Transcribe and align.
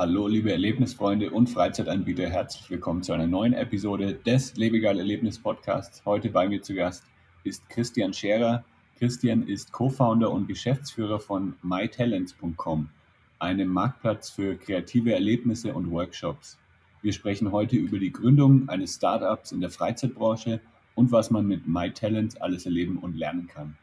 Hallo, 0.00 0.28
liebe 0.28 0.50
Erlebnisfreunde 0.50 1.30
und 1.30 1.50
Freizeitanbieter, 1.50 2.26
herzlich 2.26 2.70
willkommen 2.70 3.02
zu 3.02 3.12
einer 3.12 3.26
neuen 3.26 3.52
Episode 3.52 4.14
des 4.14 4.56
Lebegeil 4.56 4.98
Erlebnis 4.98 5.38
Podcasts. 5.38 6.02
Heute 6.06 6.30
bei 6.30 6.48
mir 6.48 6.62
zu 6.62 6.72
Gast 6.72 7.04
ist 7.44 7.68
Christian 7.68 8.14
Scherer. 8.14 8.64
Christian 8.98 9.46
ist 9.46 9.72
Co-Founder 9.72 10.30
und 10.30 10.48
Geschäftsführer 10.48 11.20
von 11.20 11.54
mytalents.com, 11.60 12.88
einem 13.40 13.68
Marktplatz 13.68 14.30
für 14.30 14.56
kreative 14.56 15.12
Erlebnisse 15.12 15.74
und 15.74 15.90
Workshops. 15.90 16.56
Wir 17.02 17.12
sprechen 17.12 17.52
heute 17.52 17.76
über 17.76 17.98
die 17.98 18.10
Gründung 18.10 18.70
eines 18.70 18.94
Startups 18.94 19.52
in 19.52 19.60
der 19.60 19.68
Freizeitbranche 19.68 20.60
und 20.94 21.12
was 21.12 21.30
man 21.30 21.46
mit 21.46 21.66
MyTalents 21.66 22.36
alles 22.36 22.66
erleben 22.66 22.98
und 22.98 23.16
lernen 23.16 23.46
kann. 23.46 23.76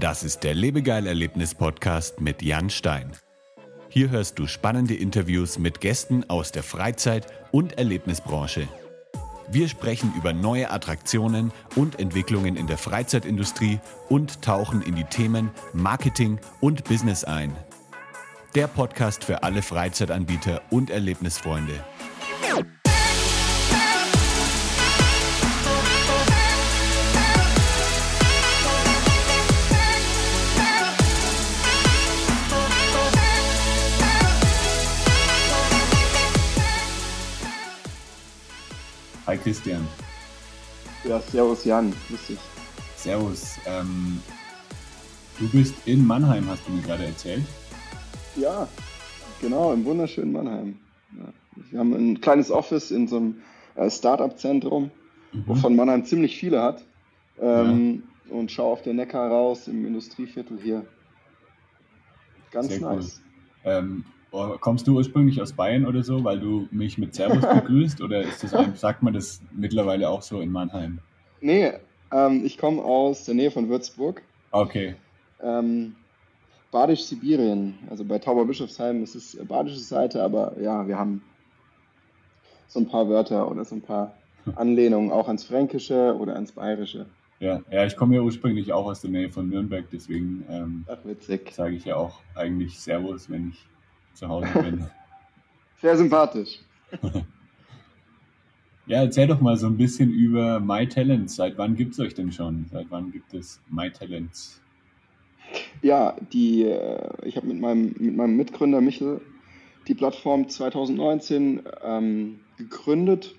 Das 0.00 0.22
ist 0.24 0.44
der 0.44 0.54
Lebegeil 0.54 1.06
Erlebnis 1.06 1.54
Podcast 1.54 2.20
mit 2.20 2.42
Jan 2.42 2.70
Stein. 2.70 3.12
Hier 3.88 4.10
hörst 4.10 4.38
du 4.38 4.46
spannende 4.46 4.94
Interviews 4.94 5.58
mit 5.58 5.80
Gästen 5.80 6.28
aus 6.28 6.52
der 6.52 6.62
Freizeit- 6.62 7.26
und 7.50 7.78
Erlebnisbranche. 7.78 8.68
Wir 9.48 9.68
sprechen 9.68 10.12
über 10.18 10.32
neue 10.32 10.70
Attraktionen 10.70 11.52
und 11.76 12.00
Entwicklungen 12.00 12.56
in 12.56 12.66
der 12.66 12.78
Freizeitindustrie 12.78 13.78
und 14.08 14.42
tauchen 14.42 14.82
in 14.82 14.96
die 14.96 15.04
Themen 15.04 15.50
Marketing 15.72 16.40
und 16.60 16.84
Business 16.84 17.22
ein. 17.22 17.54
Der 18.54 18.66
Podcast 18.66 19.22
für 19.22 19.42
alle 19.44 19.62
Freizeitanbieter 19.62 20.62
und 20.70 20.90
Erlebnisfreunde. 20.90 21.84
Hi 39.26 39.36
Christian. 39.36 39.86
Ja, 41.02 41.20
servus 41.20 41.64
Jan, 41.64 41.92
grüß 42.08 42.26
dich. 42.28 42.38
Servus. 42.96 43.56
Ähm, 43.66 44.22
du 45.38 45.48
bist 45.48 45.74
in 45.84 46.06
Mannheim, 46.06 46.48
hast 46.48 46.66
du 46.66 46.72
mir 46.72 46.82
gerade 46.82 47.06
erzählt. 47.06 47.44
Ja, 48.36 48.68
genau, 49.40 49.72
im 49.72 49.84
wunderschönen 49.84 50.32
Mannheim. 50.32 50.78
Ja, 51.18 51.32
wir 51.70 51.80
haben 51.80 51.92
ein 51.92 52.20
kleines 52.20 52.50
Office 52.50 52.90
in 52.90 53.08
so 53.08 53.16
einem 53.16 53.42
äh, 53.74 53.90
Startup-Zentrum, 53.90 54.90
mhm. 55.32 55.42
wovon 55.46 55.76
Mannheim 55.76 56.04
ziemlich 56.04 56.36
viele 56.36 56.62
hat. 56.62 56.84
Ähm, 57.40 58.02
ja. 58.28 58.36
Und 58.36 58.50
schau 58.50 58.72
auf 58.72 58.82
den 58.82 58.96
Neckar 58.96 59.30
raus 59.30 59.68
im 59.68 59.86
Industrieviertel 59.86 60.58
hier. 60.60 60.84
Ganz 62.50 62.68
Sehr 62.68 62.80
nice. 62.80 63.22
Cool. 63.64 63.72
Ähm, 63.72 64.04
Oh, 64.32 64.56
kommst 64.60 64.86
du 64.86 64.96
ursprünglich 64.96 65.40
aus 65.40 65.52
Bayern 65.54 65.86
oder 65.86 66.02
so, 66.02 66.22
weil 66.22 66.38
du 66.38 66.68
mich 66.70 66.98
mit 66.98 67.14
Servus 67.14 67.40
begrüßt? 67.54 68.02
oder 68.02 68.20
ist 68.20 68.42
das 68.42 68.52
ein, 68.52 68.74
sagt 68.74 69.02
man 69.02 69.14
das 69.14 69.40
mittlerweile 69.52 70.10
auch 70.10 70.20
so 70.20 70.40
in 70.40 70.50
Mannheim? 70.50 70.98
Nee, 71.40 71.72
ähm, 72.12 72.44
ich 72.44 72.58
komme 72.58 72.82
aus 72.82 73.24
der 73.24 73.34
Nähe 73.34 73.50
von 73.50 73.68
Würzburg. 73.70 74.22
Okay. 74.50 74.96
Ähm, 75.40 75.94
Badisch-Sibirien, 76.70 77.74
also 77.88 78.04
bei 78.04 78.18
Tauberbischofsheim 78.18 79.02
ist 79.02 79.14
es 79.14 79.38
badische 79.46 79.78
Seite, 79.78 80.22
aber 80.22 80.60
ja, 80.60 80.86
wir 80.86 80.98
haben 80.98 81.22
so 82.68 82.80
ein 82.80 82.88
paar 82.88 83.08
Wörter 83.08 83.50
oder 83.50 83.64
so 83.64 83.74
ein 83.74 83.82
paar 83.82 84.14
Anlehnungen 84.54 85.10
auch 85.10 85.26
ans 85.26 85.44
Fränkische 85.44 86.16
oder 86.18 86.34
ans 86.34 86.52
Bayerische. 86.52 87.06
Ja, 87.38 87.60
ja, 87.70 87.84
ich 87.84 87.96
komme 87.96 88.14
ja 88.14 88.22
ursprünglich 88.22 88.72
auch 88.72 88.86
aus 88.86 89.02
der 89.02 89.10
Nähe 89.10 89.30
von 89.30 89.48
Nürnberg, 89.48 89.84
deswegen 89.92 90.44
ähm, 90.48 90.86
sage 91.50 91.74
ich 91.74 91.84
ja 91.84 91.96
auch 91.96 92.20
eigentlich 92.34 92.78
Servus, 92.78 93.28
wenn 93.28 93.50
ich 93.50 93.66
zu 94.14 94.28
Hause 94.28 94.48
bin. 94.54 94.86
Sehr 95.80 95.96
sympathisch. 95.96 96.60
ja, 98.86 99.02
erzähl 99.02 99.26
doch 99.26 99.40
mal 99.42 99.58
so 99.58 99.66
ein 99.66 99.76
bisschen 99.76 100.10
über 100.10 100.60
MyTalents. 100.60 101.36
Seit 101.36 101.58
wann 101.58 101.76
gibt 101.76 101.92
es 101.92 102.00
euch 102.00 102.14
denn 102.14 102.32
schon? 102.32 102.64
Seit 102.72 102.86
wann 102.90 103.12
gibt 103.12 103.34
es 103.34 103.60
MyTalents? 103.68 104.62
Ja, 105.82 106.16
die, 106.32 106.64
äh, 106.64 107.10
ich 107.22 107.36
habe 107.36 107.48
mit 107.48 107.60
meinem, 107.60 107.94
mit 107.98 108.16
meinem 108.16 108.36
Mitgründer 108.36 108.80
Michel 108.80 109.20
die 109.88 109.94
Plattform 109.94 110.48
2019 110.48 111.62
ähm, 111.84 112.40
gegründet. 112.58 113.34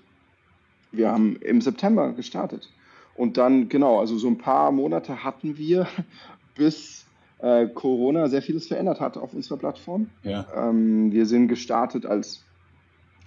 Wir 0.92 1.10
haben 1.10 1.36
im 1.36 1.60
September 1.60 2.12
gestartet. 2.12 2.70
Und 3.14 3.36
dann, 3.36 3.68
genau, 3.68 3.98
also 3.98 4.16
so 4.16 4.28
ein 4.28 4.38
paar 4.38 4.72
Monate 4.72 5.24
hatten 5.24 5.58
wir, 5.58 5.86
bis 6.56 7.04
äh, 7.38 7.66
Corona 7.66 8.28
sehr 8.28 8.42
vieles 8.42 8.66
verändert 8.66 9.00
hat 9.00 9.16
auf 9.16 9.34
unserer 9.34 9.58
Plattform. 9.58 10.08
Ja. 10.22 10.46
Ähm, 10.54 11.12
wir 11.12 11.26
sind 11.26 11.48
gestartet 11.48 12.06
als, 12.06 12.44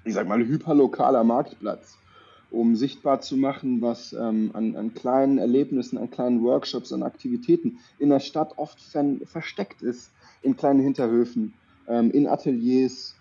ich 0.03 0.13
sag 0.13 0.27
mal, 0.27 0.39
hyperlokaler 0.39 1.23
Marktplatz, 1.23 1.97
um 2.49 2.75
sichtbar 2.75 3.21
zu 3.21 3.37
machen, 3.37 3.81
was 3.81 4.13
ähm, 4.13 4.51
an, 4.53 4.75
an, 4.75 4.93
kleinen 4.93 5.37
Erlebnissen, 5.37 5.97
an 5.97 6.09
kleinen 6.09 6.41
Workshops, 6.43 6.91
an 6.91 7.03
Aktivitäten 7.03 7.79
in 7.99 8.09
der 8.09 8.19
Stadt 8.19 8.57
oft 8.57 8.79
versteckt 9.25 9.81
ist, 9.81 10.11
in 10.41 10.57
kleinen 10.57 10.81
Hinterhöfen, 10.81 11.53
ähm, 11.91 12.11
in 12.11 12.27
Ateliers. 12.27 13.15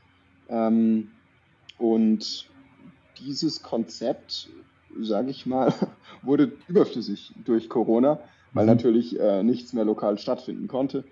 Ähm, 0.48 1.10
und 1.78 2.48
dieses 3.18 3.62
Konzept, 3.62 4.48
sage 5.00 5.30
ich 5.30 5.46
mal, 5.46 5.74
wurde 6.22 6.52
überflüssig 6.68 7.32
durch 7.44 7.68
Corona 7.68 8.18
weil 8.52 8.64
mhm. 8.64 8.70
natürlich 8.70 9.18
äh, 9.18 9.42
nichts 9.42 9.72
mehr 9.72 9.84
lokal 9.84 10.18
stattfinden 10.18 10.68
konnte. 10.68 11.04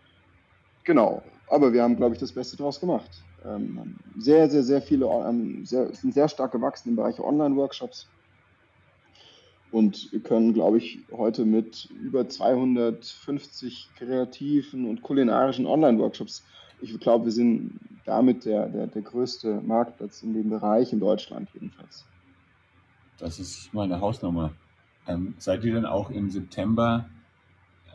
Genau, 0.85 1.23
aber 1.49 1.73
wir 1.73 1.83
haben, 1.83 1.97
glaube 1.97 2.15
ich, 2.15 2.21
das 2.21 2.33
Beste 2.33 2.57
daraus 2.57 2.81
gemacht. 2.81 3.11
Ähm, 3.45 3.97
sehr, 4.17 4.49
sehr, 4.51 4.63
sehr 4.63 4.83
viele, 4.83 5.07
ähm, 5.07 5.65
sehr, 5.65 5.95
sind 5.95 6.15
sehr 6.15 6.29
stark 6.29 6.53
gewachsen 6.53 6.91
im 6.91 6.97
Bereich 6.97 7.21
Online-Workshops 7.21 8.09
und 9.71 10.11
können, 10.25 10.55
glaube 10.55 10.79
ich, 10.79 11.01
heute 11.13 11.45
mit 11.45 11.89
über 12.03 12.29
250 12.29 13.91
kreativen 13.97 14.89
und 14.89 15.03
kulinarischen 15.03 15.67
Online-Workshops, 15.67 16.45
ich 16.81 16.99
glaube, 17.01 17.27
wir 17.27 17.33
sind 17.33 17.79
damit 18.05 18.45
der, 18.45 18.69
der, 18.69 18.87
der 18.87 19.03
größte 19.03 19.61
Marktplatz 19.61 20.23
in 20.23 20.35
dem 20.35 20.51
Bereich 20.51 20.93
in 20.93 21.01
Deutschland 21.01 21.49
jedenfalls. 21.55 22.05
Das 23.19 23.39
ist 23.39 23.73
meine 23.75 24.01
Hausnummer. 24.01 24.53
Ähm, 25.07 25.35
seid 25.39 25.65
ihr 25.65 25.75
denn 25.75 25.87
auch 25.87 26.11
im 26.11 26.31
September 26.31 27.07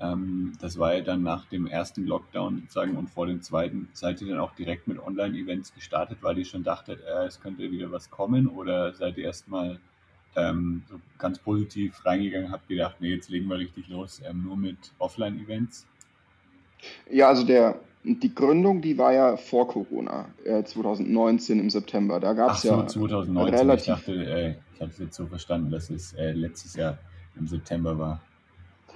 ähm, 0.03 0.53
das 0.59 0.77
war 0.77 0.95
ja 0.95 1.01
dann 1.01 1.23
nach 1.23 1.45
dem 1.45 1.67
ersten 1.67 2.05
Lockdown 2.05 2.61
sozusagen 2.61 2.97
und 2.97 3.09
vor 3.09 3.27
dem 3.27 3.41
zweiten. 3.41 3.89
Seid 3.93 4.21
ihr 4.21 4.29
dann 4.29 4.39
auch 4.39 4.53
direkt 4.55 4.87
mit 4.87 4.99
Online-Events 4.99 5.73
gestartet, 5.73 6.17
weil 6.21 6.37
ihr 6.37 6.45
schon 6.45 6.63
dachtet, 6.63 7.01
äh, 7.01 7.25
es 7.25 7.39
könnte 7.39 7.71
wieder 7.71 7.91
was 7.91 8.09
kommen? 8.09 8.47
Oder 8.47 8.93
seid 8.93 9.17
ihr 9.17 9.25
erstmal 9.25 9.79
ähm, 10.35 10.83
so 10.89 10.99
ganz 11.17 11.39
positiv 11.39 12.03
reingegangen, 12.05 12.51
habt 12.51 12.67
gedacht, 12.67 12.97
nee, 12.99 13.13
jetzt 13.13 13.29
legen 13.29 13.47
wir 13.47 13.57
richtig 13.57 13.87
los, 13.87 14.21
ähm, 14.27 14.43
nur 14.43 14.57
mit 14.57 14.77
Offline-Events? 14.97 15.87
Ja, 17.09 17.29
also 17.29 17.45
der, 17.45 17.79
die 18.03 18.35
Gründung, 18.35 18.81
die 18.81 18.97
war 18.97 19.13
ja 19.13 19.37
vor 19.37 19.67
Corona, 19.67 20.25
äh, 20.43 20.63
2019 20.63 21.59
im 21.59 21.69
September. 21.69 22.19
Da 22.19 22.33
gab 22.33 22.53
es 22.53 22.63
so, 22.63 22.69
ja 22.69 22.87
2019. 22.87 23.55
Relativ 23.55 23.87
ich 23.87 23.93
dachte, 23.93 24.11
äh, 24.11 24.55
ich 24.73 24.81
habe 24.81 24.91
es 24.91 24.99
jetzt 24.99 25.15
so 25.15 25.25
verstanden, 25.25 25.71
dass 25.71 25.89
es 25.89 26.13
äh, 26.13 26.31
letztes 26.31 26.75
Jahr 26.75 26.97
im 27.37 27.47
September 27.47 27.97
war. 27.97 28.21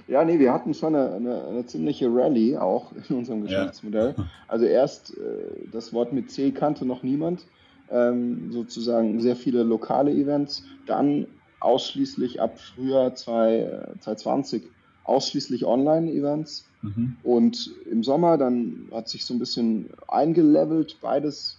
Ja, 0.08 0.24
nee, 0.24 0.38
wir 0.38 0.52
hatten 0.52 0.72
schon 0.74 0.94
eine, 0.94 1.14
eine, 1.14 1.44
eine 1.44 1.66
ziemliche 1.66 2.08
Rallye 2.12 2.56
auch 2.58 2.92
in 3.08 3.16
unserem 3.16 3.42
Geschäftsmodell. 3.42 4.14
Ja. 4.16 4.24
Also 4.46 4.66
erst 4.66 5.16
äh, 5.16 5.68
das 5.72 5.92
Wort 5.92 6.12
mit 6.12 6.30
C 6.30 6.50
kannte 6.50 6.84
noch 6.84 7.02
niemand, 7.02 7.46
ähm, 7.90 8.52
sozusagen 8.52 9.20
sehr 9.20 9.36
viele 9.36 9.62
lokale 9.62 10.10
Events, 10.10 10.64
dann 10.86 11.26
ausschließlich 11.60 12.40
ab 12.40 12.58
Frühjahr 12.58 13.14
2020 13.14 14.64
ausschließlich 15.04 15.64
Online-Events. 15.64 16.67
Mhm. 16.82 17.16
Und 17.22 17.72
im 17.90 18.04
Sommer 18.04 18.38
dann 18.38 18.88
hat 18.92 19.08
sich 19.08 19.24
so 19.24 19.34
ein 19.34 19.38
bisschen 19.38 19.90
eingelevelt, 20.06 20.98
beides. 21.00 21.58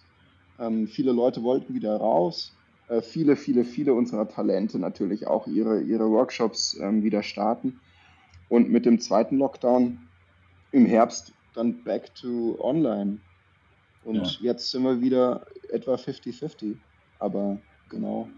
Ähm, 0.60 0.88
viele 0.88 1.12
Leute 1.12 1.44
wollten 1.44 1.74
wieder 1.74 1.96
raus. 1.98 2.54
Äh, 2.88 3.02
viele, 3.02 3.36
viele, 3.36 3.64
viele 3.64 3.94
unserer 3.94 4.28
Talente 4.28 4.80
natürlich 4.80 5.28
auch 5.28 5.48
ihre, 5.48 5.82
ihre 5.82 6.10
Workshops 6.10 6.78
ähm, 6.80 7.04
wieder 7.04 7.24
starten. 7.24 7.80
Und 8.50 8.70
mit 8.70 8.86
dem 8.86 9.00
zweiten 9.00 9.38
Lockdown 9.38 10.00
im 10.72 10.86
Herbst 10.86 11.34
dann 11.54 11.84
back 11.84 12.14
to 12.16 12.58
online. 12.60 13.20
Und 14.04 14.40
ja. 14.40 14.52
jetzt 14.52 14.72
sind 14.72 14.84
wir 14.84 15.02
wieder 15.02 15.46
etwa 15.70 15.96
50-50. 15.96 16.76
Aber 17.20 17.60
genau. 17.90 18.30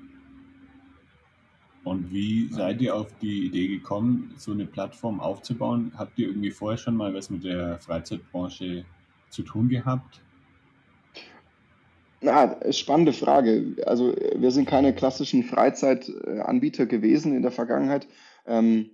Und 1.83 2.11
wie 2.11 2.47
seid 2.51 2.81
ihr 2.81 2.95
auf 2.95 3.07
die 3.21 3.45
Idee 3.45 3.67
gekommen, 3.67 4.33
so 4.37 4.51
eine 4.51 4.65
Plattform 4.65 5.19
aufzubauen? 5.19 5.91
Habt 5.97 6.19
ihr 6.19 6.27
irgendwie 6.27 6.51
vorher 6.51 6.77
schon 6.77 6.95
mal 6.95 7.13
was 7.13 7.29
mit 7.29 7.43
der 7.43 7.79
Freizeitbranche 7.79 8.85
zu 9.29 9.41
tun 9.41 9.67
gehabt? 9.67 10.21
Na, 12.21 12.55
spannende 12.71 13.13
Frage. 13.13 13.77
Also 13.87 14.13
wir 14.35 14.51
sind 14.51 14.67
keine 14.67 14.93
klassischen 14.93 15.43
Freizeitanbieter 15.43 16.85
gewesen 16.85 17.35
in 17.35 17.41
der 17.41 17.51
Vergangenheit. 17.51 18.07
Ähm, 18.45 18.91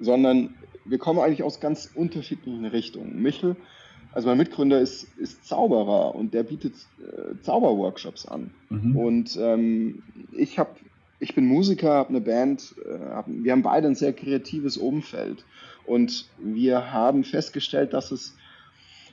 sondern 0.00 0.54
wir 0.84 0.98
kommen 0.98 1.20
eigentlich 1.20 1.44
aus 1.44 1.60
ganz 1.60 1.90
unterschiedlichen 1.94 2.64
Richtungen. 2.64 3.22
Michel, 3.22 3.56
also 4.12 4.28
mein 4.28 4.38
Mitgründer 4.38 4.80
ist, 4.80 5.04
ist 5.16 5.46
Zauberer 5.46 6.14
und 6.14 6.34
der 6.34 6.42
bietet 6.42 6.74
äh, 6.98 7.40
Zauberworkshops 7.40 8.26
an. 8.26 8.52
Mhm. 8.68 8.96
Und 8.96 9.38
ähm, 9.40 10.02
ich 10.32 10.58
habe 10.58 10.70
ich 11.22 11.36
bin 11.36 11.46
Musiker, 11.46 11.90
habe 11.94 12.08
eine 12.08 12.20
Band, 12.20 12.74
äh, 12.84 13.22
wir 13.26 13.52
haben 13.52 13.62
beide 13.62 13.86
ein 13.86 13.94
sehr 13.94 14.12
kreatives 14.12 14.76
Umfeld. 14.76 15.44
Und 15.86 16.28
wir 16.38 16.92
haben 16.92 17.22
festgestellt, 17.22 17.92
dass 17.92 18.10
es, 18.10 18.34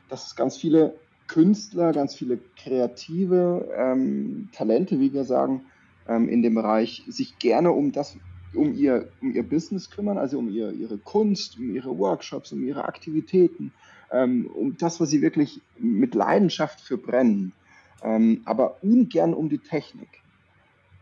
dass 0.10 0.26
es 0.28 0.36
ganz 0.36 0.58
viele 0.58 0.96
Künstler, 1.28 1.94
ganz 1.94 2.16
viele 2.16 2.40
kreative 2.58 3.70
ähm, 3.78 4.50
Talente, 4.54 5.00
wie 5.00 5.14
wir 5.14 5.24
sagen, 5.24 5.66
ähm, 6.08 6.28
in 6.28 6.42
dem 6.42 6.56
Bereich 6.56 7.04
sich 7.08 7.38
gerne 7.38 7.72
um 7.72 7.92
das, 7.92 8.18
um 8.56 8.74
ihr, 8.74 9.10
um 9.22 9.36
ihr 9.36 9.44
Business 9.44 9.92
kümmern, 9.92 10.18
also 10.18 10.40
um 10.40 10.50
ihr, 10.50 10.72
ihre 10.72 10.98
Kunst, 10.98 11.60
um 11.60 11.76
ihre 11.76 11.96
Workshops, 12.00 12.52
um 12.52 12.66
ihre 12.66 12.86
Aktivitäten, 12.86 13.72
ähm, 14.12 14.50
um 14.56 14.76
das, 14.78 15.00
was 15.00 15.12
sie 15.12 15.22
wirklich 15.22 15.62
mit 15.78 16.16
Leidenschaft 16.16 16.82
für 16.82 16.98
brennen, 16.98 17.52
ähm, 18.02 18.42
aber 18.46 18.78
ungern 18.82 19.36
um 19.36 19.48
die 19.48 19.60
Technik. 19.60 20.10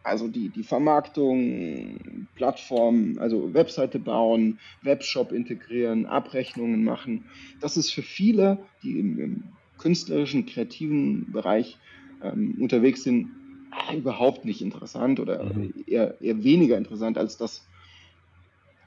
Also 0.08 0.30
die, 0.30 0.48
die 0.50 0.64
Vermarktung, 0.64 2.28
Plattformen, 2.36 3.20
also 3.20 3.54
Webseite 3.54 4.00
bauen, 4.00 4.60
Webshop 4.82 5.34
integrieren, 5.34 6.06
Abrechnungen 6.06 6.86
machen. 6.86 7.26
Das 7.60 7.76
ist 7.76 7.92
für 7.92 8.02
viele, 8.02 8.58
die 8.84 9.00
im, 9.00 9.20
im 9.20 9.44
künstlerischen, 9.78 10.46
kreativen 10.46 11.32
Bereich 11.34 11.78
ähm, 12.24 12.56
unterwegs 12.60 13.04
sind, 13.04 13.30
überhaupt 13.94 14.46
nicht 14.46 14.62
interessant 14.62 15.20
oder 15.20 15.44
mhm. 15.44 15.74
eher, 15.86 16.20
eher 16.22 16.42
weniger 16.42 16.78
interessant 16.78 17.18
als 17.18 17.38
das, 17.38 17.68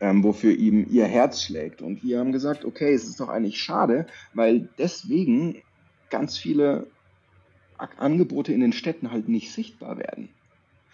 ähm, 0.01 0.25
wofür 0.25 0.53
ihm 0.53 0.87
ihr 0.91 1.05
Herz 1.05 1.43
schlägt. 1.43 1.83
Und 1.83 2.03
wir 2.03 2.19
haben 2.19 2.33
gesagt, 2.33 2.65
okay, 2.65 2.95
es 2.95 3.05
ist 3.05 3.21
doch 3.21 3.29
eigentlich 3.29 3.61
schade, 3.61 4.07
weil 4.33 4.71
deswegen 4.79 5.61
ganz 6.09 6.39
viele 6.39 6.87
Angebote 7.99 8.55
in 8.55 8.61
den 8.61 8.73
Städten 8.73 9.11
halt 9.13 9.29
nicht 9.29 9.53
sichtbar 9.53 9.99
werden. 9.99 10.31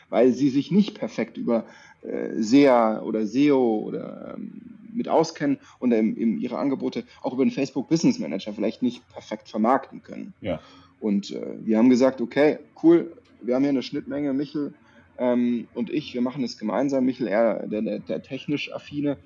Weil 0.09 0.33
sie 0.33 0.51
sich 0.51 0.71
nicht 0.71 0.99
perfekt 0.99 1.37
über 1.37 1.65
äh, 2.03 2.41
SEA 2.41 3.03
oder 3.03 3.27
SEO 3.27 3.79
oder 3.85 4.35
ähm, 4.37 4.61
mit 4.93 5.09
auskennen 5.09 5.59
und 5.79 5.93
ähm, 5.93 6.39
ihre 6.39 6.59
Angebote 6.59 7.05
auch 7.23 7.35
über 7.35 7.45
den 7.45 7.51
Facebook 7.51 7.89
Business 7.89 8.19
Manager 8.19 8.53
vielleicht 8.53 8.83
nicht 8.83 9.07
perfekt 9.13 9.49
vermarkten 9.49 10.03
können. 10.03 10.33
Ja. 10.41 10.61
Und 11.01 11.33
äh, 11.33 11.57
wir 11.65 11.79
haben 11.79 11.91
gesagt, 11.91 12.21
okay, 12.21 12.59
cool, 12.83 13.13
wir 13.43 13.55
haben 13.55 13.63
hier 13.63 13.71
eine 13.71 13.83
Schnittmenge, 13.83 14.33
Michel 14.33 14.73
ähm, 15.19 15.69
und 15.75 15.91
ich, 15.91 16.15
wir 16.15 16.21
machen 16.21 16.45
es 16.45 16.59
gemeinsam. 16.59 17.05
Michel 17.05 17.29
eher 17.29 17.67
der, 17.67 17.83
der, 17.83 17.99
der 18.01 18.23
technisch 18.23 18.73
affine 18.73 19.19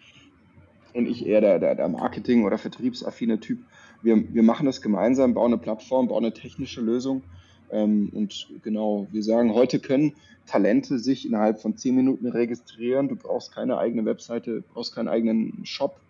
und 0.95 1.07
ich 1.07 1.27
eher 1.27 1.41
der, 1.41 1.59
der, 1.59 1.75
der 1.75 1.89
Marketing- 1.89 2.45
oder 2.45 2.59
vertriebsaffine 2.59 3.41
Typ. 3.41 3.61
Wir, 4.03 4.23
wir 4.33 4.43
machen 4.43 4.67
das 4.67 4.81
gemeinsam, 4.81 5.35
bauen 5.35 5.53
eine 5.53 5.61
Plattform, 5.61 6.09
bauen 6.09 6.25
eine 6.25 6.35
technische 6.35 6.81
Lösung. 6.81 7.23
Ähm, 7.73 8.11
und 8.13 8.49
genau, 8.63 9.07
wir 9.11 9.23
sagen, 9.23 9.55
heute 9.55 9.81
können 9.81 10.15
Talente 10.47 10.99
sich 10.99 11.27
innerhalb 11.27 11.61
von 11.61 11.77
zehn 11.77 11.95
Minuten 11.95 12.27
registrieren. 12.27 13.09
Du 13.09 13.17
brauchst 13.17 13.55
keine 13.55 13.79
eigene 13.79 14.05
Webseite, 14.05 14.63
brauchst 14.75 14.95
keinen 14.95 15.09
eigenen 15.09 15.65
Shop 15.65 16.01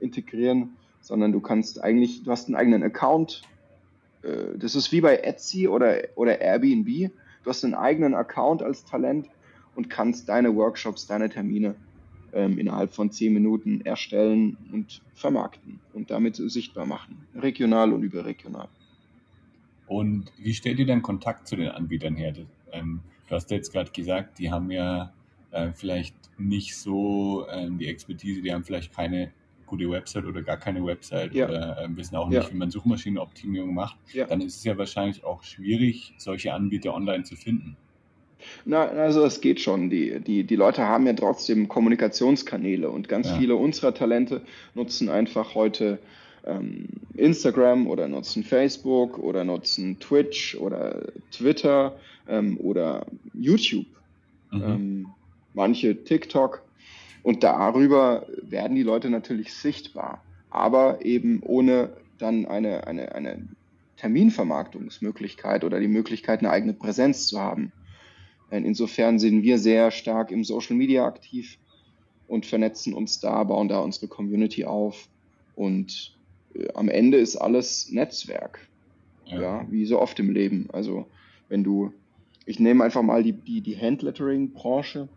integrieren, 0.00 0.70
sondern 1.00 1.32
du 1.32 1.40
kannst 1.40 1.82
eigentlich, 1.82 2.22
du 2.24 2.30
hast 2.30 2.48
einen 2.48 2.56
eigenen 2.56 2.82
Account. 2.82 3.42
Äh, 4.22 4.58
das 4.58 4.74
ist 4.74 4.92
wie 4.92 5.00
bei 5.00 5.16
Etsy 5.16 5.68
oder, 5.68 5.98
oder 6.16 6.40
Airbnb. 6.40 7.10
Du 7.42 7.50
hast 7.50 7.64
einen 7.64 7.74
eigenen 7.74 8.14
Account 8.14 8.62
als 8.62 8.84
Talent 8.84 9.28
und 9.74 9.90
kannst 9.90 10.28
deine 10.28 10.54
Workshops, 10.54 11.06
deine 11.06 11.28
Termine 11.28 11.74
ähm, 12.32 12.58
innerhalb 12.58 12.92
von 12.92 13.10
zehn 13.10 13.32
Minuten 13.32 13.80
erstellen 13.82 14.56
und 14.72 15.02
vermarkten 15.14 15.80
und 15.92 16.10
damit 16.10 16.36
sichtbar 16.36 16.86
machen, 16.86 17.26
regional 17.34 17.92
und 17.92 18.02
überregional. 18.02 18.68
Und 19.90 20.30
wie 20.38 20.54
stellt 20.54 20.78
ihr 20.78 20.86
dann 20.86 21.02
Kontakt 21.02 21.48
zu 21.48 21.56
den 21.56 21.68
Anbietern 21.68 22.14
her? 22.14 22.32
Ähm, 22.70 23.00
du 23.28 23.34
hast 23.34 23.50
jetzt 23.50 23.72
gerade 23.72 23.90
gesagt, 23.90 24.38
die 24.38 24.48
haben 24.48 24.70
ja 24.70 25.12
äh, 25.50 25.72
vielleicht 25.74 26.14
nicht 26.38 26.76
so 26.76 27.44
äh, 27.50 27.68
die 27.72 27.88
Expertise, 27.88 28.40
die 28.40 28.52
haben 28.52 28.62
vielleicht 28.62 28.94
keine 28.94 29.32
gute 29.66 29.90
Website 29.90 30.26
oder 30.26 30.42
gar 30.42 30.58
keine 30.58 30.86
Website 30.86 31.34
ja. 31.34 31.48
oder 31.48 31.82
äh, 31.82 31.96
wissen 31.96 32.14
auch 32.14 32.28
nicht, 32.28 32.40
ja. 32.40 32.52
wie 32.52 32.56
man 32.56 32.70
Suchmaschinenoptimierung 32.70 33.74
macht, 33.74 33.96
ja. 34.12 34.26
dann 34.26 34.40
ist 34.40 34.58
es 34.58 34.62
ja 34.64 34.78
wahrscheinlich 34.78 35.24
auch 35.24 35.42
schwierig, 35.42 36.14
solche 36.18 36.54
Anbieter 36.54 36.94
online 36.94 37.24
zu 37.24 37.34
finden. 37.34 37.76
Na, 38.64 38.86
also 38.86 39.24
es 39.24 39.40
geht 39.40 39.58
schon. 39.58 39.90
Die, 39.90 40.20
die, 40.20 40.44
die 40.44 40.56
Leute 40.56 40.86
haben 40.86 41.04
ja 41.04 41.14
trotzdem 41.14 41.66
Kommunikationskanäle 41.66 42.88
und 42.88 43.08
ganz 43.08 43.28
viele 43.32 43.56
unserer 43.56 43.92
Talente 43.92 44.42
nutzen 44.74 45.08
einfach 45.08 45.56
heute 45.56 45.98
ähm, 46.44 46.86
Instagram 47.14 47.86
oder 47.86 48.08
nutzen 48.08 48.44
Facebook 48.44 49.18
oder 49.18 49.44
nutzen 49.44 49.98
Twitch 49.98 50.56
oder 50.56 51.02
Twitter 51.30 51.96
ähm, 52.28 52.58
oder 52.58 53.06
YouTube. 53.34 53.86
Mhm. 54.50 54.62
Ähm, 54.62 55.06
manche 55.54 56.04
TikTok 56.04 56.62
und 57.22 57.42
darüber 57.42 58.26
werden 58.42 58.76
die 58.76 58.82
Leute 58.82 59.10
natürlich 59.10 59.52
sichtbar, 59.52 60.22
aber 60.50 61.04
eben 61.04 61.42
ohne 61.42 61.90
dann 62.18 62.46
eine, 62.46 62.86
eine, 62.86 63.14
eine 63.14 63.48
Terminvermarktungsmöglichkeit 63.96 65.64
oder 65.64 65.78
die 65.78 65.88
Möglichkeit, 65.88 66.40
eine 66.40 66.50
eigene 66.50 66.72
Präsenz 66.72 67.26
zu 67.26 67.38
haben. 67.38 67.72
Insofern 68.50 69.18
sind 69.18 69.42
wir 69.42 69.58
sehr 69.58 69.90
stark 69.90 70.30
im 70.32 70.42
Social 70.42 70.76
Media 70.76 71.04
aktiv 71.04 71.58
und 72.26 72.46
vernetzen 72.46 72.94
uns 72.94 73.20
da, 73.20 73.44
bauen 73.44 73.68
da 73.68 73.80
unsere 73.80 74.08
Community 74.08 74.64
auf. 74.64 75.08
Und 75.54 76.16
am 76.74 76.88
Ende 76.88 77.18
ist 77.18 77.36
alles 77.36 77.90
Netzwerk. 77.90 78.66
Ja. 79.26 79.40
ja. 79.40 79.66
wie 79.70 79.86
so 79.86 80.00
oft 80.00 80.18
im 80.18 80.30
Leben. 80.30 80.68
Also 80.72 81.06
wenn 81.48 81.62
du, 81.62 81.92
ich 82.46 82.58
nehme 82.58 82.84
einfach 82.84 83.02
mal 83.02 83.22
die, 83.22 83.32
die, 83.32 83.60
die 83.60 83.76
Handlettering-Branche 83.76 85.08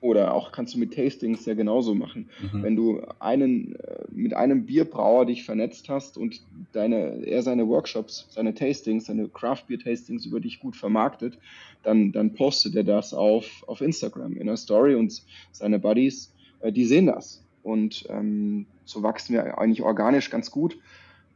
oder 0.00 0.34
auch 0.34 0.52
kannst 0.52 0.74
du 0.74 0.78
mit 0.78 0.94
Tastings 0.94 1.46
ja 1.46 1.54
genauso 1.54 1.94
machen. 1.94 2.28
Mhm. 2.52 2.62
Wenn 2.62 2.76
du 2.76 3.02
einen 3.18 3.76
äh, 3.76 4.04
mit 4.10 4.34
einem 4.34 4.66
Bierbrauer 4.66 5.26
dich 5.26 5.44
vernetzt 5.44 5.88
hast 5.88 6.16
und 6.16 6.40
deine, 6.72 7.26
er 7.26 7.42
seine 7.42 7.66
Workshops, 7.66 8.26
seine 8.30 8.54
Tastings, 8.54 9.06
seine 9.06 9.28
Craft 9.28 9.64
Beer 9.68 9.78
Tastings 9.78 10.26
über 10.26 10.40
dich 10.40 10.60
gut 10.60 10.76
vermarktet, 10.76 11.38
dann, 11.82 12.12
dann 12.12 12.34
postet 12.34 12.76
er 12.76 12.84
das 12.84 13.14
auf, 13.14 13.64
auf 13.66 13.80
Instagram 13.80 14.34
in 14.34 14.42
einer 14.42 14.56
Story 14.56 14.94
und 14.94 15.22
seine 15.52 15.78
Buddies, 15.78 16.34
äh, 16.60 16.72
die 16.72 16.84
sehen 16.84 17.06
das. 17.06 17.42
Und 17.66 18.06
ähm, 18.10 18.66
so 18.84 19.02
wachsen 19.02 19.34
wir 19.34 19.58
eigentlich 19.58 19.82
organisch 19.82 20.30
ganz 20.30 20.52
gut. 20.52 20.78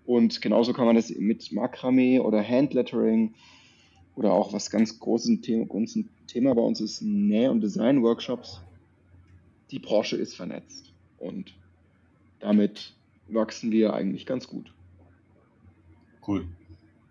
Und 0.07 0.41
genauso 0.41 0.73
kann 0.73 0.87
man 0.87 0.95
das 0.95 1.11
mit 1.11 1.51
Makramee 1.51 2.21
oder 2.21 2.41
Handlettering 2.41 3.35
oder 4.15 4.33
auch 4.33 4.53
was 4.53 4.71
ganz 4.71 5.01
großes 5.01 5.41
Thema, 5.41 5.67
großes 5.67 6.05
Thema 6.29 6.55
bei 6.55 6.63
uns 6.63 6.81
ist 6.81 7.03
Näh- 7.03 7.49
und 7.49 7.63
Design-Workshops. 7.63 8.63
Die 9.73 9.81
Branche 9.81 10.17
ist 10.17 10.37
vernetzt 10.37 10.93
und 11.19 11.53
damit 12.39 12.95
wachsen 13.27 13.73
wir 13.73 13.93
eigentlich 13.93 14.25
ganz 14.25 14.47
gut. 14.47 14.73
Cool. 16.25 16.47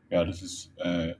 Ja, 0.09 0.23
das 0.23 0.41
ist 0.41 0.71
äh, 0.77 1.15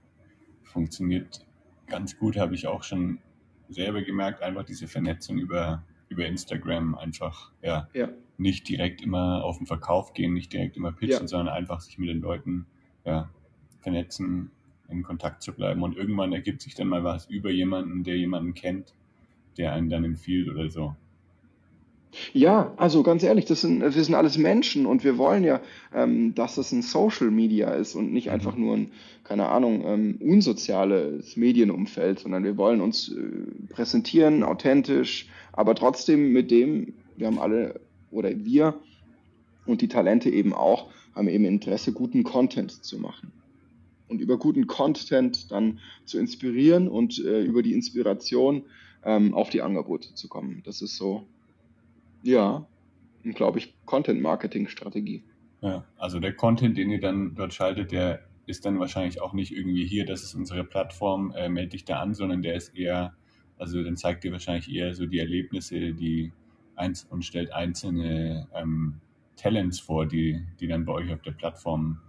funktioniert 0.63 1.45
ganz 1.87 2.17
gut, 2.17 2.37
habe 2.37 2.55
ich 2.55 2.65
auch 2.65 2.83
schon 2.83 3.19
selber 3.67 4.01
gemerkt, 4.01 4.41
einfach 4.41 4.63
diese 4.63 4.87
Vernetzung 4.87 5.37
über, 5.37 5.83
über 6.09 6.25
Instagram 6.25 6.95
einfach, 6.95 7.51
ja, 7.61 7.87
ja. 7.93 8.09
nicht 8.37 8.67
direkt 8.67 9.01
immer 9.01 9.43
auf 9.43 9.57
den 9.57 9.67
Verkauf 9.67 10.13
gehen, 10.13 10.33
nicht 10.33 10.51
direkt 10.51 10.75
immer 10.75 10.91
pitchen, 10.91 11.21
ja. 11.21 11.27
sondern 11.27 11.55
einfach 11.55 11.81
sich 11.81 11.97
mit 11.97 12.09
den 12.09 12.19
Leuten 12.19 12.65
ja, 13.05 13.29
vernetzen, 13.79 14.51
in 14.89 15.03
Kontakt 15.03 15.43
zu 15.43 15.53
bleiben. 15.53 15.83
Und 15.83 15.95
irgendwann 15.95 16.33
ergibt 16.33 16.61
sich 16.61 16.75
dann 16.75 16.87
mal 16.87 17.03
was 17.03 17.29
über 17.29 17.51
jemanden, 17.51 18.03
der 18.03 18.17
jemanden 18.17 18.53
kennt, 18.53 18.95
der 19.57 19.73
einen 19.73 19.89
dann 19.89 20.03
empfiehlt 20.03 20.49
oder 20.49 20.69
so. 20.69 20.95
Ja, 22.33 22.73
also 22.77 23.03
ganz 23.03 23.21
ehrlich, 23.23 23.45
das 23.45 23.61
sind, 23.61 23.81
wir 23.81 23.91
sind 23.91 24.15
alles 24.15 24.37
Menschen 24.37 24.85
und 24.85 25.03
wir 25.03 25.17
wollen 25.17 25.43
ja, 25.43 25.61
ähm, 25.93 26.33
dass 26.33 26.55
das 26.55 26.71
ein 26.71 26.81
Social 26.81 27.29
Media 27.29 27.69
ist 27.69 27.95
und 27.95 28.11
nicht 28.11 28.31
einfach 28.31 28.55
nur 28.55 28.77
ein, 28.77 28.91
keine 29.23 29.47
Ahnung, 29.47 29.83
ähm, 29.85 30.17
unsoziales 30.19 31.37
Medienumfeld, 31.37 32.19
sondern 32.19 32.43
wir 32.43 32.57
wollen 32.57 32.81
uns 32.81 33.09
äh, 33.09 33.73
präsentieren, 33.73 34.43
authentisch, 34.43 35.27
aber 35.53 35.75
trotzdem 35.75 36.33
mit 36.33 36.49
dem, 36.49 36.93
wir 37.15 37.27
haben 37.27 37.39
alle, 37.39 37.79
oder 38.09 38.31
wir 38.43 38.73
und 39.67 39.81
die 39.81 39.87
Talente 39.87 40.31
eben 40.31 40.53
auch, 40.53 40.89
haben 41.13 41.27
eben 41.27 41.45
Interesse, 41.45 41.93
guten 41.93 42.23
Content 42.23 42.83
zu 42.83 42.97
machen 42.97 43.31
und 44.07 44.19
über 44.19 44.37
guten 44.37 44.67
Content 44.67 45.51
dann 45.51 45.79
zu 46.05 46.17
inspirieren 46.17 46.87
und 46.87 47.23
äh, 47.23 47.43
über 47.43 47.61
die 47.61 47.73
Inspiration 47.73 48.63
ähm, 49.03 49.33
auf 49.33 49.49
die 49.49 49.61
Angebote 49.61 50.13
zu 50.15 50.27
kommen. 50.27 50.63
Das 50.65 50.81
ist 50.81 50.97
so, 50.97 51.27
ja, 52.23 52.65
glaube 53.23 53.59
ich, 53.59 53.75
Content-Marketing-Strategie. 53.85 55.23
Ja, 55.61 55.83
also 55.97 56.19
der 56.19 56.33
Content, 56.33 56.77
den 56.77 56.89
ihr 56.89 56.99
dann 56.99 57.35
dort 57.35 57.53
schaltet, 57.53 57.91
der 57.91 58.21
ist 58.45 58.65
dann 58.65 58.79
wahrscheinlich 58.79 59.21
auch 59.21 59.33
nicht 59.33 59.51
irgendwie 59.51 59.85
hier, 59.85 60.05
das 60.05 60.23
ist 60.23 60.33
unsere 60.33 60.63
Plattform, 60.63 61.31
äh, 61.35 61.49
melde 61.49 61.71
dich 61.71 61.85
da 61.85 61.99
an, 61.99 62.13
sondern 62.13 62.41
der 62.41 62.55
ist 62.55 62.75
eher, 62.75 63.13
also 63.57 63.83
dann 63.83 63.97
zeigt 63.97 64.25
ihr 64.25 64.31
wahrscheinlich 64.31 64.73
eher 64.73 64.93
so 64.95 65.05
die 65.05 65.19
Erlebnisse, 65.19 65.93
die 65.93 66.31
eins 66.75 67.03
und 67.03 67.23
stellt 67.23 67.51
einzelne 67.53 68.47
ähm, 68.55 68.95
Talents 69.35 69.79
vor, 69.79 70.05
die, 70.05 70.41
die 70.59 70.67
dann 70.67 70.85
bei 70.85 70.93
euch 70.93 71.13
auf 71.13 71.21
der 71.21 71.31
Plattform 71.31 71.99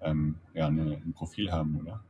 ähm, 0.00 0.36
ja, 0.54 0.68
eine, 0.68 1.00
ein 1.04 1.12
Profil 1.12 1.50
haben, 1.50 1.78
oder? 1.80 2.02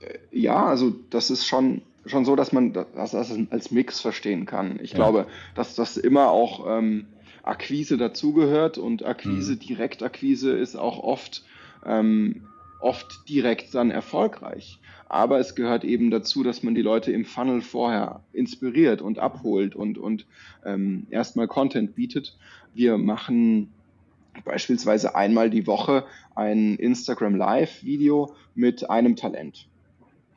Äh, 0.00 0.18
ja, 0.32 0.66
also 0.66 0.94
das 1.10 1.30
ist 1.30 1.46
schon, 1.46 1.82
schon 2.06 2.24
so, 2.24 2.36
dass 2.36 2.52
man 2.52 2.72
das 2.72 3.14
als 3.14 3.70
Mix 3.70 4.00
verstehen 4.00 4.46
kann. 4.46 4.78
Ich 4.82 4.92
ja. 4.92 4.96
glaube, 4.96 5.26
dass 5.54 5.74
das 5.74 5.96
immer 5.96 6.30
auch 6.30 6.66
ähm, 6.78 7.06
Akquise 7.42 7.96
dazugehört 7.96 8.78
und 8.78 9.04
Akquise, 9.04 9.52
mhm. 9.52 9.58
Direktakquise 9.60 10.52
ist 10.52 10.76
auch 10.76 10.98
oft, 10.98 11.44
ähm, 11.84 12.42
oft 12.80 13.28
direkt 13.28 13.74
dann 13.74 13.90
erfolgreich. 13.90 14.80
Aber 15.08 15.38
es 15.38 15.54
gehört 15.54 15.84
eben 15.84 16.10
dazu, 16.10 16.42
dass 16.42 16.64
man 16.64 16.74
die 16.74 16.82
Leute 16.82 17.12
im 17.12 17.24
Funnel 17.24 17.60
vorher 17.60 18.24
inspiriert 18.32 19.00
und 19.00 19.20
abholt 19.20 19.76
und, 19.76 19.98
und 19.98 20.26
ähm, 20.64 21.06
erstmal 21.10 21.46
Content 21.46 21.94
bietet. 21.94 22.36
Wir 22.74 22.98
machen 22.98 23.72
beispielsweise 24.44 25.14
einmal 25.14 25.48
die 25.48 25.66
Woche 25.66 26.04
ein 26.34 26.76
Instagram 26.76 27.36
Live 27.36 27.84
Video 27.84 28.34
mit 28.54 28.90
einem 28.90 29.14
Talent. 29.14 29.68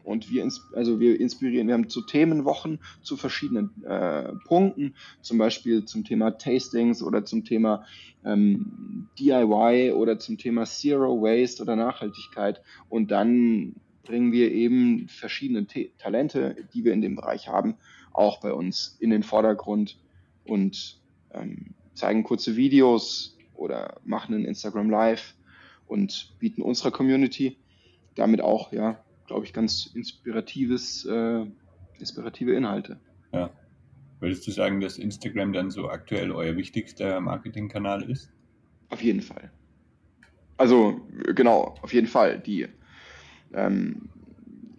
Und 0.03 0.31
wir, 0.31 0.47
also 0.73 0.99
wir 0.99 1.19
inspirieren, 1.19 1.67
wir 1.67 1.73
haben 1.73 1.89
zu 1.89 2.01
Themenwochen 2.01 2.79
zu 3.01 3.17
verschiedenen 3.17 3.83
äh, 3.83 4.33
Punkten, 4.45 4.95
zum 5.21 5.37
Beispiel 5.37 5.85
zum 5.85 6.03
Thema 6.03 6.31
Tastings 6.31 7.03
oder 7.03 7.25
zum 7.25 7.45
Thema 7.45 7.85
ähm, 8.25 9.07
DIY 9.19 9.91
oder 9.91 10.17
zum 10.19 10.37
Thema 10.37 10.65
Zero 10.65 11.21
Waste 11.21 11.61
oder 11.61 11.75
Nachhaltigkeit. 11.75 12.61
Und 12.89 13.11
dann 13.11 13.75
bringen 14.03 14.31
wir 14.31 14.51
eben 14.51 15.07
verschiedene 15.07 15.67
T 15.67 15.91
Talente, 15.99 16.55
die 16.73 16.83
wir 16.83 16.93
in 16.93 17.01
dem 17.01 17.15
Bereich 17.15 17.47
haben, 17.47 17.75
auch 18.11 18.39
bei 18.39 18.53
uns 18.53 18.97
in 18.99 19.11
den 19.11 19.23
Vordergrund 19.23 19.99
und 20.45 20.99
ähm, 21.31 21.75
zeigen 21.93 22.23
kurze 22.23 22.55
Videos 22.55 23.37
oder 23.53 23.99
machen 24.05 24.33
ein 24.33 24.45
Instagram 24.45 24.89
Live 24.89 25.35
und 25.87 26.33
bieten 26.39 26.61
unserer 26.61 26.91
Community 26.91 27.57
damit 28.15 28.41
auch 28.41 28.71
ja 28.71 28.99
glaube 29.29 29.45
ich, 29.45 29.53
ganz 29.53 29.85
inspiratives, 29.93 31.05
äh, 31.05 31.45
inspirative 31.99 32.53
Inhalte. 32.53 32.99
Ja. 33.31 33.51
Würdest 34.19 34.45
du 34.47 34.51
sagen, 34.51 34.81
dass 34.81 34.97
Instagram 34.97 35.53
dann 35.53 35.69
so 35.69 35.87
aktuell 35.87 36.31
euer 36.31 36.57
wichtigster 36.57 37.21
Marketingkanal 37.21 38.09
ist? 38.09 38.31
Auf 38.89 39.01
jeden 39.01 39.21
Fall. 39.21 39.51
Also 40.57 40.99
genau, 41.35 41.75
auf 41.83 41.93
jeden 41.93 42.07
Fall. 42.07 42.39
Die 42.39 42.67
ähm, 43.53 44.09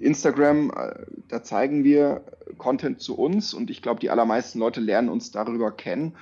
Instagram, 0.00 0.72
äh, 0.76 1.06
da 1.28 1.44
zeigen 1.44 1.84
wir 1.84 2.24
Content 2.58 3.00
zu 3.00 3.16
uns 3.16 3.54
und 3.54 3.70
ich 3.70 3.82
glaube, 3.82 4.00
die 4.00 4.10
allermeisten 4.10 4.58
Leute 4.58 4.80
lernen 4.80 5.08
uns 5.08 5.30
darüber 5.30 5.70
kennen. 5.70 6.16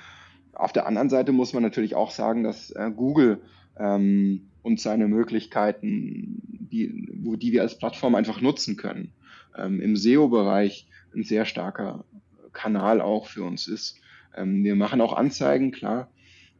Auf 0.53 0.71
der 0.71 0.85
anderen 0.85 1.09
Seite 1.09 1.31
muss 1.31 1.53
man 1.53 1.63
natürlich 1.63 1.95
auch 1.95 2.11
sagen, 2.11 2.43
dass 2.43 2.69
äh, 2.71 2.91
Google 2.95 3.41
ähm, 3.77 4.48
und 4.61 4.79
seine 4.79 5.07
Möglichkeiten, 5.07 6.41
die, 6.71 7.09
wo, 7.21 7.35
die 7.35 7.51
wir 7.51 7.61
als 7.61 7.77
Plattform 7.77 8.15
einfach 8.15 8.41
nutzen 8.41 8.75
können. 8.75 9.13
Ähm, 9.57 9.81
Im 9.81 9.95
SEO-Bereich 9.95 10.87
ein 11.13 11.23
sehr 11.23 11.45
starker 11.45 12.05
Kanal 12.53 13.01
auch 13.01 13.27
für 13.27 13.43
uns 13.43 13.67
ist. 13.67 13.97
Ähm, 14.35 14.63
wir 14.63 14.75
machen 14.75 15.01
auch 15.01 15.13
Anzeigen, 15.13 15.71
klar, 15.71 16.09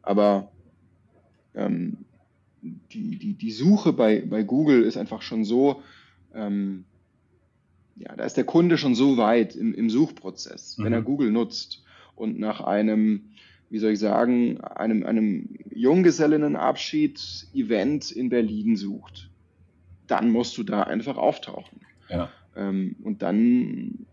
aber 0.01 0.51
ähm, 1.55 1.97
die, 2.61 3.17
die, 3.17 3.33
die 3.33 3.51
Suche 3.51 3.93
bei, 3.93 4.21
bei 4.21 4.43
Google 4.43 4.83
ist 4.83 4.97
einfach 4.97 5.21
schon 5.21 5.43
so, 5.43 5.81
ähm, 6.33 6.85
ja, 7.95 8.15
da 8.15 8.23
ist 8.23 8.37
der 8.37 8.43
Kunde 8.45 8.77
schon 8.77 8.95
so 8.95 9.17
weit 9.17 9.55
im, 9.55 9.73
im 9.73 9.89
Suchprozess, 9.89 10.77
mhm. 10.77 10.85
wenn 10.85 10.93
er 10.93 11.01
mhm. 11.01 11.05
Google 11.05 11.31
nutzt 11.31 11.83
und 12.15 12.39
nach 12.39 12.61
einem 12.61 13.29
wie 13.69 13.79
soll 13.79 13.91
ich 13.91 13.99
sagen, 13.99 14.59
einem, 14.61 15.05
einem 15.05 15.49
Junggesellinnenabschied-Event 15.79 18.11
in 18.11 18.29
Berlin 18.29 18.75
sucht, 18.75 19.29
dann 20.07 20.29
musst 20.29 20.57
du 20.57 20.63
da 20.63 20.83
einfach 20.83 21.15
auftauchen. 21.15 21.79
Ja. 22.09 22.27
Ähm, 22.55 22.97
und 23.03 23.21
dann, 23.21 24.05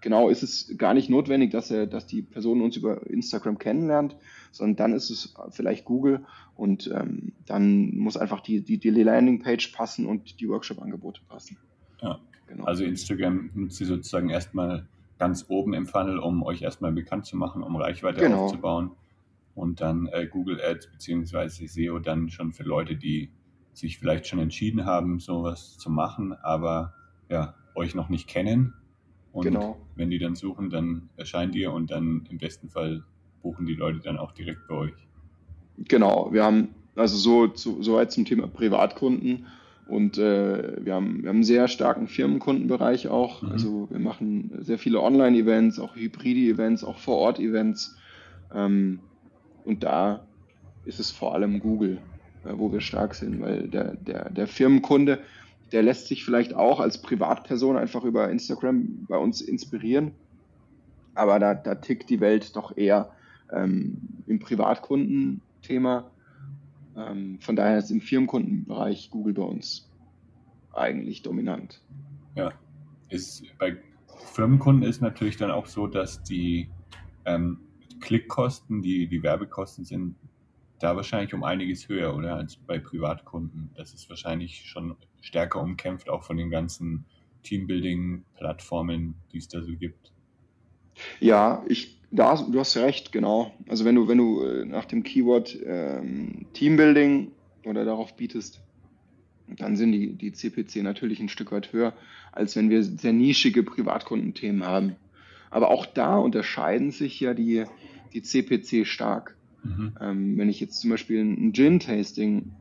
genau, 0.00 0.28
ist 0.28 0.42
es 0.42 0.74
gar 0.76 0.94
nicht 0.94 1.08
notwendig, 1.08 1.52
dass, 1.52 1.70
er, 1.70 1.86
dass 1.86 2.06
die 2.06 2.22
Person 2.22 2.60
uns 2.60 2.76
über 2.76 3.06
Instagram 3.06 3.58
kennenlernt, 3.58 4.16
sondern 4.50 4.76
dann 4.76 4.94
ist 4.94 5.10
es 5.10 5.32
vielleicht 5.50 5.84
Google 5.84 6.24
und 6.56 6.90
ähm, 6.92 7.34
dann 7.46 7.96
muss 7.96 8.16
einfach 8.16 8.40
die, 8.40 8.62
die, 8.62 8.78
die 8.78 8.90
Landingpage 8.90 9.68
passen 9.68 10.06
und 10.06 10.40
die 10.40 10.48
Workshop-Angebote 10.48 11.20
passen. 11.28 11.56
Ja. 12.02 12.18
Genau. 12.48 12.64
Also 12.64 12.82
Instagram 12.82 13.50
nutzt 13.54 13.76
sie 13.76 13.84
sozusagen 13.84 14.28
erstmal 14.28 14.88
ganz 15.20 15.46
oben 15.48 15.72
im 15.72 15.86
Funnel, 15.86 16.18
um 16.18 16.42
euch 16.42 16.62
erstmal 16.62 16.90
bekannt 16.90 17.26
zu 17.26 17.36
machen, 17.36 17.62
um 17.62 17.76
Reichweite 17.76 18.20
genau. 18.20 18.46
aufzubauen. 18.46 18.90
Und 19.54 19.80
dann 19.80 20.06
äh, 20.06 20.26
Google 20.26 20.60
Ads 20.60 20.88
bzw. 20.90 21.66
SEO 21.66 21.98
dann 21.98 22.30
schon 22.30 22.52
für 22.52 22.62
Leute, 22.62 22.96
die 22.96 23.30
sich 23.72 23.98
vielleicht 23.98 24.26
schon 24.26 24.38
entschieden 24.38 24.84
haben, 24.84 25.20
sowas 25.20 25.76
zu 25.78 25.90
machen, 25.90 26.32
aber 26.32 26.94
ja, 27.28 27.54
euch 27.74 27.94
noch 27.94 28.08
nicht 28.08 28.28
kennen. 28.28 28.74
Und 29.32 29.44
genau. 29.44 29.78
wenn 29.94 30.10
die 30.10 30.18
dann 30.18 30.34
suchen, 30.34 30.70
dann 30.70 31.08
erscheint 31.16 31.54
ihr 31.54 31.72
und 31.72 31.90
dann 31.90 32.26
im 32.30 32.38
besten 32.38 32.68
Fall 32.68 33.04
buchen 33.42 33.66
die 33.66 33.74
Leute 33.74 34.00
dann 34.00 34.18
auch 34.18 34.32
direkt 34.32 34.66
bei 34.68 34.74
euch. 34.74 35.08
Genau, 35.78 36.32
wir 36.32 36.44
haben 36.44 36.68
also 36.96 37.16
so, 37.16 37.54
so, 37.54 37.80
so 37.80 37.94
weit 37.94 38.12
zum 38.12 38.24
Thema 38.24 38.46
Privatkunden 38.48 39.46
und 39.86 40.18
äh, 40.18 40.84
wir, 40.84 40.94
haben, 40.94 41.22
wir 41.22 41.28
haben 41.28 41.36
einen 41.36 41.44
sehr 41.44 41.68
starken 41.68 42.06
Firmenkundenbereich 42.06 43.08
auch. 43.08 43.42
Mhm. 43.42 43.52
Also 43.52 43.88
wir 43.90 43.98
machen 43.98 44.52
sehr 44.60 44.78
viele 44.78 45.00
Online-Events, 45.00 45.80
auch 45.80 45.96
Hybride-Events, 45.96 46.84
auch 46.84 46.98
Vor-Ort-Events. 46.98 47.96
Ähm, 48.54 49.00
und 49.64 49.82
da 49.82 50.26
ist 50.84 51.00
es 51.00 51.10
vor 51.10 51.34
allem 51.34 51.60
Google, 51.60 51.98
äh, 52.44 52.52
wo 52.56 52.72
wir 52.72 52.80
stark 52.80 53.14
sind, 53.14 53.40
weil 53.40 53.68
der, 53.68 53.96
der, 53.96 54.30
der 54.30 54.46
Firmenkunde, 54.46 55.20
der 55.72 55.82
lässt 55.82 56.08
sich 56.08 56.24
vielleicht 56.24 56.54
auch 56.54 56.80
als 56.80 57.00
Privatperson 57.00 57.76
einfach 57.76 58.04
über 58.04 58.30
Instagram 58.30 59.06
bei 59.08 59.16
uns 59.16 59.40
inspirieren. 59.40 60.12
Aber 61.14 61.38
da, 61.38 61.54
da 61.54 61.74
tickt 61.76 62.10
die 62.10 62.20
Welt 62.20 62.56
doch 62.56 62.76
eher 62.76 63.12
ähm, 63.52 63.98
im 64.26 64.40
Privatkundenthema 64.40 66.10
ähm, 66.96 67.38
von 67.40 67.56
daher 67.56 67.78
ist 67.78 67.90
im 67.90 68.00
Firmenkundenbereich 68.00 69.10
Google 69.10 69.34
bei 69.34 69.42
uns 69.42 69.88
eigentlich 70.72 71.22
dominant. 71.22 71.80
Ja, 72.34 72.52
ist 73.08 73.44
bei 73.58 73.76
Firmenkunden 74.32 74.88
ist 74.88 75.00
natürlich 75.00 75.36
dann 75.36 75.50
auch 75.50 75.66
so, 75.66 75.86
dass 75.86 76.22
die 76.22 76.68
ähm, 77.24 77.58
Klickkosten, 78.00 78.82
die, 78.82 79.06
die 79.06 79.22
Werbekosten 79.22 79.84
sind 79.84 80.16
da 80.78 80.96
wahrscheinlich 80.96 81.34
um 81.34 81.44
einiges 81.44 81.88
höher, 81.88 82.16
oder? 82.16 82.36
Als 82.36 82.56
bei 82.56 82.78
Privatkunden. 82.78 83.70
Das 83.76 83.92
ist 83.92 84.08
wahrscheinlich 84.08 84.64
schon 84.66 84.96
stärker 85.20 85.60
umkämpft, 85.60 86.08
auch 86.08 86.24
von 86.24 86.36
den 86.36 86.50
ganzen 86.50 87.04
Teambuilding-Plattformen, 87.42 89.14
die 89.32 89.38
es 89.38 89.48
da 89.48 89.62
so 89.62 89.72
gibt. 89.76 90.12
Ja, 91.20 91.64
ich 91.68 92.00
da, 92.10 92.34
du 92.34 92.58
hast 92.58 92.76
recht, 92.76 93.12
genau. 93.12 93.54
Also 93.68 93.84
wenn 93.84 93.94
du, 93.94 94.08
wenn 94.08 94.18
du 94.18 94.42
äh, 94.42 94.64
nach 94.64 94.84
dem 94.84 95.02
Keyword 95.02 95.56
ähm, 95.64 96.46
Teambuilding 96.54 97.30
oder 97.64 97.84
darauf 97.84 98.16
bietest, 98.16 98.60
dann 99.46 99.76
sind 99.76 99.92
die, 99.92 100.14
die 100.14 100.32
CPC 100.32 100.82
natürlich 100.82 101.20
ein 101.20 101.28
Stück 101.28 101.52
weit 101.52 101.72
höher, 101.72 101.92
als 102.32 102.56
wenn 102.56 102.70
wir 102.70 102.82
sehr 102.82 103.12
nischige 103.12 103.62
Privatkundenthemen 103.62 104.64
haben. 104.64 104.96
Aber 105.50 105.70
auch 105.70 105.86
da 105.86 106.16
unterscheiden 106.16 106.92
sich 106.92 107.18
ja 107.20 107.34
die, 107.34 107.64
die 108.12 108.22
CPC 108.22 108.86
stark. 108.86 109.36
Mhm. 109.62 109.92
Ähm, 110.00 110.38
wenn 110.38 110.48
ich 110.48 110.60
jetzt 110.60 110.80
zum 110.80 110.90
Beispiel 110.90 111.20
ein 111.20 111.52
Gin-Tasting 111.52 112.52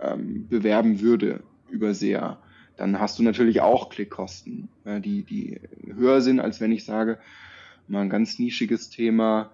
ähm, 0.00 0.48
bewerben 0.48 1.00
würde 1.00 1.42
über 1.70 1.94
SEA, 1.94 2.38
dann 2.76 2.98
hast 2.98 3.18
du 3.18 3.22
natürlich 3.22 3.60
auch 3.60 3.90
Klickkosten, 3.90 4.68
äh, 4.84 5.00
die, 5.00 5.22
die 5.22 5.60
höher 5.94 6.20
sind, 6.20 6.40
als 6.40 6.60
wenn 6.60 6.72
ich 6.72 6.84
sage, 6.84 7.18
mal 7.88 8.02
ein 8.02 8.10
ganz 8.10 8.38
nischiges 8.38 8.88
Thema. 8.88 9.50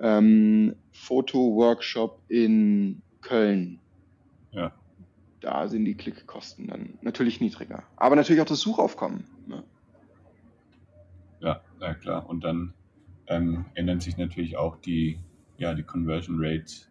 Ähm, 0.00 0.74
Foto-Workshop 0.92 2.20
in 2.28 3.02
Köln. 3.20 3.78
Ja. 4.52 4.72
Da 5.40 5.68
sind 5.68 5.84
die 5.84 5.94
Klickkosten 5.94 6.68
dann 6.68 6.98
natürlich 7.02 7.40
niedriger. 7.40 7.82
Aber 7.96 8.16
natürlich 8.16 8.40
auch 8.40 8.46
das 8.46 8.60
Suchaufkommen. 8.60 9.24
Ne? 9.46 9.62
Ja, 11.80 11.94
klar. 11.94 12.28
Und 12.28 12.44
dann 12.44 12.74
ähm, 13.26 13.64
ändern 13.74 14.00
sich 14.00 14.16
natürlich 14.16 14.56
auch 14.56 14.76
die, 14.76 15.18
ja, 15.58 15.74
die 15.74 15.82
Conversion 15.82 16.36
Rates 16.38 16.90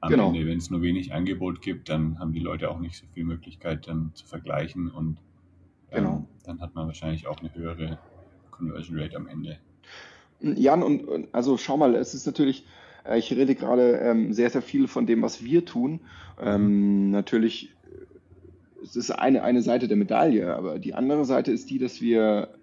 am 0.00 0.10
genau. 0.10 0.28
Ende. 0.28 0.46
Wenn 0.46 0.58
es 0.58 0.70
nur 0.70 0.82
wenig 0.82 1.12
Angebot 1.12 1.60
gibt, 1.60 1.88
dann 1.88 2.18
haben 2.18 2.32
die 2.32 2.40
Leute 2.40 2.70
auch 2.70 2.78
nicht 2.78 2.96
so 2.96 3.06
viel 3.12 3.24
Möglichkeit 3.24 3.88
dann 3.88 4.10
zu 4.14 4.26
vergleichen 4.26 4.90
und 4.90 5.18
ähm, 5.90 6.04
genau. 6.04 6.28
dann 6.44 6.60
hat 6.60 6.74
man 6.74 6.86
wahrscheinlich 6.86 7.26
auch 7.26 7.40
eine 7.40 7.54
höhere 7.54 7.98
Conversion 8.50 8.98
Rate 8.98 9.16
am 9.16 9.26
Ende. 9.26 9.58
Jan, 10.40 10.82
und, 10.82 11.04
und 11.04 11.28
also 11.34 11.56
schau 11.56 11.76
mal, 11.76 11.94
es 11.94 12.14
ist 12.14 12.26
natürlich, 12.26 12.66
äh, 13.04 13.18
ich 13.18 13.32
rede 13.32 13.54
gerade 13.54 13.98
ähm, 13.98 14.32
sehr, 14.32 14.50
sehr 14.50 14.62
viel 14.62 14.88
von 14.88 15.06
dem, 15.06 15.22
was 15.22 15.42
wir 15.42 15.64
tun. 15.64 16.00
Ähm, 16.40 17.10
natürlich, 17.10 17.74
es 18.82 18.96
ist 18.96 19.10
eine, 19.10 19.42
eine 19.42 19.62
Seite 19.62 19.88
der 19.88 19.96
Medaille, 19.96 20.54
aber 20.54 20.78
die 20.78 20.94
andere 20.94 21.24
Seite 21.24 21.52
ist 21.52 21.70
die, 21.70 21.78
dass 21.78 22.00
wir 22.00 22.53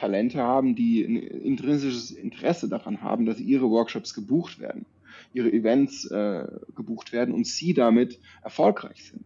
Talente 0.00 0.38
haben, 0.38 0.74
die 0.74 1.04
ein 1.04 1.16
intrinsisches 1.16 2.10
Interesse 2.10 2.68
daran 2.68 3.02
haben, 3.02 3.26
dass 3.26 3.38
ihre 3.38 3.68
Workshops 3.70 4.14
gebucht 4.14 4.58
werden. 4.58 4.86
ihre 5.34 5.52
Events 5.52 6.06
äh, 6.06 6.46
gebucht 6.74 7.12
werden 7.12 7.34
und 7.34 7.46
sie 7.46 7.74
damit 7.74 8.18
erfolgreich 8.42 9.04
sind. 9.04 9.24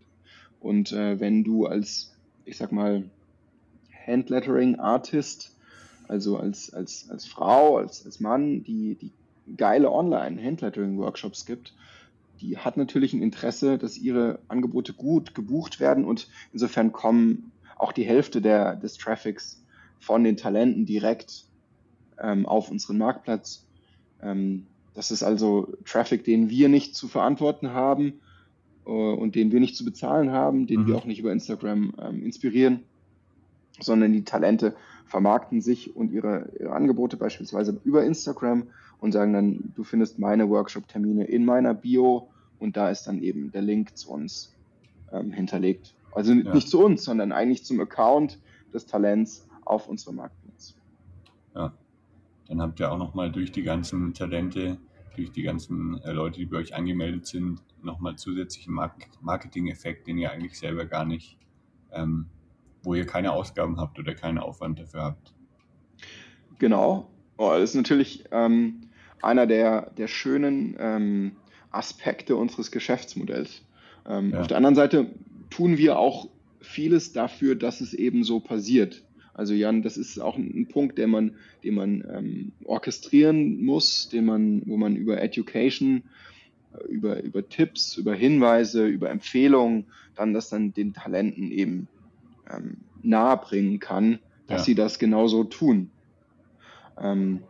Und 0.60 0.92
äh, 0.92 1.20
wenn 1.20 1.44
du 1.44 1.66
als, 1.66 2.14
ich 2.44 2.56
sag 2.56 2.72
mal, 2.72 3.04
Handlettering-Artist, 4.06 5.54
also 6.08 6.36
als, 6.36 6.74
als, 6.74 7.08
als 7.08 7.24
Frau, 7.24 7.78
als, 7.78 8.04
als 8.04 8.20
Mann, 8.20 8.64
die, 8.64 8.96
die 8.96 9.12
geile 9.56 9.90
Online-Handlettering-Workshops 9.92 11.46
gibt, 11.46 11.72
die 12.40 12.58
hat 12.58 12.76
natürlich 12.76 13.14
ein 13.14 13.22
Interesse, 13.22 13.78
dass 13.78 13.96
ihre 13.96 14.40
Angebote 14.48 14.92
gut 14.92 15.34
gebucht 15.34 15.80
werden 15.80 16.04
und 16.04 16.28
insofern 16.52 16.92
kommen 16.92 17.52
auch 17.76 17.92
die 17.92 18.04
Hälfte 18.04 18.42
der, 18.42 18.76
des 18.76 18.98
Traffics 18.98 19.63
von 20.04 20.22
den 20.22 20.36
Talenten 20.36 20.84
direkt 20.84 21.44
ähm, 22.20 22.44
auf 22.46 22.70
unseren 22.70 22.98
Marktplatz. 22.98 23.64
Ähm, 24.22 24.66
das 24.94 25.10
ist 25.10 25.22
also 25.22 25.72
Traffic, 25.86 26.24
den 26.24 26.50
wir 26.50 26.68
nicht 26.68 26.94
zu 26.94 27.08
verantworten 27.08 27.70
haben 27.70 28.20
äh, 28.86 28.90
und 28.90 29.34
den 29.34 29.50
wir 29.50 29.60
nicht 29.60 29.76
zu 29.76 29.84
bezahlen 29.84 30.30
haben, 30.30 30.66
den 30.66 30.82
mhm. 30.82 30.86
wir 30.86 30.96
auch 30.96 31.06
nicht 31.06 31.18
über 31.18 31.32
Instagram 31.32 31.94
ähm, 32.00 32.22
inspirieren, 32.22 32.80
sondern 33.80 34.12
die 34.12 34.24
Talente 34.24 34.76
vermarkten 35.06 35.62
sich 35.62 35.96
und 35.96 36.12
ihre, 36.12 36.50
ihre 36.60 36.72
Angebote 36.72 37.16
beispielsweise 37.16 37.80
über 37.84 38.04
Instagram 38.04 38.64
und 39.00 39.12
sagen 39.12 39.32
dann, 39.32 39.72
du 39.74 39.84
findest 39.84 40.18
meine 40.18 40.48
Workshop-Termine 40.50 41.24
in 41.24 41.46
meiner 41.46 41.72
Bio 41.72 42.28
und 42.58 42.76
da 42.76 42.90
ist 42.90 43.04
dann 43.04 43.22
eben 43.22 43.50
der 43.52 43.62
Link 43.62 43.96
zu 43.96 44.10
uns 44.10 44.52
ähm, 45.12 45.32
hinterlegt. 45.32 45.94
Also 46.12 46.32
ja. 46.32 46.54
nicht 46.54 46.68
zu 46.68 46.84
uns, 46.84 47.04
sondern 47.04 47.32
eigentlich 47.32 47.64
zum 47.64 47.80
Account 47.80 48.38
des 48.72 48.86
Talents 48.86 49.46
auf 49.64 49.88
unserem 49.88 50.16
Marktplatz. 50.16 50.76
Ja, 51.54 51.72
dann 52.48 52.60
habt 52.60 52.80
ihr 52.80 52.90
auch 52.90 52.98
nochmal 52.98 53.30
durch 53.30 53.52
die 53.52 53.62
ganzen 53.62 54.14
Talente, 54.14 54.78
durch 55.16 55.32
die 55.32 55.42
ganzen 55.42 56.00
äh, 56.02 56.12
Leute, 56.12 56.40
die 56.40 56.46
bei 56.46 56.58
euch 56.58 56.74
angemeldet 56.74 57.26
sind, 57.26 57.60
nochmal 57.82 58.16
zusätzlichen 58.16 58.74
Marketing-Effekt, 59.20 60.06
den 60.06 60.18
ihr 60.18 60.30
eigentlich 60.32 60.58
selber 60.58 60.84
gar 60.86 61.04
nicht, 61.04 61.38
ähm, 61.92 62.26
wo 62.82 62.94
ihr 62.94 63.06
keine 63.06 63.32
Ausgaben 63.32 63.78
habt 63.78 63.98
oder 63.98 64.14
keinen 64.14 64.38
Aufwand 64.38 64.78
dafür 64.78 65.02
habt. 65.02 65.34
Genau. 66.58 67.10
Oh, 67.36 67.50
das 67.50 67.70
ist 67.70 67.76
natürlich 67.76 68.24
ähm, 68.30 68.88
einer 69.22 69.46
der, 69.46 69.90
der 69.90 70.08
schönen 70.08 70.76
ähm, 70.78 71.36
Aspekte 71.70 72.36
unseres 72.36 72.70
Geschäftsmodells. 72.70 73.62
Ähm, 74.06 74.30
ja. 74.30 74.40
Auf 74.40 74.46
der 74.46 74.56
anderen 74.56 74.76
Seite 74.76 75.06
tun 75.50 75.78
wir 75.78 75.98
auch 75.98 76.28
vieles 76.60 77.12
dafür, 77.12 77.54
dass 77.54 77.80
es 77.80 77.94
eben 77.94 78.24
so 78.24 78.40
passiert. 78.40 79.02
Also 79.34 79.52
Jan, 79.52 79.82
das 79.82 79.96
ist 79.96 80.18
auch 80.20 80.36
ein 80.36 80.68
Punkt, 80.68 80.96
den 80.96 81.10
man, 81.10 81.34
den 81.64 81.74
man 81.74 82.04
ähm, 82.08 82.52
orchestrieren 82.64 83.64
muss, 83.64 84.08
den 84.08 84.24
man, 84.24 84.62
wo 84.66 84.76
man 84.76 84.96
über 84.96 85.20
Education, 85.20 86.04
äh, 86.72 86.86
über, 86.86 87.22
über 87.22 87.48
Tipps, 87.48 87.96
über 87.96 88.14
Hinweise, 88.14 88.86
über 88.86 89.10
Empfehlungen 89.10 89.86
dann 90.14 90.32
das 90.32 90.48
dann 90.48 90.72
den 90.72 90.92
Talenten 90.92 91.50
eben 91.50 91.88
ähm, 92.50 92.78
nahebringen 93.02 93.80
kann, 93.80 94.20
dass 94.46 94.62
ja. 94.62 94.64
sie 94.66 94.74
das 94.74 94.98
genauso 94.98 95.44
tun. 95.44 95.90
Ähm, 96.98 97.42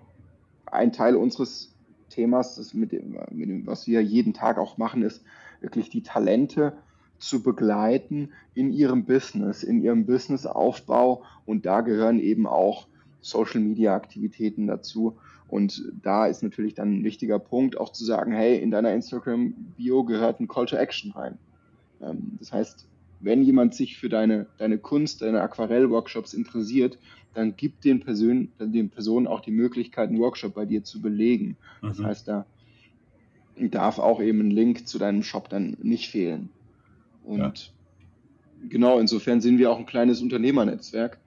ein 0.67 0.93
Teil 0.93 1.17
unseres 1.17 1.75
Themas, 2.11 2.57
das 2.57 2.75
mit 2.75 2.93
dem, 2.93 3.19
mit 3.31 3.49
dem, 3.49 3.67
was 3.67 3.87
wir 3.87 4.03
jeden 4.03 4.35
Tag 4.35 4.59
auch 4.59 4.79
machen, 4.79 5.03
ist 5.03 5.23
wirklich 5.61 5.91
die 5.91 6.03
Talente 6.03 6.77
zu 7.19 7.43
begleiten 7.43 8.31
in 8.55 8.73
ihrem 8.73 9.05
Business, 9.05 9.63
in 9.63 9.83
ihrem 9.83 10.07
Businessaufbau. 10.07 11.23
Und 11.47 11.67
da 11.67 11.81
gehören 11.81 12.19
eben 12.19 12.47
auch 12.47 12.87
Social-Media-Aktivitäten 13.21 14.67
dazu. 14.67 15.17
Und 15.49 15.93
da 16.03 16.27
ist 16.27 16.43
natürlich 16.43 16.75
dann 16.75 17.01
ein 17.01 17.05
wichtiger 17.05 17.39
Punkt, 17.39 17.79
auch 17.79 17.93
zu 17.93 18.05
sagen, 18.05 18.33
hey, 18.33 18.59
in 18.59 18.71
deiner 18.71 18.93
Instagram-Bio 18.93 20.05
gehört 20.05 20.41
ein 20.41 20.49
Call 20.49 20.67
to 20.67 20.77
Action 20.77 21.13
rein. 21.13 21.39
Ähm, 22.03 22.37
das 22.39 22.53
heißt, 22.53 22.87
wenn 23.21 23.43
jemand 23.43 23.75
sich 23.75 23.97
für 23.97 24.09
deine, 24.09 24.47
deine 24.59 24.79
Kunst, 24.79 25.23
deine 25.23 25.41
Aquarell-Workshops 25.41 26.35
interessiert, 26.35 26.99
dann 27.33 27.57
gibt 27.57 27.85
den, 27.85 28.01
Person, 28.01 28.53
den 28.59 28.91
Personen 28.91 29.27
auch 29.27 29.41
die 29.41 29.51
Möglichkeit, 29.51 30.09
einen 30.09 30.19
Workshop 30.19 30.55
bei 30.55 30.67
dir 30.67 30.85
zu 30.85 31.01
belegen. 31.01 31.57
Mhm. 31.83 31.89
Das 31.89 32.03
heißt, 32.03 32.29
da 32.29 32.47
darf 33.57 33.99
auch 33.99 34.21
eben 34.21 34.41
ein 34.41 34.51
Link 34.51 34.87
zu 34.87 34.99
deinem 34.99 35.23
Shop 35.23 35.49
dann 35.49 35.77
nicht 35.83 36.11
fehlen. 36.11 36.51
Und 37.25 37.39
ja. 37.39 37.53
genau, 38.69 38.99
insofern 38.99 39.41
sind 39.41 39.59
wir 39.59 39.71
auch 39.71 39.79
ein 39.79 39.87
kleines 39.87 40.23
Unternehmernetzwerk, 40.23 41.19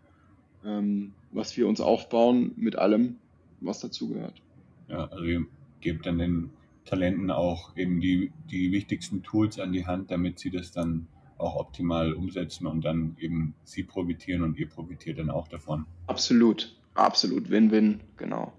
ähm, 0.66 1.14
was 1.32 1.58
wir 1.58 1.68
uns 1.68 1.82
aufbauen 1.82 2.54
mit 2.56 2.76
allem, 2.78 3.18
was 3.60 3.80
dazugehört. 3.80 4.42
Ja, 4.88 5.06
also 5.06 5.24
ihr 5.24 5.46
gebt 5.82 6.06
dann 6.06 6.18
den 6.18 6.50
Talenten 6.86 7.32
auch 7.32 7.76
eben 7.76 8.00
die, 8.00 8.32
die 8.50 8.72
wichtigsten 8.72 9.24
Tools 9.24 9.60
an 9.60 9.74
die 9.74 9.86
Hand, 9.86 10.10
damit 10.12 10.40
sie 10.40 10.50
das 10.50 10.72
dann 10.72 11.08
auch 11.38 11.56
optimal 11.56 12.14
umsetzen 12.14 12.66
und 12.66 12.84
dann 12.84 13.16
eben 13.20 13.54
sie 13.64 13.84
profitieren 13.84 14.44
und 14.44 14.58
ihr 14.58 14.68
profitiert 14.68 15.20
dann 15.20 15.30
auch 15.30 15.48
davon. 15.48 15.86
Absolut, 16.08 16.76
absolut, 16.96 17.50
Win-Win, 17.50 18.00
genau. 18.16 18.54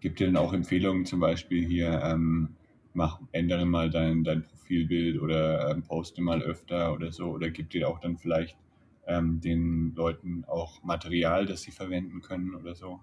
Gibt 0.00 0.20
ihr 0.20 0.26
denn 0.26 0.36
auch 0.36 0.52
Empfehlungen 0.52 1.06
zum 1.06 1.18
Beispiel 1.18 1.66
hier, 1.66 2.00
ähm, 2.04 2.50
mach, 2.98 3.20
ändere 3.32 3.64
mal 3.64 3.88
dein, 3.88 4.24
dein 4.24 4.42
Profilbild 4.42 5.22
oder 5.22 5.70
ähm, 5.70 5.82
poste 5.82 6.20
mal 6.20 6.42
öfter 6.42 6.92
oder 6.92 7.12
so 7.12 7.26
oder 7.26 7.48
gibt 7.48 7.74
ihr 7.74 7.88
auch 7.88 8.00
dann 8.00 8.18
vielleicht 8.18 8.56
ähm, 9.06 9.40
den 9.40 9.94
Leuten 9.94 10.44
auch 10.46 10.82
Material, 10.82 11.46
das 11.46 11.62
sie 11.62 11.70
verwenden 11.70 12.20
können 12.20 12.54
oder 12.54 12.74
so? 12.74 13.00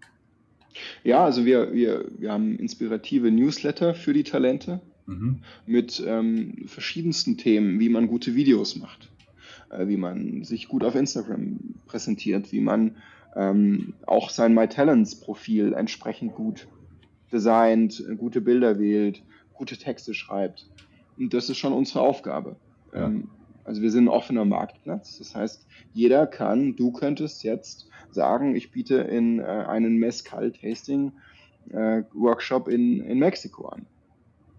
Ja, 1.06 1.24
also 1.24 1.46
wir, 1.46 1.74
wir, 1.74 2.12
wir 2.20 2.32
haben 2.34 2.60
inspirative 2.60 3.32
Newsletter 3.32 3.96
für 3.96 4.12
die 4.12 4.24
Talente 4.24 4.82
mhm. 5.06 5.40
mit 5.66 6.04
ähm, 6.06 6.66
verschiedensten 6.68 7.38
Themen, 7.38 7.80
wie 7.80 7.88
man 7.88 8.08
gute 8.08 8.36
Videos 8.36 8.76
macht, 8.76 9.10
äh, 9.70 9.88
wie 9.88 9.98
man 9.98 10.44
sich 10.44 10.68
gut 10.68 10.84
auf 10.84 10.96
Instagram 10.96 11.58
präsentiert, 11.86 12.52
wie 12.52 12.60
man 12.60 12.98
ähm, 13.38 13.94
auch 14.06 14.30
sein 14.30 14.54
My 14.54 14.68
Talents 14.68 15.16
Profil 15.22 15.72
entsprechend 15.72 16.36
gut 16.36 16.68
designt, 17.32 18.04
gute 18.18 18.42
Bilder 18.42 18.78
wählt, 18.78 19.24
gute 19.56 19.78
Texte 19.78 20.14
schreibt. 20.14 20.68
Und 21.18 21.34
das 21.34 21.50
ist 21.50 21.58
schon 21.58 21.74
unsere 21.74 22.02
Aufgabe. 22.02 22.56
Ja. 22.94 23.06
Ähm, 23.06 23.30
also 23.64 23.82
wir 23.82 23.90
sind 23.92 24.04
ein 24.06 24.10
offener 24.10 24.46
Marktplatz. 24.46 25.18
Das 25.18 25.36
heißt, 25.36 25.66
jeder 25.94 26.28
kann, 26.28 26.76
du 26.76 26.92
könntest 26.92 27.44
jetzt 27.44 27.90
sagen, 28.12 28.56
ich 28.56 28.70
biete 28.72 28.98
in 28.98 29.40
äh, 29.40 29.44
einen 29.44 29.98
Mezcal-Tasting-Workshop 29.98 32.68
äh, 32.68 32.74
in, 32.74 33.00
in 33.02 33.18
Mexiko 33.20 33.70
an. 33.70 33.86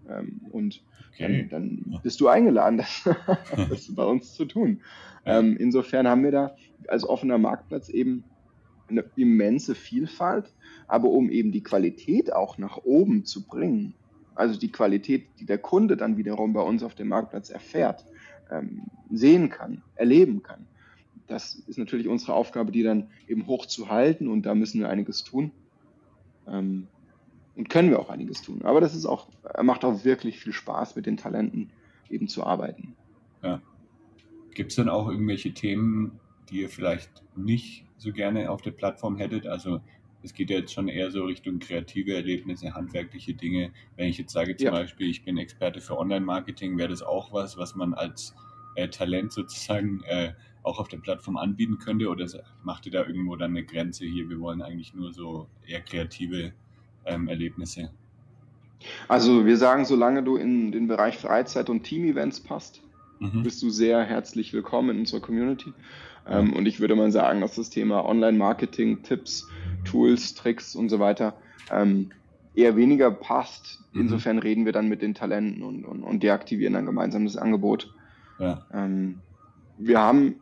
Ähm, 0.09 0.41
und 0.51 0.83
okay. 1.13 1.47
dann, 1.49 1.83
dann, 1.85 2.01
bist 2.03 2.19
du 2.19 2.27
eingeladen, 2.27 2.77
das, 2.77 3.03
das 3.69 3.95
bei 3.95 4.03
uns 4.03 4.33
zu 4.33 4.45
tun. 4.45 4.81
Ähm, 5.25 5.55
insofern 5.57 6.07
haben 6.07 6.23
wir 6.23 6.31
da 6.31 6.55
als 6.87 7.07
offener 7.07 7.37
Marktplatz 7.37 7.89
eben 7.89 8.23
eine 8.89 9.03
immense 9.15 9.75
Vielfalt, 9.75 10.53
aber 10.87 11.09
um 11.09 11.29
eben 11.29 11.51
die 11.51 11.63
Qualität 11.63 12.31
auch 12.31 12.57
nach 12.57 12.77
oben 12.77 13.25
zu 13.25 13.45
bringen, 13.45 13.93
also 14.37 14.59
die 14.59 14.71
Qualität, 14.71 15.27
die 15.39 15.45
der 15.45 15.57
Kunde 15.57 15.97
dann 15.97 16.17
wiederum 16.17 16.53
bei 16.53 16.61
uns 16.61 16.83
auf 16.83 16.95
dem 16.95 17.09
Marktplatz 17.09 17.49
erfährt, 17.49 18.05
ähm, 18.51 18.83
sehen 19.11 19.49
kann, 19.49 19.83
erleben 19.95 20.43
kann. 20.43 20.65
Das 21.27 21.55
ist 21.55 21.77
natürlich 21.77 22.07
unsere 22.07 22.33
Aufgabe, 22.33 22.71
die 22.71 22.83
dann 22.83 23.09
eben 23.27 23.47
hochzuhalten 23.47 24.27
und 24.27 24.43
da 24.45 24.55
müssen 24.55 24.79
wir 24.79 24.89
einiges 24.89 25.23
tun. 25.23 25.51
Ähm, 26.47 26.87
und 27.55 27.69
können 27.69 27.89
wir 27.89 27.99
auch 27.99 28.09
einiges 28.09 28.43
tun. 28.43 28.61
Aber 28.61 28.79
das 28.81 28.95
ist 28.95 29.07
auch, 29.07 29.27
macht 29.61 29.83
auch 29.83 30.05
wirklich 30.05 30.39
viel 30.39 30.53
Spaß, 30.53 30.95
mit 30.95 31.07
den 31.07 31.17
Talenten 31.17 31.71
eben 32.09 32.27
zu 32.27 32.43
arbeiten. 32.43 32.95
Ja. 33.41 33.61
Gibt 34.53 34.71
es 34.71 34.75
dann 34.75 34.89
auch 34.89 35.09
irgendwelche 35.09 35.53
Themen, 35.53 36.19
die 36.49 36.61
ihr 36.61 36.69
vielleicht 36.69 37.09
nicht 37.35 37.85
so 37.97 38.11
gerne 38.11 38.51
auf 38.51 38.61
der 38.61 38.71
Plattform 38.71 39.17
hättet? 39.17 39.47
Also 39.47 39.81
es 40.23 40.33
geht 40.33 40.49
ja 40.49 40.57
jetzt 40.57 40.73
schon 40.73 40.87
eher 40.87 41.11
so 41.11 41.23
Richtung 41.25 41.59
kreative 41.59 42.15
Erlebnisse, 42.15 42.73
handwerkliche 42.73 43.33
Dinge. 43.33 43.71
Wenn 43.95 44.07
ich 44.07 44.17
jetzt 44.17 44.33
sage 44.33 44.55
zum 44.55 44.65
ja. 44.65 44.71
Beispiel, 44.71 45.09
ich 45.09 45.23
bin 45.23 45.37
Experte 45.37 45.79
für 45.79 45.97
Online-Marketing, 45.97 46.77
wäre 46.77 46.89
das 46.89 47.01
auch 47.01 47.31
was, 47.33 47.57
was 47.57 47.75
man 47.75 47.93
als 47.93 48.35
äh, 48.75 48.87
Talent 48.87 49.31
sozusagen 49.31 50.03
äh, 50.05 50.33
auch 50.63 50.79
auf 50.79 50.87
der 50.87 50.97
Plattform 50.97 51.37
anbieten 51.37 51.77
könnte? 51.77 52.09
Oder 52.09 52.27
macht 52.63 52.85
ihr 52.85 52.91
da 52.91 53.05
irgendwo 53.05 53.35
dann 53.35 53.51
eine 53.51 53.63
Grenze 53.63 54.05
hier? 54.05 54.29
Wir 54.29 54.39
wollen 54.39 54.61
eigentlich 54.61 54.93
nur 54.93 55.13
so 55.13 55.47
eher 55.65 55.81
kreative 55.81 56.53
ähm, 57.05 57.27
Erlebnisse? 57.27 57.91
Also 59.07 59.45
wir 59.45 59.57
sagen, 59.57 59.85
solange 59.85 60.23
du 60.23 60.37
in 60.37 60.71
den 60.71 60.87
Bereich 60.87 61.17
Freizeit 61.17 61.69
und 61.69 61.83
Team-Events 61.83 62.41
passt, 62.41 62.81
mhm. 63.19 63.43
bist 63.43 63.61
du 63.63 63.69
sehr 63.69 64.03
herzlich 64.03 64.53
willkommen 64.53 64.91
in 64.91 64.99
unserer 64.99 65.21
Community. 65.21 65.73
Ähm, 66.29 66.53
und 66.53 66.65
ich 66.65 66.79
würde 66.79 66.95
mal 66.95 67.11
sagen, 67.11 67.41
dass 67.41 67.55
das 67.55 67.69
Thema 67.69 68.05
Online-Marketing, 68.05 69.03
Tipps, 69.03 69.47
Tools, 69.85 70.33
Tricks 70.33 70.75
und 70.75 70.89
so 70.89 70.99
weiter 70.99 71.35
ähm, 71.71 72.11
eher 72.55 72.75
weniger 72.75 73.11
passt. 73.11 73.79
Mhm. 73.93 74.01
Insofern 74.01 74.39
reden 74.39 74.65
wir 74.65 74.71
dann 74.73 74.89
mit 74.89 75.01
den 75.01 75.13
Talenten 75.13 75.63
und, 75.63 75.85
und, 75.85 76.03
und 76.03 76.23
deaktivieren 76.23 76.73
dann 76.73 76.85
gemeinsam 76.85 77.25
das 77.25 77.37
Angebot. 77.37 77.93
Ja. 78.39 78.65
Ähm, 78.73 79.19
wir 79.77 79.99
haben 79.99 80.35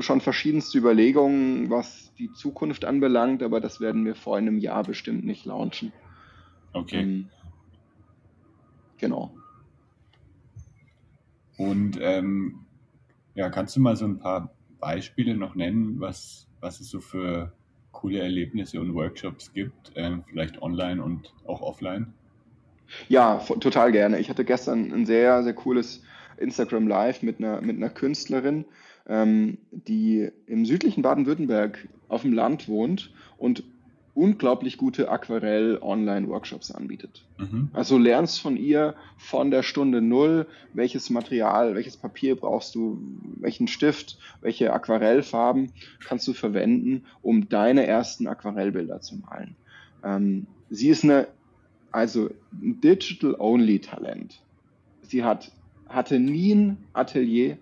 schon 0.00 0.20
verschiedenste 0.20 0.78
Überlegungen, 0.78 1.70
was 1.70 2.12
die 2.18 2.32
Zukunft 2.32 2.84
anbelangt, 2.84 3.42
aber 3.42 3.60
das 3.60 3.80
werden 3.80 4.04
wir 4.04 4.14
vor 4.14 4.36
einem 4.36 4.58
Jahr 4.58 4.82
bestimmt 4.82 5.24
nicht 5.24 5.44
launchen. 5.44 5.92
Okay. 6.72 7.00
Ähm, 7.00 7.28
Genau. 8.98 9.34
Und 11.58 11.98
ähm, 12.00 12.66
ja, 13.34 13.50
kannst 13.50 13.76
du 13.76 13.80
mal 13.80 13.96
so 13.96 14.06
ein 14.06 14.18
paar 14.18 14.50
Beispiele 14.80 15.36
noch 15.36 15.54
nennen, 15.54 16.00
was, 16.00 16.46
was 16.60 16.80
es 16.80 16.90
so 16.90 17.00
für 17.00 17.52
coole 17.92 18.20
Erlebnisse 18.20 18.80
und 18.80 18.94
Workshops 18.94 19.52
gibt, 19.52 19.92
ähm, 19.94 20.22
vielleicht 20.26 20.60
online 20.60 21.02
und 21.02 21.32
auch 21.46 21.62
offline? 21.62 22.12
Ja, 23.08 23.38
total 23.38 23.90
gerne. 23.90 24.18
Ich 24.18 24.28
hatte 24.28 24.44
gestern 24.44 24.92
ein 24.92 25.06
sehr, 25.06 25.42
sehr 25.42 25.54
cooles 25.54 26.02
Instagram 26.36 26.86
Live 26.86 27.22
mit 27.22 27.38
einer, 27.38 27.60
mit 27.62 27.76
einer 27.76 27.88
Künstlerin, 27.88 28.64
ähm, 29.08 29.58
die 29.70 30.30
im 30.46 30.66
südlichen 30.66 31.02
Baden-Württemberg 31.02 31.88
auf 32.08 32.22
dem 32.22 32.32
Land 32.32 32.68
wohnt 32.68 33.12
und 33.38 33.64
unglaublich 34.16 34.78
gute 34.78 35.10
Aquarell-Online-Workshops 35.10 36.70
anbietet. 36.70 37.24
Mhm. 37.38 37.68
Also 37.74 37.98
lernst 37.98 38.40
von 38.40 38.56
ihr 38.56 38.94
von 39.18 39.50
der 39.50 39.62
Stunde 39.62 40.00
Null, 40.00 40.46
welches 40.72 41.10
Material, 41.10 41.74
welches 41.74 41.98
Papier 41.98 42.34
brauchst 42.34 42.74
du, 42.74 42.98
welchen 43.36 43.68
Stift, 43.68 44.18
welche 44.40 44.72
Aquarellfarben 44.72 45.70
kannst 46.00 46.26
du 46.26 46.32
verwenden, 46.32 47.04
um 47.20 47.50
deine 47.50 47.86
ersten 47.86 48.26
Aquarellbilder 48.26 49.02
zu 49.02 49.16
malen. 49.16 49.54
Ähm, 50.02 50.46
sie 50.70 50.88
ist 50.88 51.04
eine, 51.04 51.28
also 51.92 52.30
ein 52.52 52.80
Digital-Only-Talent. 52.80 54.40
Sie 55.02 55.24
hat, 55.24 55.52
hatte 55.90 56.18
nie 56.18 56.54
ein 56.54 56.78
Atelier, 56.94 57.58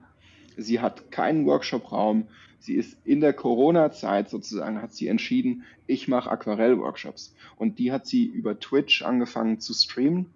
sie 0.56 0.78
hat 0.78 1.10
keinen 1.10 1.46
Workshop-Raum, 1.46 2.28
sie 2.64 2.74
ist 2.74 2.96
in 3.04 3.20
der 3.20 3.34
Corona-Zeit 3.34 4.30
sozusagen, 4.30 4.80
hat 4.80 4.94
sie 4.94 5.08
entschieden, 5.08 5.64
ich 5.86 6.08
mache 6.08 6.30
Aquarell-Workshops. 6.30 7.34
Und 7.56 7.78
die 7.78 7.92
hat 7.92 8.06
sie 8.06 8.24
über 8.24 8.58
Twitch 8.58 9.02
angefangen 9.02 9.60
zu 9.60 9.74
streamen 9.74 10.26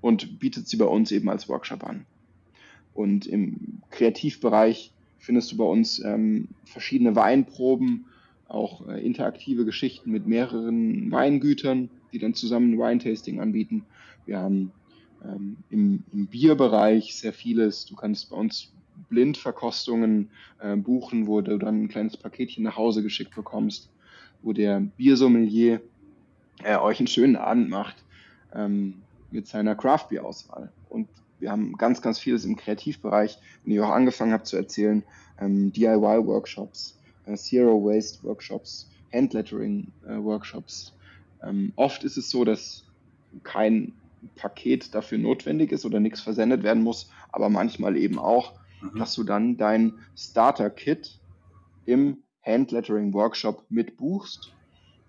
und 0.00 0.40
bietet 0.40 0.68
sie 0.68 0.76
bei 0.76 0.84
uns 0.84 1.12
eben 1.12 1.30
als 1.30 1.48
Workshop 1.48 1.84
an. 1.84 2.06
Und 2.92 3.26
im 3.26 3.82
Kreativbereich 3.90 4.92
findest 5.18 5.52
du 5.52 5.56
bei 5.56 5.64
uns 5.64 6.00
ähm, 6.04 6.48
verschiedene 6.64 7.14
Weinproben, 7.14 8.06
auch 8.48 8.86
äh, 8.88 9.04
interaktive 9.04 9.64
Geschichten 9.64 10.10
mit 10.10 10.26
mehreren 10.26 11.10
Weingütern, 11.10 11.88
die 12.12 12.18
dann 12.18 12.34
zusammen 12.34 12.74
ein 12.74 12.78
Weintasting 12.78 13.40
anbieten. 13.40 13.84
Wir 14.26 14.40
haben 14.40 14.72
ähm, 15.24 15.56
im, 15.70 16.02
im 16.12 16.26
Bierbereich 16.26 17.14
sehr 17.14 17.32
vieles. 17.32 17.86
Du 17.86 17.94
kannst 17.94 18.30
bei 18.30 18.36
uns 18.36 18.73
Blindverkostungen 19.14 20.30
äh, 20.58 20.76
buchen, 20.76 21.26
wo 21.28 21.40
du 21.40 21.56
dann 21.58 21.84
ein 21.84 21.88
kleines 21.88 22.16
Paketchen 22.16 22.64
nach 22.64 22.76
Hause 22.76 23.02
geschickt 23.02 23.34
bekommst, 23.34 23.88
wo 24.42 24.52
der 24.52 24.80
Biersommelier 24.80 25.80
äh, 26.64 26.76
euch 26.76 26.98
einen 26.98 27.06
schönen 27.06 27.36
Abend 27.36 27.70
macht 27.70 27.96
ähm, 28.52 29.02
mit 29.30 29.46
seiner 29.46 29.76
Craft-Bier-Auswahl. 29.76 30.72
Und 30.88 31.08
wir 31.38 31.50
haben 31.50 31.74
ganz, 31.74 32.02
ganz 32.02 32.18
vieles 32.18 32.44
im 32.44 32.56
Kreativbereich, 32.56 33.38
wenn 33.64 33.74
ich 33.74 33.80
auch 33.80 33.90
angefangen 33.90 34.32
habe 34.32 34.44
zu 34.44 34.56
erzählen, 34.56 35.04
ähm, 35.40 35.72
DIY-Workshops, 35.72 36.98
äh, 37.26 37.36
Zero-Waste-Workshops, 37.36 38.88
Handlettering-Workshops. 39.12 40.92
Äh, 41.40 41.48
ähm, 41.48 41.72
oft 41.76 42.02
ist 42.02 42.16
es 42.16 42.30
so, 42.30 42.44
dass 42.44 42.84
kein 43.42 43.92
Paket 44.36 44.94
dafür 44.94 45.18
notwendig 45.18 45.72
ist 45.72 45.84
oder 45.84 46.00
nichts 46.00 46.20
versendet 46.20 46.62
werden 46.62 46.82
muss, 46.82 47.10
aber 47.30 47.48
manchmal 47.48 47.96
eben 47.96 48.18
auch 48.18 48.54
mhm. 48.92 48.98
dass 48.98 49.14
du 49.14 49.24
dann 49.24 49.56
dein 49.56 49.94
Starter-Kit 50.16 51.18
im 51.86 52.18
Handlettering-Workshop 52.44 53.64
mitbuchst 53.68 54.52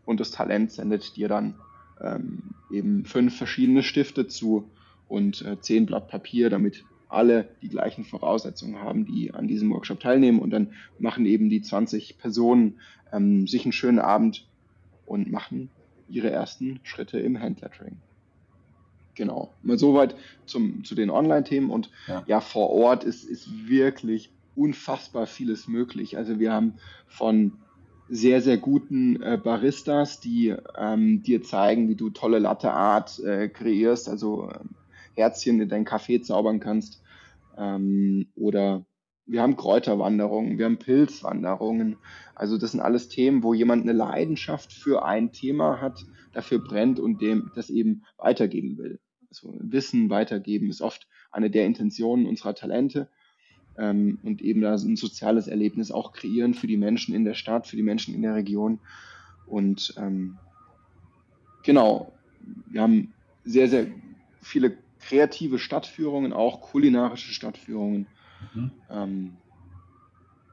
und 0.06 0.20
das 0.20 0.32
Talent 0.32 0.72
sendet 0.72 1.16
dir 1.16 1.28
dann 1.28 1.56
ähm, 2.02 2.44
eben 2.72 3.06
fünf 3.06 3.38
verschiedene 3.38 3.84
Stifte 3.84 4.28
zu 4.28 4.70
und 5.08 5.42
äh, 5.44 5.60
zehn 5.60 5.86
Blatt 5.86 6.08
Papier, 6.08 6.50
damit 6.50 6.84
alle 7.10 7.50
die 7.62 7.70
gleichen 7.70 8.04
Voraussetzungen 8.04 8.80
haben, 8.80 9.06
die 9.06 9.34
an 9.34 9.48
diesem 9.48 9.72
Workshop 9.72 10.00
teilnehmen. 10.00 10.40
Und 10.40 10.50
dann 10.50 10.74
machen 11.00 11.26
eben 11.26 11.50
die 11.50 11.62
20 11.62 12.18
Personen 12.18 12.80
ähm, 13.12 13.48
sich 13.48 13.64
einen 13.64 13.72
schönen 13.72 14.00
Abend 14.00 14.48
und 15.06 15.32
machen 15.32 15.70
ihre 16.10 16.30
ersten 16.30 16.80
Schritte 16.84 17.20
im 17.20 17.40
Handlettering. 17.40 17.98
Genau. 19.16 19.54
Mal 19.64 19.80
soweit 19.80 20.16
zum, 20.46 20.84
zu 20.84 20.94
den 20.94 21.10
Online-Themen 21.10 21.70
und 21.70 21.90
ja. 22.08 22.24
ja, 22.28 22.42
vor 22.42 22.70
Ort 22.70 23.06
ist, 23.06 23.24
ist 23.24 23.68
wirklich 23.68 24.30
unfassbar 24.56 25.26
vieles 25.26 25.68
möglich. 25.68 26.18
Also 26.18 26.40
wir 26.40 26.52
haben 26.52 26.76
von 27.08 27.54
sehr, 28.08 28.42
sehr 28.42 28.58
guten 28.58 29.22
äh, 29.22 29.40
Baristas, 29.42 30.20
die 30.20 30.54
ähm, 30.78 31.24
dir 31.24 31.42
zeigen, 31.44 31.90
wie 31.90 31.96
du 31.96 32.10
tolle 32.10 32.40
Latte 32.40 32.72
Art 32.72 33.20
äh, 33.20 33.48
kreierst, 33.48 34.10
also 34.10 34.50
äh, 34.50 34.60
Herzchen 35.16 35.62
in 35.62 35.70
deinen 35.70 35.86
Kaffee 35.86 36.22
zaubern 36.22 36.60
kannst. 36.60 37.02
Ähm, 37.58 38.28
oder 38.36 38.86
wir 39.26 39.42
haben 39.42 39.56
Kräuterwanderungen, 39.56 40.58
wir 40.60 40.66
haben 40.66 40.78
Pilzwanderungen. 40.78 41.98
Also 42.36 42.58
das 42.58 42.74
sind 42.74 42.82
alles 42.82 43.10
Themen, 43.10 43.42
wo 43.44 43.54
jemand 43.54 43.84
eine 43.84 43.94
Leidenschaft 43.94 44.72
für 44.72 45.04
ein 45.04 45.32
Thema 45.32 45.82
hat, 45.82 46.06
dafür 46.34 46.60
brennt 46.60 47.00
und 47.00 47.22
dem 47.22 47.52
das 47.56 47.70
eben 47.70 48.04
weitergeben 48.18 48.78
will 48.78 49.00
so 49.36 49.56
Wissen 49.60 50.10
weitergeben 50.10 50.70
ist 50.70 50.82
oft 50.82 51.08
eine 51.32 51.50
der 51.50 51.66
Intentionen 51.66 52.26
unserer 52.26 52.56
Talente 52.56 53.10
ähm, 53.78 54.20
und 54.24 54.42
eben 54.42 54.62
da 54.62 54.74
ein 54.74 54.96
soziales 54.96 55.48
Erlebnis 55.48 55.92
auch 55.92 56.14
kreieren 56.14 56.54
für 56.54 56.68
die 56.68 56.78
Menschen 56.78 57.14
in 57.14 57.26
der 57.26 57.34
Stadt, 57.34 57.68
für 57.68 57.76
die 57.76 57.84
Menschen 57.84 58.16
in 58.16 58.22
der 58.22 58.36
Region. 58.36 58.80
Und 59.48 59.94
ähm, 59.98 60.38
genau, 61.64 62.14
wir 62.70 62.82
haben 62.82 63.14
sehr, 63.44 63.68
sehr 63.68 63.88
viele 64.42 64.78
kreative 65.00 65.60
Stadtführungen, 65.60 66.34
auch 66.34 66.62
kulinarische 66.62 67.34
Stadtführungen. 67.34 68.08
Mhm. 68.54 68.72
Ähm, 68.90 69.38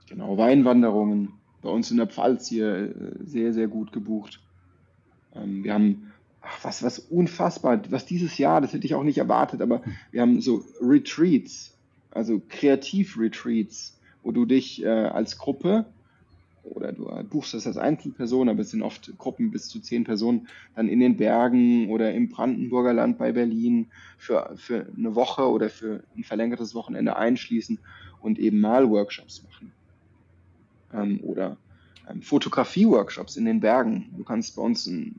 genau, 0.09 0.37
Weinwanderungen. 0.37 1.33
Bei 1.63 1.71
uns 1.71 1.91
in 1.91 1.97
der 1.97 2.09
Pfalz 2.09 2.49
hier 2.49 2.75
äh, 2.75 3.25
sehr, 3.25 3.53
sehr 3.53 3.69
gut 3.69 3.93
gebucht. 3.93 4.41
Ähm, 5.35 5.65
wir 5.65 5.73
haben 5.73 6.12
ach, 6.43 6.65
was, 6.65 6.83
was 6.83 6.99
unfassbar, 6.99 7.81
was 7.91 8.07
dieses 8.07 8.39
Jahr, 8.39 8.61
das 8.61 8.73
hätte 8.73 8.87
ich 8.87 8.95
auch 8.95 9.05
nicht 9.05 9.19
erwartet, 9.19 9.63
aber 9.63 9.83
wir 10.11 10.21
haben 10.21 10.41
so 10.41 10.65
Retreats, 10.81 11.75
also 12.11 12.43
Kreativ-Retreats, 12.49 13.99
wo 14.23 14.33
du 14.33 14.45
dich 14.45 14.83
äh, 14.83 14.89
als 14.89 15.39
Gruppe 15.39 15.87
oder 16.65 16.93
du 16.93 17.11
buchst 17.29 17.55
das 17.55 17.67
als 17.67 17.77
Einzelperson, 17.77 18.49
aber 18.49 18.61
es 18.61 18.71
sind 18.71 18.83
oft 18.83 19.17
Gruppen 19.19 19.51
bis 19.51 19.69
zu 19.69 19.81
zehn 19.81 20.05
Personen, 20.05 20.49
dann 20.77 20.89
in 20.89 21.01
den 21.01 21.17
Bergen 21.17 21.91
oder 21.91 22.13
im 22.13 22.29
Brandenburger 22.29 22.93
Land 22.93 23.19
bei 23.19 23.33
Berlin 23.33 23.89
für, 24.17 24.53
für 24.57 24.87
eine 24.97 25.15
Woche 25.15 25.49
oder 25.49 25.69
für 25.69 26.05
ein 26.17 26.23
verlängertes 26.23 26.75
Wochenende 26.75 27.17
einschließen 27.17 27.79
und 28.21 28.39
eben 28.39 28.61
Malworkshops 28.61 29.43
machen. 29.43 29.73
Ähm, 30.95 31.21
oder 31.23 31.57
ähm, 32.09 32.23
Fotografie-Workshops 32.23 33.37
in 33.37 33.45
den 33.45 33.61
Bergen. 33.61 34.15
Du 34.17 34.23
kannst 34.23 34.55
bei 34.55 34.63
uns 34.63 34.87
ein 34.87 35.19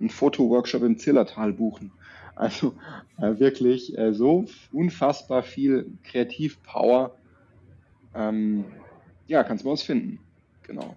einen 0.00 0.10
Fotoworkshop 0.10 0.82
im 0.82 0.98
Zillertal 0.98 1.52
buchen. 1.52 1.92
Also 2.34 2.74
äh, 3.18 3.38
wirklich 3.38 3.96
äh, 3.98 4.12
so 4.14 4.46
unfassbar 4.72 5.42
viel 5.42 5.92
Kreativpower. 6.04 7.14
Ähm, 8.14 8.64
ja, 9.26 9.44
kannst 9.44 9.62
du 9.62 9.66
bei 9.66 9.72
uns 9.72 9.82
finden. 9.82 10.18
Genau. 10.62 10.96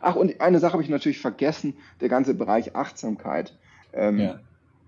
Ach, 0.00 0.16
und 0.16 0.40
eine 0.40 0.58
Sache 0.58 0.74
habe 0.74 0.82
ich 0.82 0.88
natürlich 0.88 1.20
vergessen, 1.20 1.74
der 2.00 2.08
ganze 2.08 2.34
Bereich 2.34 2.74
Achtsamkeit. 2.74 3.56
Ähm, 3.92 4.18
ja. 4.18 4.40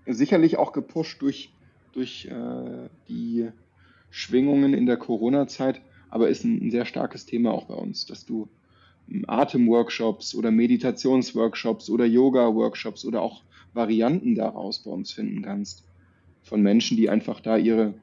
Sicherlich 0.05 0.57
auch 0.57 0.73
gepusht 0.73 1.21
durch, 1.21 1.53
durch 1.93 2.25
äh, 2.25 2.89
die 3.07 3.49
Schwingungen 4.09 4.73
in 4.73 4.85
der 4.85 4.97
Corona-Zeit, 4.97 5.81
aber 6.09 6.29
ist 6.29 6.43
ein, 6.43 6.67
ein, 6.67 6.71
sehr 6.71 6.85
starkes 6.85 7.25
Thema 7.25 7.51
auch 7.51 7.65
bei 7.65 7.73
uns, 7.73 8.05
dass 8.05 8.25
du 8.25 8.47
Atemworkshops 9.27 10.35
oder 10.35 10.51
Meditationsworkshops 10.51 11.89
oder 11.89 12.05
Yoga-Workshops 12.05 13.05
oder 13.05 13.21
auch 13.21 13.43
Varianten 13.73 14.35
daraus 14.35 14.79
bei 14.79 14.91
uns 14.91 15.11
finden 15.11 15.43
kannst. 15.43 15.83
Von 16.43 16.61
Menschen, 16.61 16.97
die 16.97 17.09
einfach 17.09 17.39
da 17.39 17.57
ihre, 17.57 17.93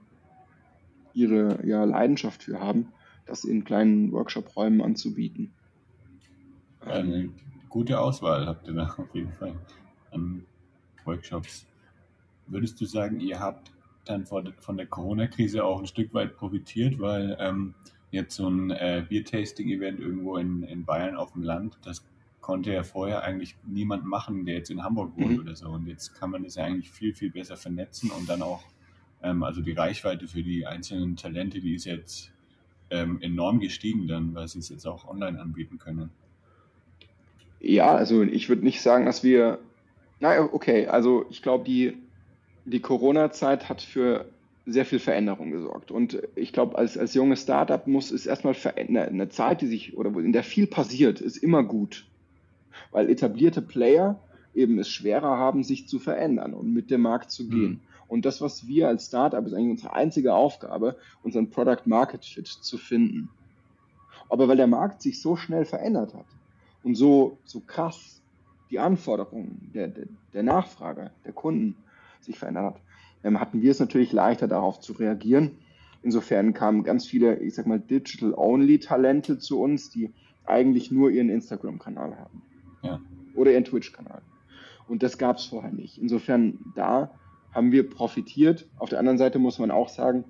ihre 1.15 1.67
ja, 1.67 1.85
Leidenschaft 1.85 2.43
für 2.45 2.61
haben, 2.61 2.89
das 3.27 3.45
in 3.45 3.65
kleinen 3.65 4.13
Workshop-Räumen 4.13 4.83
anzubieten. 4.83 5.53
Eine 6.81 7.31
gute 7.69 8.01
Auswahl 8.01 8.47
habt 8.47 8.67
ihr 8.69 8.75
da 8.75 8.95
auf 8.97 9.15
jeden 9.15 9.33
Fall 9.33 9.55
an 10.11 10.45
Workshops. 11.05 11.67
Würdest 12.47 12.81
du 12.81 12.85
sagen, 12.85 13.21
ihr 13.21 13.39
habt 13.39 13.71
dann 14.05 14.27
von 14.27 14.77
der 14.77 14.87
Corona-Krise 14.87 15.65
auch 15.65 15.79
ein 15.79 15.87
Stück 15.87 16.13
weit 16.13 16.37
profitiert, 16.37 16.99
weil 16.99 17.37
ähm, 17.41 17.75
jetzt 18.13 18.37
so 18.37 18.49
ein 18.49 18.71
äh, 18.71 19.05
Bier-Tasting-Event 19.09 19.99
irgendwo 19.99 20.37
in, 20.37 20.63
in 20.63 20.85
Bayern 20.85 21.17
auf 21.17 21.33
dem 21.33 21.43
Land, 21.43 21.79
das 21.83 22.05
konnte 22.41 22.73
ja 22.73 22.83
vorher 22.83 23.23
eigentlich 23.23 23.57
niemand 23.65 24.05
machen, 24.05 24.45
der 24.45 24.57
jetzt 24.57 24.71
in 24.71 24.83
Hamburg 24.85 25.17
wohnt 25.17 25.33
mhm. 25.33 25.41
oder 25.41 25.57
so. 25.57 25.69
Und 25.71 25.87
jetzt 25.87 26.15
kann 26.15 26.31
man 26.31 26.45
das 26.45 26.57
ja 26.57 26.65
eigentlich 26.65 26.91
viel, 26.91 27.15
viel 27.15 27.31
besser 27.31 27.57
vernetzen 27.57 28.11
und 28.11 28.29
dann 28.29 28.43
auch, 28.43 28.63
ähm, 29.23 29.43
also 29.43 29.63
die 29.63 29.73
Reichweite 29.73 30.29
für 30.29 30.43
die 30.43 30.67
einzelnen 30.67 31.17
Talente, 31.17 31.61
die 31.61 31.75
ist 31.75 31.87
jetzt 31.87 32.33
ähm, 32.91 33.19
enorm 33.23 33.61
gestiegen 33.61 34.07
dann, 34.07 34.35
weil 34.35 34.47
sie 34.47 34.59
es 34.59 34.69
jetzt 34.69 34.87
auch 34.87 35.09
online 35.09 35.41
anbieten 35.41 35.79
können. 35.79 36.11
Ja, 37.61 37.95
also 37.95 38.23
ich 38.23 38.49
würde 38.49 38.65
nicht 38.65 38.83
sagen, 38.83 39.07
dass 39.07 39.23
wir, 39.23 39.59
naja, 40.21 40.49
okay, 40.53 40.89
also 40.89 41.25
ich 41.31 41.43
glaube, 41.43 41.65
die, 41.65 41.97
die 42.65 42.81
Corona-Zeit 42.81 43.69
hat 43.69 43.81
für 43.81 44.27
sehr 44.67 44.85
viel 44.85 44.99
Veränderung 44.99 45.51
gesorgt. 45.51 45.91
Und 45.91 46.23
ich 46.37 46.53
glaube, 46.53 46.79
als, 46.79 46.97
als 46.97 47.15
junges 47.15 47.43
Startup 47.43 47.87
muss 47.87 48.11
es 48.11 48.27
erstmal 48.27 48.55
verändern. 48.55 49.09
Eine 49.09 49.29
Zeit, 49.29 49.61
die 49.61 49.67
sich 49.67 49.97
oder 49.97 50.17
in 50.21 50.33
der 50.33 50.45
viel 50.45 50.67
passiert, 50.67 51.21
ist 51.21 51.37
immer 51.37 51.65
gut. 51.65 52.07
Weil 52.91 53.11
etablierte 53.11 53.63
Player 53.63 54.21
eben 54.55 54.79
es 54.79 54.89
schwerer 54.89 55.37
haben, 55.37 55.65
sich 55.65 55.89
zu 55.89 55.99
verändern 55.99 56.55
und 56.55 56.73
mit 56.73 56.91
dem 56.91 57.03
Markt 57.03 57.31
zu 57.31 57.49
gehen. 57.49 57.71
Mhm. 57.71 57.81
Und 58.07 58.25
das, 58.25 58.41
was 58.41 58.67
wir 58.67 58.89
als 58.89 59.07
Startup, 59.07 59.45
ist 59.45 59.55
eigentlich 59.55 59.71
unsere 59.71 59.95
einzige 59.95 60.35
Aufgabe, 60.35 60.97
unseren 61.23 61.51
Product 61.51 61.87
Market 61.87 62.25
Fit 62.25 62.47
zu 62.47 62.77
finden. 62.77 63.31
Aber 64.29 64.49
weil 64.49 64.57
der 64.57 64.67
Markt 64.67 65.03
sich 65.03 65.21
so 65.21 65.37
schnell 65.37 65.65
verändert 65.65 66.15
hat 66.15 66.27
und 66.83 66.95
so, 66.95 67.39
so 67.45 67.61
krass 67.61 68.21
die 68.71 68.79
Anforderungen 68.79 69.71
der, 69.75 69.89
der, 69.89 70.07
der 70.33 70.43
Nachfrage 70.43 71.11
der 71.25 71.33
Kunden 71.33 71.77
sich 72.21 72.39
verändert 72.39 72.75
hat, 72.75 72.81
hatten 73.25 73.63
wir 73.63 73.71
es 73.71 73.81
natürlich 73.81 74.13
leichter 74.13 74.49
darauf 74.49 74.81
zu 74.81 74.93
reagieren. 74.95 75.53
Insofern 76.03 76.53
kamen 76.53 76.83
ganz 76.83 77.07
viele, 77.07 77.39
ich 77.39 77.55
sag 77.55 77.67
mal, 77.67 77.79
Digital-Only-Talente 77.79 79.39
zu 79.39 79.61
uns, 79.61 79.91
die 79.91 80.13
eigentlich 80.45 80.91
nur 80.91 81.11
ihren 81.11 81.29
Instagram-Kanal 81.29 82.17
haben. 82.19 82.43
Ja. 82.83 83.01
Oder 83.35 83.53
ihren 83.53 83.65
Twitch-Kanal. 83.65 84.23
Und 84.89 85.03
das 85.03 85.17
gab 85.17 85.37
es 85.37 85.45
vorher 85.45 85.71
nicht. 85.71 85.99
Insofern, 85.99 86.59
da 86.75 87.13
haben 87.53 87.71
wir 87.71 87.89
profitiert. 87.89 88.69
Auf 88.79 88.89
der 88.89 88.99
anderen 88.99 89.19
Seite 89.19 89.39
muss 89.39 89.59
man 89.59 89.71
auch 89.71 89.89
sagen, 89.89 90.25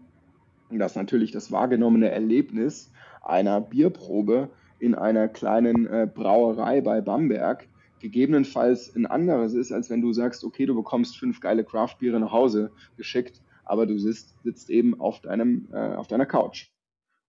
dass 0.71 0.95
natürlich 0.95 1.33
das 1.33 1.51
wahrgenommene 1.51 2.11
Erlebnis 2.11 2.93
einer 3.23 3.61
Bierprobe 3.61 4.51
in 4.79 4.95
einer 4.95 5.29
kleinen 5.29 5.87
äh, 5.87 6.09
Brauerei 6.13 6.81
bei 6.81 7.01
Bamberg 7.01 7.67
gegebenenfalls 8.03 8.95
ein 8.95 9.07
anderes 9.07 9.55
ist, 9.55 9.73
als 9.73 9.89
wenn 9.89 10.03
du 10.03 10.13
sagst, 10.13 10.45
okay, 10.45 10.67
du 10.67 10.75
bekommst 10.75 11.17
fünf 11.17 11.41
geile 11.41 11.65
Craftbiere 11.65 12.21
nach 12.21 12.33
Hause 12.33 12.73
geschickt, 12.97 13.41
aber 13.65 13.87
du 13.87 13.99
sitzt, 13.99 14.35
sitzt 14.43 14.69
eben 14.69 15.01
auf, 15.01 15.21
deinem, 15.21 15.69
äh, 15.73 15.95
auf 15.95 16.09
deiner 16.09 16.27
Couch 16.27 16.69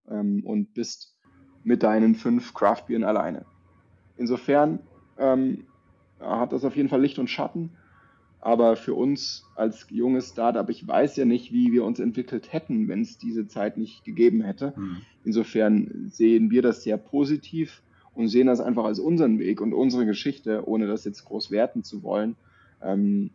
ähm, 0.09 0.43
und 0.45 0.73
bist 0.73 1.15
mit 1.63 1.83
deinen 1.83 2.15
fünf 2.15 2.53
Craftbieren 2.53 3.03
alleine. 3.03 3.45
Insofern 4.17 4.79
ähm, 5.17 5.65
hat 6.19 6.51
das 6.51 6.65
auf 6.65 6.75
jeden 6.75 6.89
Fall 6.89 7.01
Licht 7.01 7.19
und 7.19 7.29
Schatten. 7.29 7.71
Aber 8.41 8.75
für 8.75 8.93
uns 8.93 9.45
als 9.55 9.87
junges 9.89 10.31
Startup, 10.31 10.69
ich 10.69 10.85
weiß 10.85 11.15
ja 11.15 11.23
nicht, 11.23 11.53
wie 11.53 11.71
wir 11.71 11.85
uns 11.85 12.01
entwickelt 12.01 12.51
hätten, 12.51 12.89
wenn 12.89 12.99
es 12.99 13.17
diese 13.17 13.47
Zeit 13.47 13.77
nicht 13.77 14.03
gegeben 14.03 14.41
hätte. 14.41 14.73
Mhm. 14.75 14.97
Insofern 15.23 16.09
sehen 16.09 16.51
wir 16.51 16.61
das 16.61 16.83
sehr 16.83 16.97
positiv 16.97 17.81
und 18.15 18.27
sehen 18.27 18.47
das 18.47 18.59
einfach 18.59 18.85
als 18.85 18.99
unseren 18.99 19.39
Weg 19.39 19.61
und 19.61 19.73
unsere 19.73 20.05
Geschichte, 20.05 20.67
ohne 20.67 20.87
das 20.87 21.05
jetzt 21.05 21.25
groß 21.25 21.51
werten 21.51 21.83
zu 21.83 22.03
wollen. 22.03 22.35
Ähm, 22.81 23.31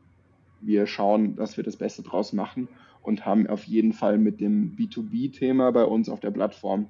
wir 0.61 0.87
schauen, 0.87 1.37
dass 1.37 1.57
wir 1.57 1.64
das 1.64 1.77
Beste 1.77 2.03
draus 2.03 2.33
machen 2.33 2.69
und 3.03 3.25
haben 3.25 3.47
auf 3.47 3.64
jeden 3.64 3.93
Fall 3.93 4.19
mit 4.19 4.41
dem 4.41 4.77
B2B-Thema 4.77 5.73
bei 5.73 5.85
uns 5.85 6.09
auf 6.09 6.21
der 6.21 6.31
Plattform. 6.31 6.88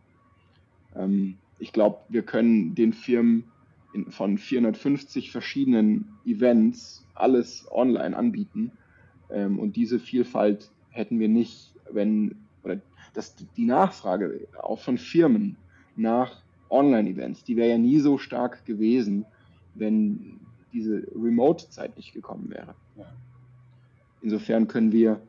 Ähm, 0.96 1.36
ich 1.58 1.72
glaube, 1.72 1.98
wir 2.08 2.22
können 2.22 2.74
den 2.74 2.92
Firmen 2.92 3.44
in, 3.92 4.10
von 4.10 4.38
450 4.38 5.30
verschiedenen 5.30 6.08
Events 6.24 7.06
alles 7.14 7.66
online 7.70 8.16
anbieten. 8.16 8.72
Ähm, 9.30 9.58
und 9.58 9.76
diese 9.76 9.98
Vielfalt 9.98 10.70
hätten 10.90 11.18
wir 11.18 11.28
nicht, 11.28 11.72
wenn, 11.90 12.36
oder 12.62 12.80
das, 13.14 13.34
die 13.56 13.64
Nachfrage 13.64 14.46
auch 14.62 14.78
von 14.78 14.98
Firmen 14.98 15.56
nach 15.96 16.42
Online-Events, 16.70 17.44
die 17.44 17.56
wäre 17.56 17.70
ja 17.70 17.78
nie 17.78 17.98
so 18.00 18.18
stark 18.18 18.64
gewesen, 18.64 19.24
wenn 19.74 20.40
diese 20.72 21.06
Remote-Zeit 21.14 21.96
nicht 21.96 22.12
gekommen 22.12 22.50
wäre. 22.50 22.74
Ja. 22.96 23.06
Insofern 24.20 24.68
können 24.68 24.92
wir, 24.92 25.20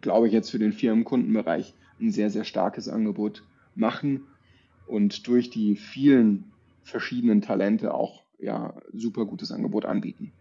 glaube 0.00 0.26
ich, 0.26 0.32
jetzt 0.32 0.50
für 0.50 0.58
den 0.58 0.72
Firmenkundenbereich 0.72 1.74
ein 2.00 2.10
sehr, 2.10 2.30
sehr 2.30 2.44
starkes 2.44 2.88
Angebot 2.88 3.44
machen 3.74 4.22
und 4.86 5.26
durch 5.26 5.50
die 5.50 5.76
vielen 5.76 6.52
verschiedenen 6.82 7.40
Talente 7.42 7.94
auch 7.94 8.24
ja, 8.38 8.74
super 8.92 9.24
gutes 9.24 9.52
Angebot 9.52 9.84
anbieten. 9.84 10.32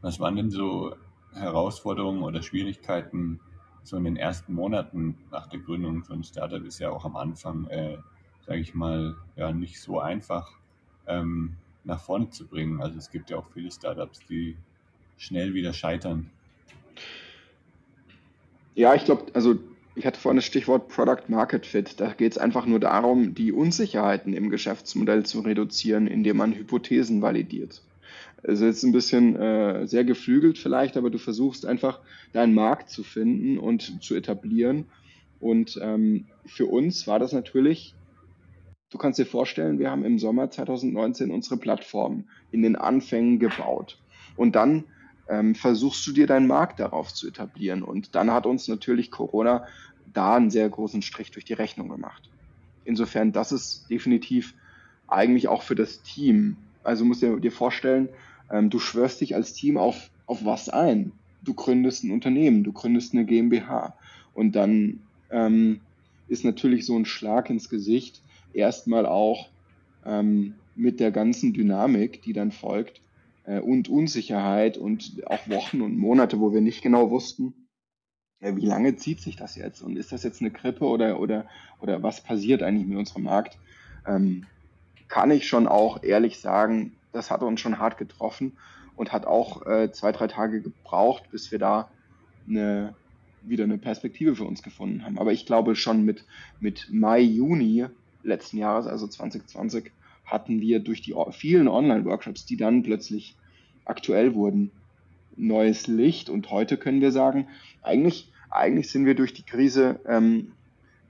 Was 0.00 0.20
waren 0.20 0.36
denn 0.36 0.50
so 0.50 0.94
Herausforderungen 1.34 2.22
oder 2.22 2.42
Schwierigkeiten 2.42 3.40
so 3.82 3.96
in 3.96 4.04
den 4.04 4.16
ersten 4.16 4.54
Monaten 4.54 5.18
nach 5.30 5.48
der 5.48 5.60
Gründung? 5.60 6.04
Ein 6.08 6.24
Startup 6.24 6.64
ist 6.64 6.78
ja 6.78 6.90
auch 6.90 7.04
am 7.04 7.16
Anfang 7.16 7.66
äh, 7.66 7.98
sage 8.50 8.62
ich 8.62 8.74
mal, 8.74 9.14
ja 9.36 9.52
nicht 9.52 9.80
so 9.80 10.00
einfach 10.00 10.50
ähm, 11.06 11.52
nach 11.84 12.00
vorne 12.00 12.30
zu 12.30 12.48
bringen. 12.48 12.82
Also 12.82 12.98
es 12.98 13.12
gibt 13.12 13.30
ja 13.30 13.36
auch 13.36 13.46
viele 13.54 13.70
Startups, 13.70 14.26
die 14.28 14.56
schnell 15.18 15.54
wieder 15.54 15.72
scheitern. 15.72 16.28
Ja, 18.74 18.96
ich 18.96 19.04
glaube, 19.04 19.26
also 19.34 19.56
ich 19.94 20.04
hatte 20.04 20.18
vorhin 20.18 20.38
das 20.38 20.46
Stichwort 20.46 20.88
Product 20.88 21.28
Market 21.28 21.64
Fit. 21.64 22.00
Da 22.00 22.12
geht 22.12 22.32
es 22.32 22.38
einfach 22.38 22.66
nur 22.66 22.80
darum, 22.80 23.36
die 23.36 23.52
Unsicherheiten 23.52 24.32
im 24.32 24.50
Geschäftsmodell 24.50 25.24
zu 25.24 25.42
reduzieren, 25.42 26.08
indem 26.08 26.38
man 26.38 26.52
Hypothesen 26.52 27.22
validiert. 27.22 27.82
Also 28.42 28.66
jetzt 28.66 28.82
ein 28.82 28.90
bisschen 28.90 29.36
äh, 29.36 29.86
sehr 29.86 30.02
geflügelt 30.02 30.58
vielleicht, 30.58 30.96
aber 30.96 31.10
du 31.10 31.18
versuchst 31.18 31.66
einfach 31.66 32.00
deinen 32.32 32.54
Markt 32.54 32.90
zu 32.90 33.04
finden 33.04 33.58
und 33.58 34.02
zu 34.02 34.16
etablieren. 34.16 34.86
Und 35.38 35.78
ähm, 35.80 36.26
für 36.46 36.66
uns 36.66 37.06
war 37.06 37.20
das 37.20 37.32
natürlich 37.32 37.94
Du 38.90 38.98
kannst 38.98 39.18
dir 39.18 39.26
vorstellen, 39.26 39.78
wir 39.78 39.90
haben 39.90 40.04
im 40.04 40.18
Sommer 40.18 40.50
2019 40.50 41.30
unsere 41.30 41.56
Plattform 41.56 42.24
in 42.50 42.62
den 42.62 42.74
Anfängen 42.74 43.38
gebaut. 43.38 43.98
Und 44.36 44.56
dann 44.56 44.84
ähm, 45.28 45.54
versuchst 45.54 46.04
du 46.06 46.12
dir 46.12 46.26
deinen 46.26 46.48
Markt 46.48 46.80
darauf 46.80 47.14
zu 47.14 47.28
etablieren. 47.28 47.82
Und 47.82 48.16
dann 48.16 48.32
hat 48.32 48.46
uns 48.46 48.66
natürlich 48.66 49.12
Corona 49.12 49.66
da 50.12 50.34
einen 50.34 50.50
sehr 50.50 50.68
großen 50.68 51.02
Strich 51.02 51.30
durch 51.30 51.44
die 51.44 51.52
Rechnung 51.52 51.88
gemacht. 51.88 52.28
Insofern, 52.84 53.30
das 53.30 53.52
ist 53.52 53.88
definitiv 53.88 54.54
eigentlich 55.06 55.46
auch 55.46 55.62
für 55.62 55.76
das 55.76 56.02
Team. 56.02 56.56
Also 56.82 57.04
musst 57.04 57.22
du 57.22 57.38
dir 57.38 57.52
vorstellen, 57.52 58.08
ähm, 58.50 58.70
du 58.70 58.80
schwörst 58.80 59.20
dich 59.20 59.36
als 59.36 59.52
Team 59.52 59.76
auf, 59.76 60.10
auf 60.26 60.44
was 60.44 60.68
ein. 60.68 61.12
Du 61.42 61.54
gründest 61.54 62.02
ein 62.02 62.10
Unternehmen, 62.10 62.64
du 62.64 62.72
gründest 62.72 63.14
eine 63.14 63.24
GmbH. 63.24 63.94
Und 64.34 64.56
dann 64.56 65.00
ähm, 65.30 65.80
ist 66.26 66.44
natürlich 66.44 66.86
so 66.86 66.96
ein 66.96 67.04
Schlag 67.04 67.50
ins 67.50 67.68
Gesicht, 67.68 68.20
erstmal 68.54 69.06
auch 69.06 69.48
ähm, 70.04 70.54
mit 70.74 71.00
der 71.00 71.10
ganzen 71.10 71.52
Dynamik, 71.52 72.22
die 72.22 72.32
dann 72.32 72.52
folgt, 72.52 73.00
äh, 73.44 73.60
und 73.60 73.88
Unsicherheit 73.88 74.78
und 74.78 75.22
auch 75.26 75.48
Wochen 75.48 75.80
und 75.82 75.98
Monate, 75.98 76.40
wo 76.40 76.52
wir 76.52 76.60
nicht 76.60 76.82
genau 76.82 77.10
wussten, 77.10 77.54
äh, 78.40 78.56
wie 78.56 78.66
lange 78.66 78.96
zieht 78.96 79.20
sich 79.20 79.36
das 79.36 79.56
jetzt 79.56 79.82
und 79.82 79.96
ist 79.96 80.12
das 80.12 80.22
jetzt 80.22 80.40
eine 80.40 80.50
Grippe 80.50 80.86
oder, 80.86 81.20
oder, 81.20 81.46
oder 81.80 82.02
was 82.02 82.22
passiert 82.22 82.62
eigentlich 82.62 82.86
mit 82.86 82.98
unserem 82.98 83.24
Markt, 83.24 83.58
ähm, 84.06 84.46
kann 85.08 85.30
ich 85.30 85.46
schon 85.46 85.66
auch 85.66 86.02
ehrlich 86.02 86.38
sagen, 86.38 86.92
das 87.12 87.30
hat 87.30 87.42
uns 87.42 87.60
schon 87.60 87.78
hart 87.78 87.98
getroffen 87.98 88.56
und 88.96 89.12
hat 89.12 89.26
auch 89.26 89.66
äh, 89.66 89.90
zwei, 89.92 90.12
drei 90.12 90.28
Tage 90.28 90.60
gebraucht, 90.60 91.24
bis 91.30 91.50
wir 91.50 91.58
da 91.58 91.90
eine, 92.48 92.94
wieder 93.42 93.64
eine 93.64 93.78
Perspektive 93.78 94.36
für 94.36 94.44
uns 94.44 94.62
gefunden 94.62 95.04
haben. 95.04 95.18
Aber 95.18 95.32
ich 95.32 95.46
glaube 95.46 95.74
schon 95.74 96.04
mit, 96.04 96.24
mit 96.60 96.88
Mai, 96.92 97.20
Juni 97.20 97.86
letzten 98.22 98.58
Jahres, 98.58 98.86
also 98.86 99.06
2020, 99.06 99.92
hatten 100.24 100.60
wir 100.60 100.80
durch 100.80 101.02
die 101.02 101.14
vielen 101.32 101.68
Online-Workshops, 101.68 102.46
die 102.46 102.56
dann 102.56 102.82
plötzlich 102.82 103.36
aktuell 103.84 104.34
wurden, 104.34 104.70
neues 105.36 105.86
Licht. 105.86 106.30
Und 106.30 106.50
heute 106.50 106.76
können 106.76 107.00
wir 107.00 107.12
sagen, 107.12 107.48
eigentlich, 107.82 108.30
eigentlich 108.50 108.90
sind 108.90 109.06
wir 109.06 109.14
durch 109.14 109.34
die 109.34 109.42
Krise 109.42 110.00
ähm, 110.06 110.52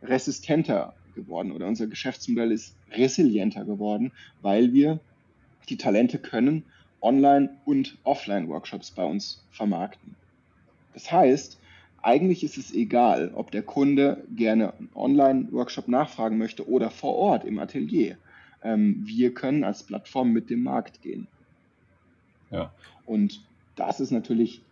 resistenter 0.02 0.94
geworden 1.14 1.52
oder 1.52 1.66
unser 1.66 1.86
Geschäftsmodell 1.86 2.52
ist 2.52 2.74
resilienter 2.92 3.64
geworden, 3.64 4.12
weil 4.42 4.72
wir 4.72 5.00
die 5.68 5.76
Talente 5.76 6.18
können 6.18 6.64
Online- 7.02 7.50
und 7.64 7.98
Offline-Workshops 8.04 8.90
bei 8.90 9.04
uns 9.04 9.44
vermarkten. 9.50 10.14
Das 10.94 11.10
heißt, 11.10 11.59
eigentlich 12.02 12.44
ist 12.44 12.56
es 12.56 12.72
egal, 12.72 13.32
ob 13.34 13.50
der 13.50 13.62
Kunde 13.62 14.24
gerne 14.34 14.74
einen 14.74 14.88
Online-Workshop 14.94 15.88
nachfragen 15.88 16.38
möchte 16.38 16.68
oder 16.68 16.90
vor 16.90 17.14
Ort 17.14 17.44
im 17.44 17.58
Atelier. 17.58 18.16
Ähm, 18.62 19.02
wir 19.04 19.34
können 19.34 19.64
als 19.64 19.82
Plattform 19.82 20.32
mit 20.32 20.50
dem 20.50 20.62
Markt 20.62 21.02
gehen. 21.02 21.26
Ja. 22.50 22.72
Und 23.06 23.42
das 23.76 24.00
ist 24.00 24.10
natürlich 24.10 24.62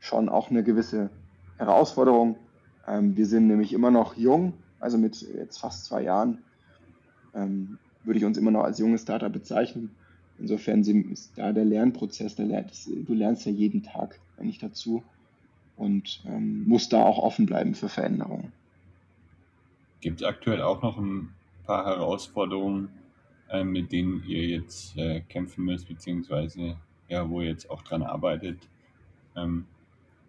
schon 0.00 0.28
auch 0.28 0.50
eine 0.50 0.62
gewisse 0.62 1.10
Herausforderung. 1.58 2.36
Ähm, 2.86 3.16
wir 3.16 3.26
sind 3.26 3.46
nämlich 3.46 3.72
immer 3.72 3.90
noch 3.90 4.16
jung, 4.16 4.54
also 4.80 4.98
mit 4.98 5.20
jetzt 5.20 5.58
fast 5.58 5.84
zwei 5.84 6.02
Jahren 6.02 6.38
ähm, 7.34 7.78
würde 8.04 8.18
ich 8.18 8.24
uns 8.24 8.38
immer 8.38 8.50
noch 8.50 8.64
als 8.64 8.78
junges 8.78 9.02
Startup 9.02 9.32
bezeichnen. 9.32 9.90
Insofern 10.38 10.82
ist 10.82 11.32
da 11.36 11.52
der 11.52 11.64
Lernprozess, 11.64 12.34
der 12.34 12.46
du 12.46 13.14
lernst 13.14 13.46
ja 13.46 13.52
jeden 13.52 13.82
Tag 13.82 14.18
eigentlich 14.38 14.58
dazu 14.58 15.04
und 15.76 16.22
ähm, 16.26 16.64
muss 16.66 16.88
da 16.88 17.02
auch 17.02 17.18
offen 17.18 17.46
bleiben 17.46 17.74
für 17.74 17.88
Veränderungen. 17.88 18.52
Gibt 20.00 20.20
es 20.20 20.26
aktuell 20.26 20.62
auch 20.62 20.82
noch 20.82 20.98
ein 20.98 21.32
paar 21.64 21.84
Herausforderungen, 21.84 22.88
äh, 23.50 23.64
mit 23.64 23.92
denen 23.92 24.22
ihr 24.26 24.46
jetzt 24.46 24.96
äh, 24.96 25.20
kämpfen 25.20 25.64
müsst, 25.64 25.88
beziehungsweise 25.88 26.76
ja, 27.08 27.28
wo 27.28 27.40
ihr 27.40 27.48
jetzt 27.48 27.70
auch 27.70 27.82
dran 27.82 28.02
arbeitet, 28.02 28.58
ähm, 29.36 29.66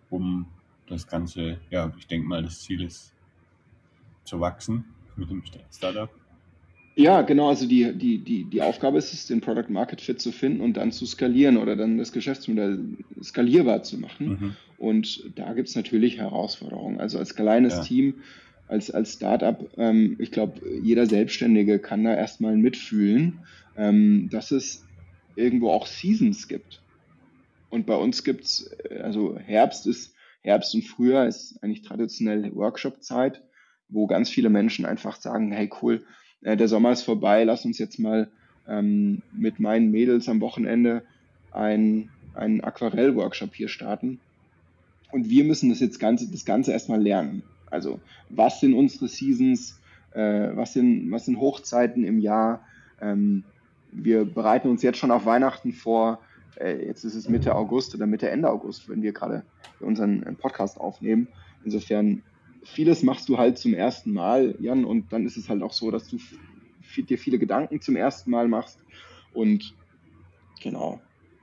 um 0.10 0.46
das 0.88 1.08
Ganze, 1.08 1.60
ja, 1.70 1.92
ich 1.98 2.08
denke 2.08 2.28
mal, 2.28 2.44
das 2.44 2.62
Ziel 2.62 2.84
ist 2.84 3.14
zu 4.26 4.40
wachsen 4.40 4.86
mit 5.16 5.30
dem 5.30 5.44
Startup. 5.72 6.10
Ja, 6.96 7.22
genau. 7.24 7.50
Also 7.50 7.68
die, 7.68 7.92
die, 7.94 8.20
die, 8.20 8.44
die 8.46 8.62
Aufgabe 8.62 8.98
ist 8.98 9.14
es, 9.14 9.26
den 9.26 9.42
Product 9.42 9.70
Market 9.70 10.02
Fit 10.02 10.22
zu 10.22 10.32
finden 10.32 10.62
und 10.62 10.78
dann 10.78 10.92
zu 10.92 11.06
skalieren 11.06 11.58
oder 11.58 11.76
dann 11.76 11.98
das 11.98 12.12
Geschäftsmodell 12.12 12.80
skalierbar 13.22 13.84
zu 13.84 13.98
machen. 13.98 14.28
Mhm. 14.28 14.56
Und 14.78 15.32
da 15.36 15.54
gibt 15.54 15.70
es 15.70 15.76
natürlich 15.76 16.18
Herausforderungen. 16.18 17.00
Also 17.00 17.18
als 17.18 17.36
kleines 17.36 17.76
ja. 17.78 17.84
Team, 17.84 18.16
als, 18.68 18.92
als 18.92 19.14
Startup, 19.14 19.70
ähm, 19.78 20.18
ich 20.20 20.32
glaube, 20.32 20.62
jeder 20.84 21.08
Selbstständige 21.08 21.80
kann 21.80 22.04
da 22.04 22.16
erstmal 22.16 22.56
mitfühlen, 22.56 23.40
ähm, 23.76 24.30
dass 24.32 24.52
es 24.52 24.86
irgendwo 25.36 25.72
auch 25.72 25.88
Seasons 25.88 26.48
gibt. 26.48 26.82
Und 27.70 27.88
bei 27.88 27.96
uns 27.96 28.24
gibt 28.24 28.44
es, 28.44 28.72
äh, 28.90 29.00
also 29.00 29.38
Herbst 29.38 29.88
ist, 29.88 30.14
Herbst 30.42 30.76
und 30.76 30.84
Frühjahr 30.84 31.28
ist 31.28 31.58
eigentlich 31.64 31.82
traditionell 31.82 32.54
Workshop-Zeit, 32.54 33.42
wo 33.88 34.06
ganz 34.08 34.30
viele 34.30 34.50
Menschen 34.50 34.86
einfach 34.86 35.16
sagen, 35.16 35.52
hey 35.52 35.70
cool, 35.82 36.04
äh, 36.44 36.58
der 36.58 36.68
Sommer 36.68 36.92
ist 36.92 37.04
vorbei, 37.04 37.44
lass 37.44 37.66
uns 37.66 37.78
jetzt 37.78 38.00
mal 38.00 38.30
ähm, 38.68 39.22
mit 39.34 39.60
meinen 39.60 39.92
Mädels 39.92 40.30
am 40.30 40.42
Wochenende 40.42 41.04
ein, 41.52 42.10
einen 42.34 42.62
Aquarell-Workshop 42.62 43.54
hier 43.56 43.68
starten. 43.68 44.20
Und 45.12 45.30
wir 45.30 45.44
müssen 45.44 45.70
das 45.70 45.80
jetzt 45.80 46.00
Ganze, 46.00 46.30
das 46.30 46.46
Ganze 46.46 46.72
erstmal 46.72 47.02
lernen. 47.02 47.44
Also, 47.70 48.00
was 48.30 48.60
sind 48.60 48.74
unsere 48.74 49.08
Seasons? 49.08 49.80
Äh, 50.14 50.56
was, 50.56 50.74
sind, 50.74 51.12
was 51.12 51.26
sind 51.26 51.40
Hochzeiten 51.40 52.04
im 52.04 52.20
Jahr? 52.20 52.66
Ähm, 53.02 53.44
wir 53.92 54.26
bereiten 54.26 54.70
uns 54.70 54.82
jetzt 54.82 54.98
schon 54.98 55.12
auf 55.12 55.26
Weihnachten 55.26 55.72
vor. 55.72 56.20
Äh, 56.56 56.86
jetzt 56.88 57.04
ist 57.04 57.16
es 57.16 57.30
Mitte 57.30 57.56
August 57.56 57.94
oder 57.96 58.08
Mitte, 58.08 58.30
Ende 58.30 58.50
August, 58.50 58.90
wenn 58.90 59.02
wir 59.02 59.14
gerade 59.14 59.44
unseren 59.80 60.36
Podcast 60.38 60.80
aufnehmen. 60.80 61.28
Insofern 61.64 62.24
vieles 62.63 63.04
machst 63.04 63.30
du 63.30 63.38
halt 63.38 63.58
zum 63.58 63.73
ersten 63.73 64.13
Mal, 64.13 64.56
Jan, 64.60 64.86
und 64.86 65.12
dann 65.12 65.26
ist 65.26 65.38
es 65.38 65.49
halt 65.49 65.62
auch 65.62 65.73
so, 65.73 65.91
dass 65.91 66.08
du 66.08 66.17
dir 66.97 67.17
viele 67.17 67.39
Gedanken 67.39 67.82
zum 67.82 67.95
ersten 67.95 68.32
Mal 68.32 68.47
machst. 68.47 68.80
Und 69.34 69.76
genau, 70.62 71.02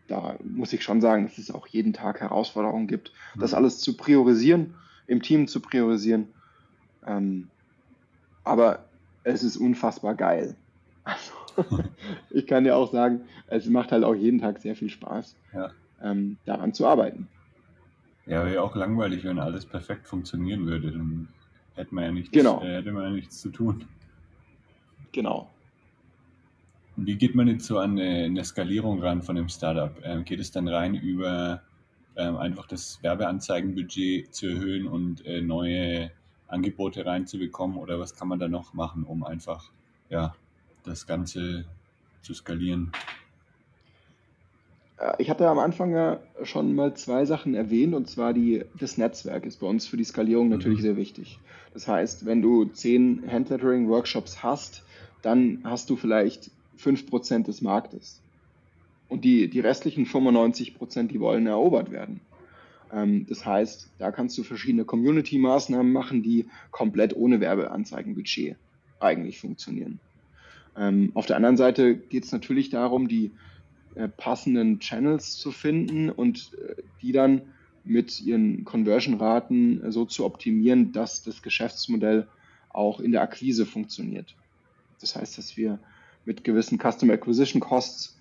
da 0.09 0.39
muss 0.45 0.73
ich 0.73 0.83
schon 0.83 1.01
sagen, 1.01 1.25
dass 1.25 1.39
es 1.39 1.51
auch 1.51 1.67
jeden 1.67 1.93
Tag 1.93 2.21
Herausforderungen 2.21 2.87
gibt, 2.87 3.13
das 3.39 3.53
mhm. 3.53 3.59
alles 3.59 3.81
zu 3.81 3.97
priorisieren, 3.97 4.75
im 5.07 5.23
Team 5.23 5.49
zu 5.49 5.61
priorisieren. 5.61 6.29
Ähm, 7.07 7.49
aber 8.45 8.87
es 9.25 9.43
ist 9.43 9.57
unfassbar 9.57 10.15
geil. 10.15 10.57
Also, 11.05 11.33
ich 12.31 12.47
kann 12.47 12.65
dir 12.65 12.77
auch 12.77 12.93
sagen, 12.93 13.23
es 13.47 13.67
macht 13.67 13.93
halt 13.93 14.05
auch 14.05 14.15
jeden 14.15 14.41
Tag 14.41 14.61
sehr 14.61 14.77
viel 14.77 14.91
Spaß, 14.91 15.37
ja. 15.53 15.71
ähm, 16.03 16.39
daran 16.45 16.73
zu 16.73 16.87
arbeiten. 16.87 17.29
Ja, 18.31 18.47
wäre 18.47 18.63
auch 18.63 18.77
langweilig, 18.77 19.25
wenn 19.25 19.41
alles 19.41 19.67
perfekt 19.67 20.07
funktionieren 20.07 20.65
würde. 20.65 20.93
Dann 20.93 21.27
hätte 21.75 21.93
man 21.93 22.05
ja 22.05 22.13
nichts, 22.13 22.31
genau. 22.31 22.63
äh, 22.63 22.77
hätte 22.77 22.93
man 22.93 23.03
ja 23.03 23.11
nichts 23.11 23.41
zu 23.41 23.51
tun. 23.51 23.87
Genau. 25.11 25.51
Wie 26.95 27.17
geht 27.17 27.35
man 27.35 27.49
jetzt 27.49 27.67
so 27.67 27.79
an 27.79 27.99
eine, 27.99 28.27
eine 28.27 28.45
Skalierung 28.45 29.03
ran 29.03 29.23
von 29.23 29.37
einem 29.37 29.49
Startup? 29.49 29.93
Ähm, 30.05 30.25
geht 30.25 30.39
es 30.39 30.53
dann 30.53 30.69
rein 30.69 30.95
über 30.95 31.63
ähm, 32.15 32.37
einfach 32.37 32.69
das 32.69 33.03
Werbeanzeigenbudget 33.03 34.33
zu 34.33 34.47
erhöhen 34.47 34.87
und 34.87 35.27
äh, 35.27 35.41
neue 35.41 36.13
Angebote 36.47 37.05
reinzubekommen? 37.05 37.79
Oder 37.79 37.99
was 37.99 38.15
kann 38.15 38.29
man 38.29 38.39
da 38.39 38.47
noch 38.47 38.75
machen, 38.75 39.03
um 39.03 39.25
einfach 39.25 39.73
ja, 40.09 40.37
das 40.85 41.05
Ganze 41.05 41.65
zu 42.23 42.33
skalieren? 42.33 42.93
Ich 45.19 45.31
hatte 45.31 45.49
am 45.49 45.59
Anfang 45.59 45.93
ja 45.93 46.21
schon 46.43 46.75
mal 46.75 46.95
zwei 46.95 47.25
Sachen 47.25 47.55
erwähnt, 47.55 47.95
und 47.95 48.09
zwar 48.09 48.35
die, 48.35 48.65
das 48.79 48.99
Netzwerk 48.99 49.47
ist 49.47 49.61
bei 49.61 49.67
uns 49.67 49.87
für 49.87 49.97
die 49.97 50.05
Skalierung 50.05 50.47
mhm. 50.47 50.53
natürlich 50.53 50.83
sehr 50.83 50.97
wichtig. 50.97 51.39
Das 51.73 51.89
heißt, 51.89 52.27
wenn 52.27 52.43
du 52.43 52.67
zehn 52.67 53.23
Handlettering-Workshops 53.27 54.43
hast, 54.43 54.83
dann 55.23 55.61
hast 55.65 55.89
du 55.89 55.97
vielleicht 55.97 56.51
fünf 56.77 57.07
Prozent 57.07 57.49
des 57.49 57.63
Marktes. 57.63 58.21
Und 59.09 59.25
die, 59.25 59.49
die 59.49 59.61
restlichen 59.61 60.07
95 60.07 60.75
Prozent, 60.77 61.11
die 61.11 61.21
wollen 61.21 61.47
erobert 61.47 61.91
werden. 61.91 62.21
Ähm, 62.93 63.27
das 63.29 63.45
heißt, 63.47 63.91
da 63.99 64.11
kannst 64.11 64.37
du 64.39 64.43
verschiedene 64.43 64.85
Community-Maßnahmen 64.85 65.93
machen, 65.93 66.23
die 66.23 66.47
komplett 66.71 67.17
ohne 67.17 67.41
Werbeanzeigenbudget 67.41 68.57
eigentlich 68.99 69.41
funktionieren. 69.41 69.99
Ähm, 70.77 71.11
auf 71.15 71.27
der 71.27 71.37
anderen 71.37 71.57
Seite 71.57 71.97
geht 71.97 72.25
es 72.25 72.33
natürlich 72.33 72.71
darum, 72.71 73.09
die 73.09 73.31
äh, 73.95 74.09
passenden 74.09 74.79
Channels 74.81 75.37
zu 75.37 75.53
finden 75.53 76.11
und 76.11 76.53
äh, 76.55 76.83
die 77.03 77.13
dann 77.13 77.43
mit 77.85 78.21
ihren 78.21 78.65
Conversion-Raten 78.65 79.85
äh, 79.85 79.93
so 79.93 80.05
zu 80.05 80.25
optimieren, 80.25 80.93
dass 80.93 81.23
das 81.23 81.43
Geschäftsmodell 81.43 82.29
auch 82.69 83.01
in 83.01 83.13
der 83.13 83.23
Akquise 83.23 83.67
funktioniert. 83.67 84.35
Das 85.01 85.17
heißt, 85.17 85.39
dass 85.39 85.57
wir 85.57 85.79
mit 86.25 86.45
gewissen 86.45 86.79
Custom 86.79 87.11
Acquisition 87.11 87.61
Costs 87.61 88.17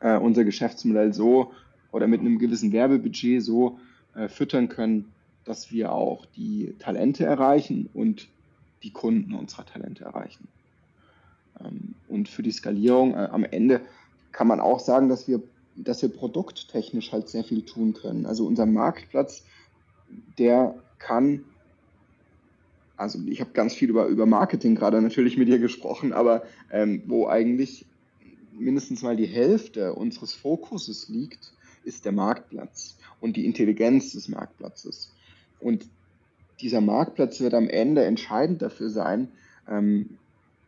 äh, 0.00 0.16
unser 0.16 0.44
Geschäftsmodell 0.44 1.12
so 1.12 1.52
oder 1.92 2.06
mit 2.06 2.20
einem 2.20 2.38
gewissen 2.38 2.72
Werbebudget 2.72 3.42
so 3.42 3.78
äh, 4.14 4.28
füttern 4.28 4.68
können, 4.68 5.12
dass 5.44 5.70
wir 5.70 5.92
auch 5.92 6.26
die 6.26 6.74
Talente 6.78 7.24
erreichen 7.24 7.88
und 7.94 8.28
die 8.82 8.90
Kunden 8.90 9.34
unserer 9.34 9.64
Talente 9.64 10.04
erreichen. 10.04 10.48
Ähm, 11.60 11.94
und 12.08 12.28
für 12.28 12.42
die 12.42 12.50
Skalierung 12.50 13.14
äh, 13.14 13.28
am 13.30 13.44
Ende 13.44 13.80
kann 14.36 14.48
man 14.48 14.60
auch 14.60 14.80
sagen, 14.80 15.08
dass 15.08 15.26
wir, 15.26 15.42
dass 15.76 16.02
wir 16.02 16.10
produkttechnisch 16.10 17.10
halt 17.10 17.30
sehr 17.30 17.42
viel 17.42 17.62
tun 17.62 17.94
können. 17.94 18.26
Also 18.26 18.46
unser 18.46 18.66
Marktplatz, 18.66 19.44
der 20.38 20.74
kann, 20.98 21.46
also 22.98 23.18
ich 23.26 23.40
habe 23.40 23.52
ganz 23.54 23.72
viel 23.72 23.88
über, 23.88 24.04
über 24.08 24.26
Marketing 24.26 24.74
gerade 24.74 25.00
natürlich 25.00 25.38
mit 25.38 25.48
dir 25.48 25.58
gesprochen, 25.58 26.12
aber 26.12 26.42
ähm, 26.70 27.02
wo 27.06 27.26
eigentlich 27.26 27.86
mindestens 28.52 29.00
mal 29.00 29.16
die 29.16 29.26
Hälfte 29.26 29.94
unseres 29.94 30.34
Fokuses 30.34 31.08
liegt, 31.08 31.54
ist 31.84 32.04
der 32.04 32.12
Marktplatz 32.12 32.98
und 33.22 33.38
die 33.38 33.46
Intelligenz 33.46 34.12
des 34.12 34.28
Marktplatzes. 34.28 35.14
Und 35.60 35.88
dieser 36.60 36.82
Marktplatz 36.82 37.40
wird 37.40 37.54
am 37.54 37.70
Ende 37.70 38.04
entscheidend 38.04 38.60
dafür 38.60 38.90
sein, 38.90 39.28
ähm, 39.66 40.18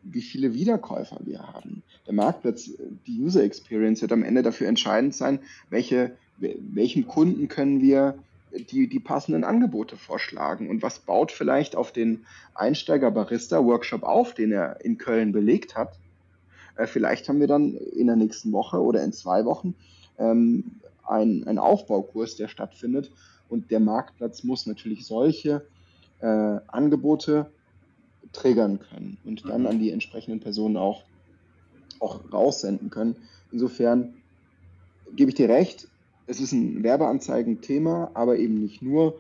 wie 0.03 0.23
viele 0.23 0.55
Wiederkäufer 0.55 1.19
wir 1.25 1.41
haben. 1.41 1.83
Der 2.07 2.15
Marktplatz, 2.15 2.71
die 3.07 3.21
User 3.21 3.43
Experience 3.43 4.01
wird 4.01 4.13
am 4.13 4.23
Ende 4.23 4.43
dafür 4.43 4.69
entscheidend 4.69 5.15
sein, 5.15 5.41
welche, 5.71 6.17
welchem 6.39 7.07
Kunden 7.07 7.49
können 7.49 7.81
wir 7.81 8.19
die, 8.53 8.89
die 8.89 9.01
passenden 9.01 9.45
Angebote 9.45 9.97
vorschlagen 9.97 10.71
und 10.71 10.83
was 10.83 11.01
baut 11.01 11.33
vielleicht 11.33 11.77
auf 11.77 11.93
den 11.93 12.25
Einsteiger-Barista-Workshop 12.55 14.03
auf, 14.03 14.35
den 14.35 14.53
er 14.53 14.83
in 14.85 14.99
Köln 14.99 15.33
belegt 15.33 15.77
hat. 15.77 15.99
Äh, 16.77 16.87
vielleicht 16.87 17.29
haben 17.29 17.41
wir 17.41 17.47
dann 17.47 17.75
in 17.75 18.07
der 18.07 18.17
nächsten 18.17 18.53
Woche 18.53 18.81
oder 18.81 19.03
in 19.03 19.13
zwei 19.13 19.45
Wochen 19.45 19.75
ähm, 20.19 20.65
einen, 21.05 21.47
einen 21.47 21.59
Aufbaukurs, 21.59 22.37
der 22.37 22.49
stattfindet. 22.49 23.11
Und 23.49 23.71
der 23.71 23.81
Marktplatz 23.81 24.45
muss 24.45 24.67
natürlich 24.67 25.07
solche 25.07 25.67
äh, 26.21 26.27
Angebote 26.27 27.51
triggern 28.33 28.79
können 28.79 29.19
und 29.25 29.49
dann 29.49 29.63
mhm. 29.63 29.67
an 29.67 29.79
die 29.79 29.91
entsprechenden 29.91 30.41
Personen 30.41 30.77
auch, 30.77 31.05
auch 32.01 32.21
raussenden 32.33 32.91
können. 32.91 33.17
Insofern 33.51 34.15
gebe 35.17 35.31
ich 35.31 35.35
dir 35.35 35.49
recht, 35.49 35.89
es 36.27 36.41
ist 36.41 36.53
ein 36.53 36.83
Werbeanzeigen-Thema, 36.83 38.11
aber 38.15 38.37
eben 38.37 38.61
nicht 38.61 38.83
nur. 38.83 39.19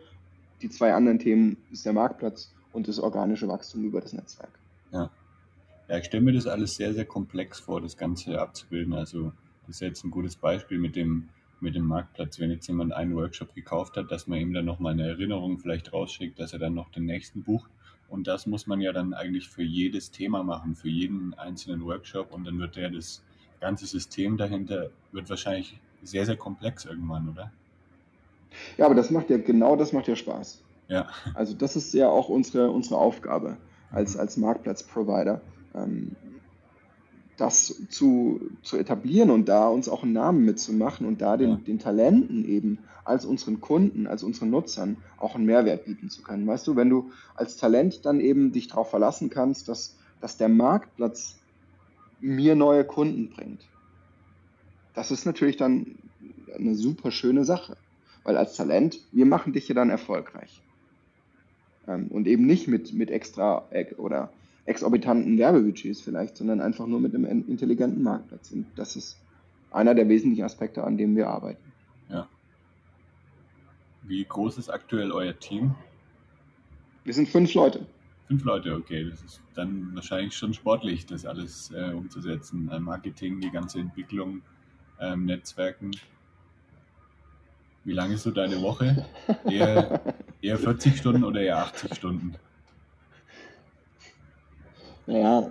Die 0.60 0.68
zwei 0.68 0.92
anderen 0.92 1.18
Themen 1.18 1.56
ist 1.70 1.86
der 1.86 1.92
Marktplatz 1.92 2.52
und 2.72 2.88
das 2.88 2.98
organische 2.98 3.48
Wachstum 3.48 3.84
über 3.84 4.00
das 4.00 4.12
Netzwerk. 4.12 4.50
Ja. 4.92 5.10
Ja, 5.88 5.96
ich 5.96 6.04
stelle 6.04 6.22
mir 6.22 6.34
das 6.34 6.46
alles 6.46 6.76
sehr, 6.76 6.92
sehr 6.92 7.06
komplex 7.06 7.60
vor, 7.60 7.80
das 7.80 7.96
Ganze 7.96 8.38
abzubilden. 8.38 8.92
Also, 8.92 9.32
das 9.66 9.76
ist 9.76 9.80
jetzt 9.80 10.04
ein 10.04 10.10
gutes 10.10 10.36
Beispiel 10.36 10.78
mit 10.78 10.96
dem, 10.96 11.30
mit 11.60 11.74
dem 11.74 11.86
Marktplatz. 11.86 12.38
Wenn 12.38 12.50
jetzt 12.50 12.66
jemand 12.66 12.92
einen 12.92 13.14
Workshop 13.14 13.54
gekauft 13.54 13.96
hat, 13.96 14.10
dass 14.10 14.26
man 14.26 14.38
ihm 14.38 14.52
dann 14.52 14.66
nochmal 14.66 14.92
eine 14.92 15.08
Erinnerung 15.08 15.58
vielleicht 15.58 15.92
rausschickt, 15.94 16.38
dass 16.38 16.52
er 16.52 16.58
dann 16.58 16.74
noch 16.74 16.90
den 16.90 17.06
nächsten 17.06 17.42
bucht. 17.42 17.70
Und 18.08 18.26
das 18.26 18.46
muss 18.46 18.66
man 18.66 18.80
ja 18.80 18.92
dann 18.92 19.12
eigentlich 19.14 19.48
für 19.48 19.62
jedes 19.62 20.10
Thema 20.10 20.42
machen, 20.42 20.74
für 20.74 20.88
jeden 20.88 21.34
einzelnen 21.34 21.84
Workshop. 21.84 22.32
Und 22.32 22.44
dann 22.44 22.58
wird 22.58 22.76
ja 22.76 22.88
das 22.88 23.22
ganze 23.60 23.86
System 23.86 24.36
dahinter, 24.36 24.90
wird 25.12 25.28
wahrscheinlich 25.28 25.78
sehr, 26.02 26.24
sehr 26.24 26.36
komplex 26.36 26.84
irgendwann, 26.84 27.28
oder? 27.28 27.52
Ja, 28.76 28.86
aber 28.86 28.94
das 28.94 29.10
macht 29.10 29.30
ja, 29.30 29.36
genau 29.36 29.76
das 29.76 29.92
macht 29.92 30.08
ja 30.08 30.16
Spaß. 30.16 30.62
Ja. 30.88 31.08
Also 31.34 31.54
das 31.54 31.76
ist 31.76 31.92
ja 31.92 32.08
auch 32.08 32.28
unsere, 32.28 32.70
unsere 32.70 32.96
Aufgabe 32.96 33.58
als, 33.90 34.16
als 34.16 34.36
Marktplatzprovider. 34.36 35.40
Ähm, 35.74 36.16
das 37.38 37.82
zu, 37.88 38.50
zu 38.62 38.76
etablieren 38.76 39.30
und 39.30 39.48
da 39.48 39.68
uns 39.68 39.88
auch 39.88 40.02
einen 40.02 40.12
Namen 40.12 40.44
mitzumachen 40.44 41.06
und 41.06 41.22
da 41.22 41.36
den, 41.36 41.50
ja. 41.50 41.56
den 41.56 41.78
Talenten 41.78 42.44
eben 42.44 42.78
als 43.04 43.24
unseren 43.24 43.60
Kunden, 43.60 44.06
als 44.06 44.22
unseren 44.22 44.50
Nutzern 44.50 44.98
auch 45.16 45.34
einen 45.34 45.46
Mehrwert 45.46 45.86
bieten 45.86 46.10
zu 46.10 46.22
können. 46.22 46.46
Weißt 46.46 46.66
du, 46.66 46.76
wenn 46.76 46.90
du 46.90 47.10
als 47.36 47.56
Talent 47.56 48.04
dann 48.04 48.20
eben 48.20 48.52
dich 48.52 48.68
darauf 48.68 48.90
verlassen 48.90 49.30
kannst, 49.30 49.68
dass, 49.68 49.96
dass 50.20 50.36
der 50.36 50.48
Marktplatz 50.48 51.36
mir 52.20 52.56
neue 52.56 52.84
Kunden 52.84 53.30
bringt, 53.30 53.62
das 54.94 55.12
ist 55.12 55.24
natürlich 55.24 55.56
dann 55.56 55.94
eine 56.54 56.74
super 56.74 57.12
schöne 57.12 57.44
Sache. 57.44 57.76
Weil 58.24 58.36
als 58.36 58.56
Talent, 58.56 59.00
wir 59.12 59.26
machen 59.26 59.52
dich 59.52 59.68
ja 59.68 59.74
dann 59.74 59.90
erfolgreich. 59.90 60.60
Ähm, 61.86 62.08
und 62.08 62.26
eben 62.26 62.46
nicht 62.46 62.66
mit, 62.66 62.92
mit 62.92 63.10
extra 63.10 63.64
oder 63.96 64.30
exorbitanten 64.68 65.38
Werbebudgets 65.38 66.00
vielleicht, 66.00 66.36
sondern 66.36 66.60
einfach 66.60 66.86
nur 66.86 67.00
mit 67.00 67.14
einem 67.14 67.24
intelligenten 67.48 68.02
Marktplatz. 68.02 68.52
Und 68.52 68.66
das 68.76 68.96
ist 68.96 69.18
einer 69.70 69.94
der 69.94 70.08
wesentlichen 70.08 70.44
Aspekte, 70.44 70.84
an 70.84 70.96
dem 70.96 71.16
wir 71.16 71.28
arbeiten. 71.28 71.72
Ja. 72.10 72.28
Wie 74.02 74.24
groß 74.24 74.58
ist 74.58 74.68
aktuell 74.68 75.10
euer 75.10 75.38
Team? 75.38 75.74
Wir 77.04 77.14
sind 77.14 77.28
fünf 77.28 77.54
Leute. 77.54 77.86
Fünf 78.26 78.44
Leute, 78.44 78.74
okay. 78.74 79.08
Das 79.08 79.22
ist 79.22 79.40
dann 79.54 79.94
wahrscheinlich 79.94 80.36
schon 80.36 80.52
sportlich, 80.52 81.06
das 81.06 81.24
alles 81.24 81.70
äh, 81.72 81.92
umzusetzen. 81.92 82.70
Äh, 82.70 82.78
Marketing, 82.78 83.40
die 83.40 83.50
ganze 83.50 83.80
Entwicklung, 83.80 84.42
ähm, 85.00 85.24
Netzwerken. 85.24 85.92
Wie 87.84 87.94
lange 87.94 88.14
ist 88.14 88.24
so 88.24 88.30
deine 88.30 88.60
Woche? 88.60 89.06
Eher, 89.46 90.02
eher 90.42 90.58
40 90.58 90.98
Stunden 90.98 91.24
oder 91.24 91.40
eher 91.40 91.58
80 91.58 91.94
Stunden? 91.94 92.34
Naja, 95.08 95.50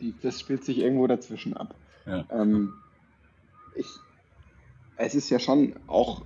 die, 0.00 0.12
das 0.20 0.40
spielt 0.40 0.64
sich 0.64 0.78
irgendwo 0.78 1.06
dazwischen 1.06 1.56
ab. 1.56 1.76
Ja. 2.06 2.26
Ähm, 2.32 2.74
ich, 3.76 3.86
es 4.96 5.14
ist 5.14 5.30
ja 5.30 5.38
schon 5.38 5.74
auch, 5.86 6.22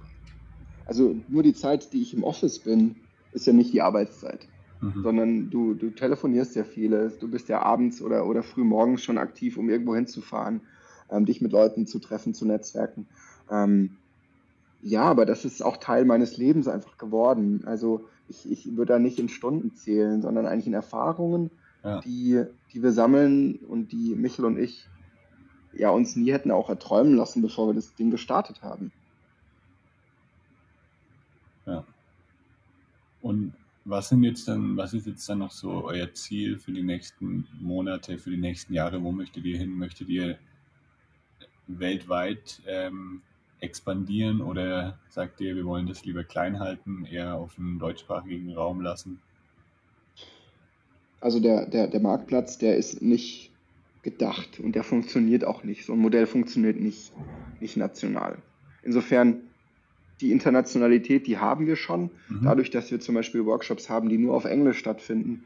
also 0.86 1.14
nur 1.28 1.42
die 1.42 1.52
Zeit, 1.52 1.92
die 1.92 2.00
ich 2.00 2.14
im 2.14 2.24
Office 2.24 2.58
bin, 2.58 2.96
ist 3.32 3.46
ja 3.46 3.52
nicht 3.52 3.74
die 3.74 3.82
Arbeitszeit. 3.82 4.48
Mhm. 4.80 5.02
Sondern 5.02 5.50
du, 5.50 5.74
du 5.74 5.90
telefonierst 5.90 6.56
ja 6.56 6.64
vieles, 6.64 7.18
du 7.18 7.30
bist 7.30 7.50
ja 7.50 7.60
abends 7.60 8.00
oder, 8.00 8.26
oder 8.26 8.42
früh 8.42 8.64
morgens 8.64 9.02
schon 9.02 9.18
aktiv, 9.18 9.58
um 9.58 9.68
irgendwo 9.68 9.94
hinzufahren, 9.94 10.62
ähm, 11.10 11.26
dich 11.26 11.42
mit 11.42 11.52
Leuten 11.52 11.86
zu 11.86 11.98
treffen, 11.98 12.32
zu 12.32 12.46
netzwerken. 12.46 13.06
Ähm, 13.50 13.90
ja, 14.80 15.02
aber 15.02 15.26
das 15.26 15.44
ist 15.44 15.62
auch 15.62 15.76
Teil 15.76 16.06
meines 16.06 16.38
Lebens 16.38 16.66
einfach 16.66 16.96
geworden. 16.96 17.64
Also 17.66 18.08
ich, 18.26 18.50
ich 18.50 18.74
würde 18.74 18.94
da 18.94 18.98
nicht 18.98 19.18
in 19.18 19.28
Stunden 19.28 19.74
zählen, 19.74 20.22
sondern 20.22 20.46
eigentlich 20.46 20.66
in 20.66 20.72
Erfahrungen 20.72 21.50
ja. 21.84 22.00
die, 22.00 22.44
die 22.72 22.82
wir 22.82 22.92
sammeln 22.92 23.56
und 23.56 23.92
die 23.92 24.14
Michel 24.14 24.44
und 24.44 24.58
ich 24.58 24.86
ja 25.74 25.90
uns 25.90 26.16
nie 26.16 26.32
hätten 26.32 26.50
auch 26.50 26.68
erträumen 26.68 27.16
lassen, 27.16 27.42
bevor 27.42 27.68
wir 27.68 27.74
das 27.74 27.94
Ding 27.94 28.10
gestartet 28.10 28.62
haben. 28.62 28.92
Ja. 31.66 31.84
Und 33.20 33.54
was 33.84 34.08
sind 34.08 34.22
jetzt 34.22 34.46
dann, 34.48 34.76
was 34.76 34.94
ist 34.94 35.06
jetzt 35.06 35.28
dann 35.28 35.38
noch 35.38 35.50
so 35.50 35.84
euer 35.84 36.12
Ziel 36.14 36.58
für 36.58 36.72
die 36.72 36.82
nächsten 36.82 37.46
Monate, 37.60 38.18
für 38.18 38.30
die 38.30 38.36
nächsten 38.36 38.74
Jahre? 38.74 39.02
Wo 39.02 39.12
möchtet 39.12 39.44
ihr 39.44 39.58
hin? 39.58 39.76
Möchtet 39.76 40.08
ihr 40.08 40.38
weltweit 41.66 42.60
ähm, 42.66 43.22
expandieren 43.60 44.40
oder 44.40 44.98
sagt 45.08 45.40
ihr, 45.40 45.56
wir 45.56 45.64
wollen 45.64 45.86
das 45.86 46.04
lieber 46.04 46.24
klein 46.24 46.60
halten, 46.60 47.06
eher 47.06 47.34
auf 47.34 47.54
den 47.54 47.78
deutschsprachigen 47.78 48.52
Raum 48.52 48.80
lassen? 48.80 49.20
Also 51.22 51.38
der, 51.38 51.66
der, 51.66 51.86
der 51.86 52.00
Marktplatz, 52.00 52.58
der 52.58 52.76
ist 52.76 53.00
nicht 53.00 53.52
gedacht 54.02 54.58
und 54.58 54.74
der 54.74 54.82
funktioniert 54.82 55.44
auch 55.44 55.62
nicht. 55.62 55.86
So 55.86 55.92
ein 55.92 56.00
Modell 56.00 56.26
funktioniert 56.26 56.80
nicht, 56.80 57.12
nicht 57.60 57.76
national. 57.76 58.38
Insofern, 58.82 59.42
die 60.20 60.32
Internationalität, 60.32 61.28
die 61.28 61.38
haben 61.38 61.66
wir 61.66 61.76
schon, 61.76 62.10
mhm. 62.28 62.40
dadurch, 62.42 62.70
dass 62.70 62.90
wir 62.90 62.98
zum 62.98 63.14
Beispiel 63.14 63.46
Workshops 63.46 63.88
haben, 63.88 64.08
die 64.08 64.18
nur 64.18 64.34
auf 64.34 64.44
Englisch 64.44 64.78
stattfinden 64.78 65.44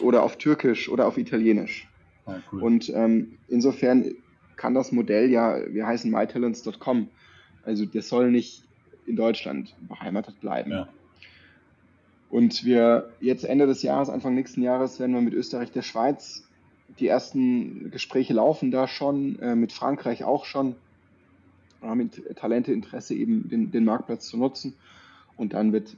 oder 0.00 0.22
auf 0.22 0.38
Türkisch 0.38 0.88
oder 0.88 1.06
auf 1.06 1.18
Italienisch. 1.18 1.86
Ah, 2.24 2.36
cool. 2.50 2.62
Und 2.62 2.90
ähm, 2.94 3.36
insofern 3.48 4.12
kann 4.56 4.72
das 4.72 4.90
Modell 4.90 5.30
ja, 5.30 5.60
wir 5.68 5.86
heißen 5.86 6.10
mytalents.com, 6.10 7.08
also 7.62 7.84
das 7.84 8.08
soll 8.08 8.30
nicht 8.30 8.64
in 9.04 9.16
Deutschland 9.16 9.76
beheimatet 9.86 10.40
bleiben. 10.40 10.70
Ja. 10.70 10.88
Und 12.30 12.64
wir 12.64 13.10
jetzt 13.20 13.44
Ende 13.44 13.66
des 13.66 13.82
Jahres, 13.82 14.08
Anfang 14.08 14.34
nächsten 14.34 14.62
Jahres, 14.62 15.00
werden 15.00 15.14
wir 15.14 15.20
mit 15.20 15.34
Österreich, 15.34 15.72
der 15.72 15.82
Schweiz, 15.82 16.44
die 16.98 17.08
ersten 17.08 17.90
Gespräche 17.90 18.34
laufen 18.34 18.70
da 18.70 18.86
schon, 18.86 19.38
äh, 19.40 19.56
mit 19.56 19.72
Frankreich 19.72 20.24
auch 20.24 20.44
schon, 20.44 20.76
äh, 21.82 21.94
mit 21.94 22.36
Talente 22.36 22.72
Interesse 22.72 23.14
eben 23.14 23.48
den, 23.48 23.72
den, 23.72 23.84
Marktplatz 23.84 24.28
zu 24.28 24.36
nutzen. 24.36 24.74
Und 25.36 25.54
dann 25.54 25.72
wird 25.72 25.96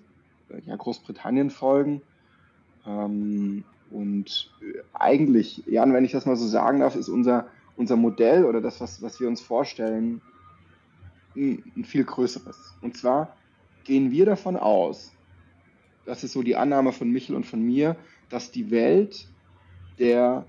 äh, 0.49 0.61
ja 0.67 0.77
Großbritannien 0.77 1.51
folgen. 1.51 2.01
Ähm, 2.87 3.65
und 3.91 4.51
äh, 4.63 4.81
eigentlich, 4.95 5.63
Jan, 5.67 5.93
wenn 5.93 6.05
ich 6.05 6.13
das 6.13 6.25
mal 6.25 6.37
so 6.37 6.47
sagen 6.47 6.81
darf, 6.81 6.97
ist 6.97 7.11
unser, 7.11 7.49
unser 7.77 7.97
Modell 7.97 8.47
oder 8.47 8.63
das, 8.63 8.81
was, 8.81 9.03
was 9.03 9.21
wir 9.21 9.29
uns 9.29 9.43
vorstellen, 9.43 10.23
ein, 11.37 11.63
ein 11.77 11.85
viel 11.85 12.05
größeres. 12.05 12.75
Und 12.81 12.97
zwar 12.97 13.37
gehen 13.85 14.11
wir 14.11 14.25
davon 14.25 14.57
aus, 14.57 15.13
das 16.05 16.25
ist 16.25 16.33
so 16.33 16.43
die 16.43 16.57
Annahme 16.57 16.93
von 16.93 17.11
Michel 17.11 17.37
und 17.37 17.47
von 17.47 17.63
mir, 17.63 17.97
dass 18.29 18.51
die 18.51 18.71
Welt 18.71 19.29
der 19.99 20.45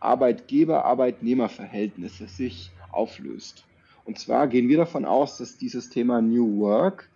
Arbeitgeber-Arbeitnehmer-Verhältnisse 0.00 2.28
sich 2.28 2.70
auflöst. 2.92 3.64
Und 4.04 4.18
zwar 4.18 4.46
gehen 4.46 4.68
wir 4.68 4.76
davon 4.78 5.04
aus, 5.04 5.36
dass 5.38 5.58
dieses 5.58 5.90
Thema 5.90 6.22
New 6.22 6.60
Work 6.60 7.10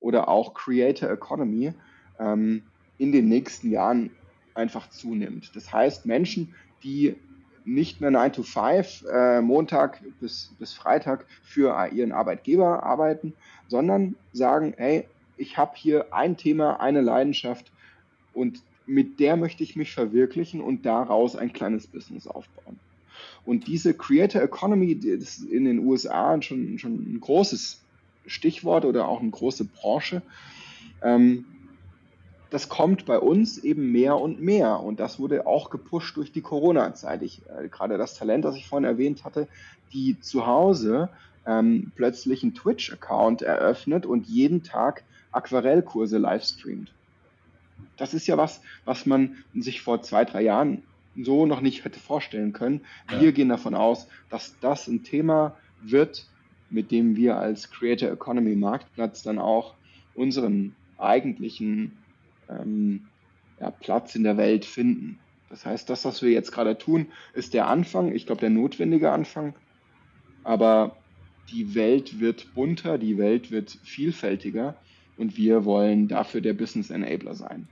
oder 0.00 0.28
auch 0.28 0.54
Creator 0.54 1.10
Economy 1.10 1.74
ähm, 2.18 2.62
in 2.98 3.12
den 3.12 3.28
nächsten 3.28 3.70
Jahren 3.70 4.10
einfach 4.54 4.90
zunimmt. 4.90 5.52
Das 5.54 5.72
heißt, 5.72 6.06
Menschen, 6.06 6.54
die 6.82 7.14
nicht 7.64 8.00
mehr 8.00 8.10
9 8.10 8.32
to 8.32 8.42
5, 8.42 9.04
äh, 9.12 9.40
Montag 9.42 10.00
bis, 10.18 10.52
bis 10.58 10.72
Freitag 10.72 11.26
für 11.42 11.88
ihren 11.92 12.10
Arbeitgeber 12.12 12.82
arbeiten, 12.82 13.34
sondern 13.68 14.16
sagen, 14.32 14.74
hey, 14.76 15.06
ich 15.40 15.56
habe 15.56 15.72
hier 15.74 16.12
ein 16.12 16.36
Thema, 16.36 16.80
eine 16.80 17.00
Leidenschaft 17.00 17.72
und 18.34 18.62
mit 18.86 19.20
der 19.20 19.36
möchte 19.36 19.62
ich 19.62 19.76
mich 19.76 19.92
verwirklichen 19.92 20.60
und 20.60 20.84
daraus 20.84 21.36
ein 21.36 21.52
kleines 21.52 21.86
Business 21.86 22.26
aufbauen. 22.26 22.78
Und 23.44 23.66
diese 23.66 23.94
Creator 23.94 24.42
Economy, 24.42 24.98
das 24.98 25.38
ist 25.38 25.44
in 25.44 25.64
den 25.64 25.80
USA 25.80 26.40
schon, 26.42 26.78
schon 26.78 26.94
ein 26.94 27.20
großes 27.20 27.80
Stichwort 28.26 28.84
oder 28.84 29.08
auch 29.08 29.20
eine 29.20 29.30
große 29.30 29.64
Branche, 29.64 30.22
ähm, 31.02 31.46
das 32.50 32.68
kommt 32.68 33.06
bei 33.06 33.18
uns 33.18 33.58
eben 33.58 33.92
mehr 33.92 34.16
und 34.16 34.42
mehr. 34.42 34.80
Und 34.80 34.98
das 34.98 35.20
wurde 35.20 35.46
auch 35.46 35.70
gepusht 35.70 36.16
durch 36.16 36.32
die 36.32 36.40
Corona-Zeit. 36.40 37.22
Äh, 37.22 37.68
gerade 37.70 37.96
das 37.96 38.14
Talent, 38.14 38.44
das 38.44 38.56
ich 38.56 38.66
vorhin 38.66 38.84
erwähnt 38.84 39.24
hatte, 39.24 39.46
die 39.92 40.18
zu 40.20 40.46
Hause 40.46 41.08
ähm, 41.46 41.92
plötzlich 41.96 42.42
einen 42.42 42.54
Twitch-Account 42.54 43.42
eröffnet 43.42 44.06
und 44.06 44.26
jeden 44.26 44.62
Tag 44.62 45.04
Aquarellkurse 45.32 46.18
live 46.18 46.44
streamt. 46.44 46.92
Das 47.96 48.14
ist 48.14 48.26
ja 48.26 48.36
was, 48.36 48.60
was 48.84 49.06
man 49.06 49.36
sich 49.54 49.82
vor 49.82 50.02
zwei, 50.02 50.24
drei 50.24 50.42
Jahren 50.42 50.82
so 51.16 51.46
noch 51.46 51.60
nicht 51.60 51.84
hätte 51.84 52.00
vorstellen 52.00 52.52
können. 52.52 52.82
Wir 53.08 53.26
ja. 53.26 53.30
gehen 53.30 53.48
davon 53.48 53.74
aus, 53.74 54.08
dass 54.28 54.58
das 54.60 54.86
ein 54.86 55.02
Thema 55.02 55.56
wird, 55.82 56.26
mit 56.70 56.90
dem 56.90 57.16
wir 57.16 57.36
als 57.36 57.70
Creator 57.70 58.10
Economy 58.10 58.54
Marktplatz 58.54 59.22
dann 59.22 59.38
auch 59.38 59.74
unseren 60.14 60.74
eigentlichen 60.98 61.96
ähm, 62.48 63.06
ja, 63.58 63.70
Platz 63.70 64.14
in 64.14 64.24
der 64.24 64.36
Welt 64.36 64.64
finden. 64.64 65.18
Das 65.48 65.66
heißt, 65.66 65.90
das, 65.90 66.04
was 66.04 66.22
wir 66.22 66.30
jetzt 66.30 66.52
gerade 66.52 66.78
tun, 66.78 67.08
ist 67.34 67.54
der 67.54 67.66
Anfang, 67.66 68.12
ich 68.12 68.26
glaube, 68.26 68.40
der 68.40 68.50
notwendige 68.50 69.10
Anfang. 69.10 69.54
Aber 70.44 70.96
die 71.52 71.74
Welt 71.74 72.20
wird 72.20 72.54
bunter, 72.54 72.98
die 72.98 73.18
Welt 73.18 73.50
wird 73.50 73.78
vielfältiger 73.82 74.76
und 75.16 75.36
wir 75.36 75.64
wollen 75.64 76.08
dafür 76.08 76.40
der 76.40 76.54
Business 76.54 76.90
Enabler 76.90 77.34
sein. 77.34 77.68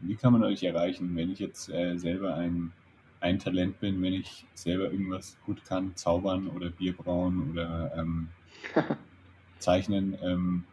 Wie 0.00 0.14
kann 0.14 0.32
man 0.32 0.44
euch 0.44 0.62
erreichen, 0.62 1.16
wenn 1.16 1.30
ich 1.30 1.38
jetzt 1.38 1.70
äh, 1.70 1.96
selber 1.96 2.34
ein, 2.34 2.72
ein 3.20 3.38
Talent 3.38 3.80
bin, 3.80 4.00
wenn 4.02 4.12
ich 4.12 4.46
selber 4.54 4.92
irgendwas 4.92 5.36
gut 5.44 5.64
kann, 5.64 5.96
zaubern 5.96 6.46
oder 6.48 6.70
Bier 6.70 6.92
brauen 6.92 7.50
oder 7.50 7.92
ähm, 7.96 8.28
zeichnen 9.58 10.16
ähm, 10.22 10.64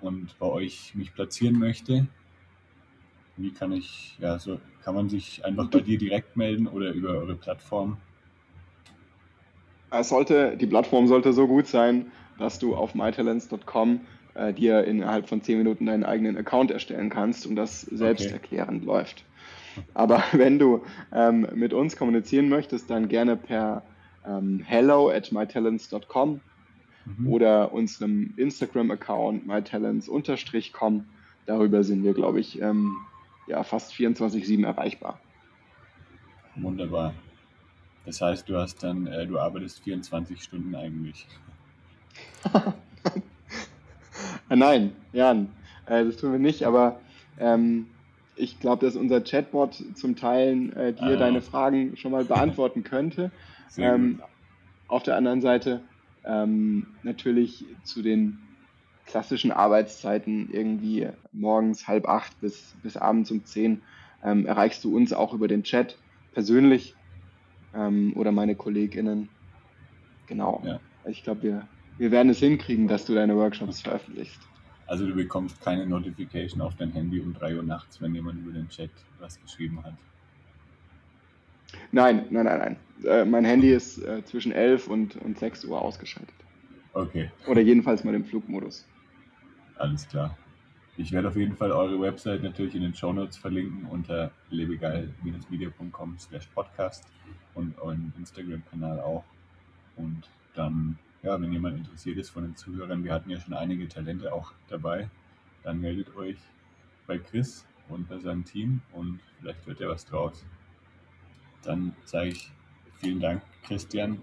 und 0.00 0.38
bei 0.38 0.46
euch 0.46 0.94
mich 0.94 1.14
platzieren 1.14 1.58
möchte? 1.58 2.06
Wie 3.38 3.52
kann 3.52 3.72
ich, 3.72 4.18
ja, 4.20 4.38
so 4.38 4.60
kann 4.84 4.94
man 4.94 5.08
sich 5.08 5.42
einfach 5.44 5.68
bei 5.70 5.80
dir 5.80 5.96
direkt 5.96 6.36
melden 6.36 6.66
oder 6.66 6.92
über 6.92 7.10
eure 7.10 7.34
Plattform? 7.34 7.96
Es 9.92 10.08
sollte, 10.08 10.56
die 10.56 10.66
Plattform 10.66 11.06
sollte 11.06 11.32
so 11.32 11.46
gut 11.46 11.66
sein, 11.66 12.10
dass 12.38 12.58
du 12.58 12.74
auf 12.74 12.94
mytalents.com 12.94 14.00
äh, 14.34 14.52
dir 14.52 14.84
innerhalb 14.84 15.28
von 15.28 15.42
10 15.42 15.58
Minuten 15.58 15.86
deinen 15.86 16.04
eigenen 16.04 16.36
Account 16.36 16.70
erstellen 16.70 17.10
kannst 17.10 17.46
und 17.46 17.56
das 17.56 17.82
selbsterklärend 17.82 18.82
okay. 18.82 18.86
läuft. 18.86 19.24
Aber 19.94 20.22
wenn 20.32 20.58
du 20.58 20.82
ähm, 21.12 21.46
mit 21.54 21.72
uns 21.72 21.96
kommunizieren 21.96 22.48
möchtest, 22.48 22.90
dann 22.90 23.08
gerne 23.08 23.36
per 23.36 23.82
ähm, 24.26 24.60
hello 24.64 25.10
at 25.10 25.32
mytalents.com 25.32 26.40
mhm. 27.04 27.28
oder 27.28 27.72
unserem 27.72 28.32
Instagram-Account 28.36 29.46
mytalents-com. 29.46 31.04
Darüber 31.46 31.84
sind 31.84 32.04
wir, 32.04 32.14
glaube 32.14 32.40
ich, 32.40 32.60
ähm, 32.62 32.96
ja, 33.48 33.62
fast 33.64 33.92
24-7 33.92 34.64
erreichbar. 34.64 35.18
Wunderbar. 36.54 37.14
Das 38.04 38.20
heißt, 38.20 38.48
du 38.48 38.56
hast 38.56 38.82
dann, 38.82 39.06
äh, 39.06 39.26
du 39.26 39.38
arbeitest 39.38 39.80
24 39.80 40.42
Stunden 40.42 40.74
eigentlich. 40.74 41.26
Nein, 44.48 44.92
Jan, 45.12 45.48
äh, 45.86 46.04
das 46.04 46.16
tun 46.16 46.32
wir 46.32 46.38
nicht, 46.38 46.64
aber 46.64 47.00
ähm, 47.38 47.86
ich 48.36 48.58
glaube, 48.60 48.84
dass 48.84 48.96
unser 48.96 49.20
Chatbot 49.20 49.82
zum 49.94 50.16
Teil 50.16 50.72
äh, 50.76 50.92
dir 50.92 51.02
ah. 51.02 51.16
deine 51.16 51.40
Fragen 51.40 51.96
schon 51.96 52.12
mal 52.12 52.24
beantworten 52.24 52.82
könnte. 52.82 53.30
Ähm, 53.78 54.20
auf 54.88 55.02
der 55.02 55.16
anderen 55.16 55.40
Seite 55.40 55.80
ähm, 56.24 56.88
natürlich 57.02 57.64
zu 57.84 58.02
den 58.02 58.38
klassischen 59.06 59.50
Arbeitszeiten 59.50 60.50
irgendwie 60.52 61.08
morgens 61.32 61.88
halb 61.88 62.08
acht 62.08 62.38
bis, 62.40 62.74
bis 62.82 62.96
abends 62.96 63.30
um 63.30 63.44
zehn 63.44 63.82
ähm, 64.22 64.46
erreichst 64.46 64.84
du 64.84 64.94
uns 64.94 65.12
auch 65.12 65.32
über 65.32 65.48
den 65.48 65.64
Chat 65.64 65.96
persönlich 66.34 66.94
ähm, 67.74 68.12
oder 68.16 68.32
meine 68.32 68.54
KollegInnen. 68.54 69.28
Genau. 70.26 70.62
Ja. 70.64 70.80
Ich 71.06 71.24
glaube, 71.24 71.42
wir, 71.42 71.68
wir 71.98 72.10
werden 72.10 72.30
es 72.30 72.38
hinkriegen, 72.38 72.88
dass 72.88 73.04
du 73.04 73.14
deine 73.14 73.36
Workshops 73.36 73.80
veröffentlichst. 73.80 74.40
Also 74.86 75.06
du 75.06 75.14
bekommst 75.14 75.60
keine 75.62 75.86
Notification 75.86 76.60
auf 76.60 76.76
dein 76.76 76.92
Handy 76.92 77.20
um 77.20 77.32
3 77.32 77.56
Uhr 77.56 77.62
nachts, 77.62 78.00
wenn 78.00 78.14
jemand 78.14 78.40
über 78.40 78.52
den 78.52 78.68
Chat 78.68 78.90
was 79.20 79.40
geschrieben 79.40 79.82
hat. 79.84 79.94
Nein, 81.90 82.26
nein, 82.30 82.44
nein, 82.44 82.58
nein. 82.58 82.76
Äh, 83.04 83.24
mein 83.24 83.44
Handy 83.44 83.72
ist 83.72 83.98
äh, 83.98 84.24
zwischen 84.24 84.52
11 84.52 84.88
und, 84.88 85.16
und 85.16 85.38
6 85.38 85.64
Uhr 85.64 85.80
ausgeschaltet. 85.80 86.34
Okay. 86.92 87.30
Oder 87.46 87.62
jedenfalls 87.62 88.04
mal 88.04 88.14
im 88.14 88.24
Flugmodus. 88.24 88.86
Alles 89.76 90.06
klar. 90.06 90.36
Ich 90.96 91.10
werde 91.10 91.28
auf 91.28 91.36
jeden 91.36 91.56
Fall 91.56 91.72
eure 91.72 91.98
Website 92.00 92.42
natürlich 92.42 92.74
in 92.74 92.82
den 92.82 92.94
Show 92.94 93.12
Notes 93.12 93.38
verlinken 93.38 93.86
unter 93.86 94.30
lebegeil-media.com 94.50 96.18
slash 96.18 96.46
podcast 96.48 97.06
und 97.54 97.78
euren 97.78 98.12
Instagram-Kanal 98.18 99.00
auch. 99.00 99.24
Und 99.96 100.28
dann, 100.54 100.98
ja, 101.22 101.40
wenn 101.40 101.50
jemand 101.50 101.78
interessiert 101.78 102.18
ist 102.18 102.30
von 102.30 102.42
den 102.42 102.56
Zuhörern, 102.56 103.04
wir 103.04 103.12
hatten 103.14 103.30
ja 103.30 103.40
schon 103.40 103.54
einige 103.54 103.88
Talente 103.88 104.32
auch 104.32 104.52
dabei, 104.68 105.08
dann 105.62 105.80
meldet 105.80 106.14
euch 106.14 106.36
bei 107.06 107.18
Chris 107.18 107.64
und 107.88 108.08
bei 108.08 108.18
seinem 108.18 108.44
Team 108.44 108.82
und 108.92 109.20
vielleicht 109.40 109.66
wird 109.66 109.80
ja 109.80 109.88
was 109.88 110.04
draus. 110.04 110.44
Dann 111.62 111.94
sage 112.04 112.30
ich 112.30 112.52
vielen 112.96 113.20
Dank, 113.20 113.42
Christian. 113.62 114.22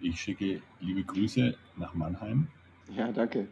Ich 0.00 0.20
schicke 0.20 0.60
liebe 0.80 1.04
Grüße 1.04 1.56
nach 1.76 1.94
Mannheim. 1.94 2.48
Ja, 2.96 3.12
danke. 3.12 3.46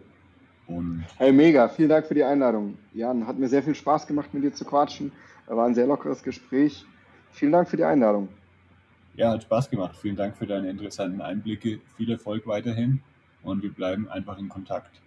Und 0.71 1.05
hey, 1.17 1.33
mega. 1.33 1.69
Vielen 1.69 1.89
Dank 1.89 2.07
für 2.07 2.15
die 2.15 2.23
Einladung. 2.23 2.79
Jan, 2.95 3.27
hat 3.27 3.39
mir 3.39 3.49
sehr 3.49 3.63
viel 3.63 3.75
Spaß 3.75 4.07
gemacht, 4.07 4.33
mit 4.33 4.45
dir 4.45 4.53
zu 4.53 4.65
quatschen. 4.65 5.11
War 5.47 5.67
ein 5.67 5.75
sehr 5.75 5.87
lockeres 5.87 6.23
Gespräch. 6.23 6.85
Vielen 7.33 7.53
Dank 7.53 7.69
für 7.69 7.77
die 7.77 7.85
Einladung. 7.85 8.29
Ja, 9.15 9.33
hat 9.33 9.43
Spaß 9.43 9.69
gemacht. 9.69 9.97
Vielen 9.97 10.17
Dank 10.17 10.37
für 10.37 10.47
deine 10.47 10.71
interessanten 10.71 11.21
Einblicke. 11.21 11.81
Viel 11.97 12.11
Erfolg 12.11 12.47
weiterhin 12.47 13.01
und 13.43 13.63
wir 13.63 13.73
bleiben 13.73 14.09
einfach 14.09 14.39
in 14.39 14.49
Kontakt. 14.49 15.01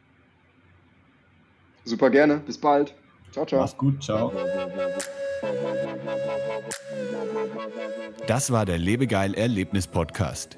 Super 1.85 2.09
gerne. 2.09 2.37
Bis 2.45 2.57
bald. 2.57 2.93
Ciao, 3.31 3.45
ciao. 3.45 3.61
Mach's 3.61 3.77
gut. 3.77 4.03
Ciao. 4.03 4.33
Das 8.27 8.51
war 8.51 8.65
der 8.65 8.77
Lebegeil 8.77 9.33
Erlebnis 9.33 9.87
Podcast. 9.87 10.57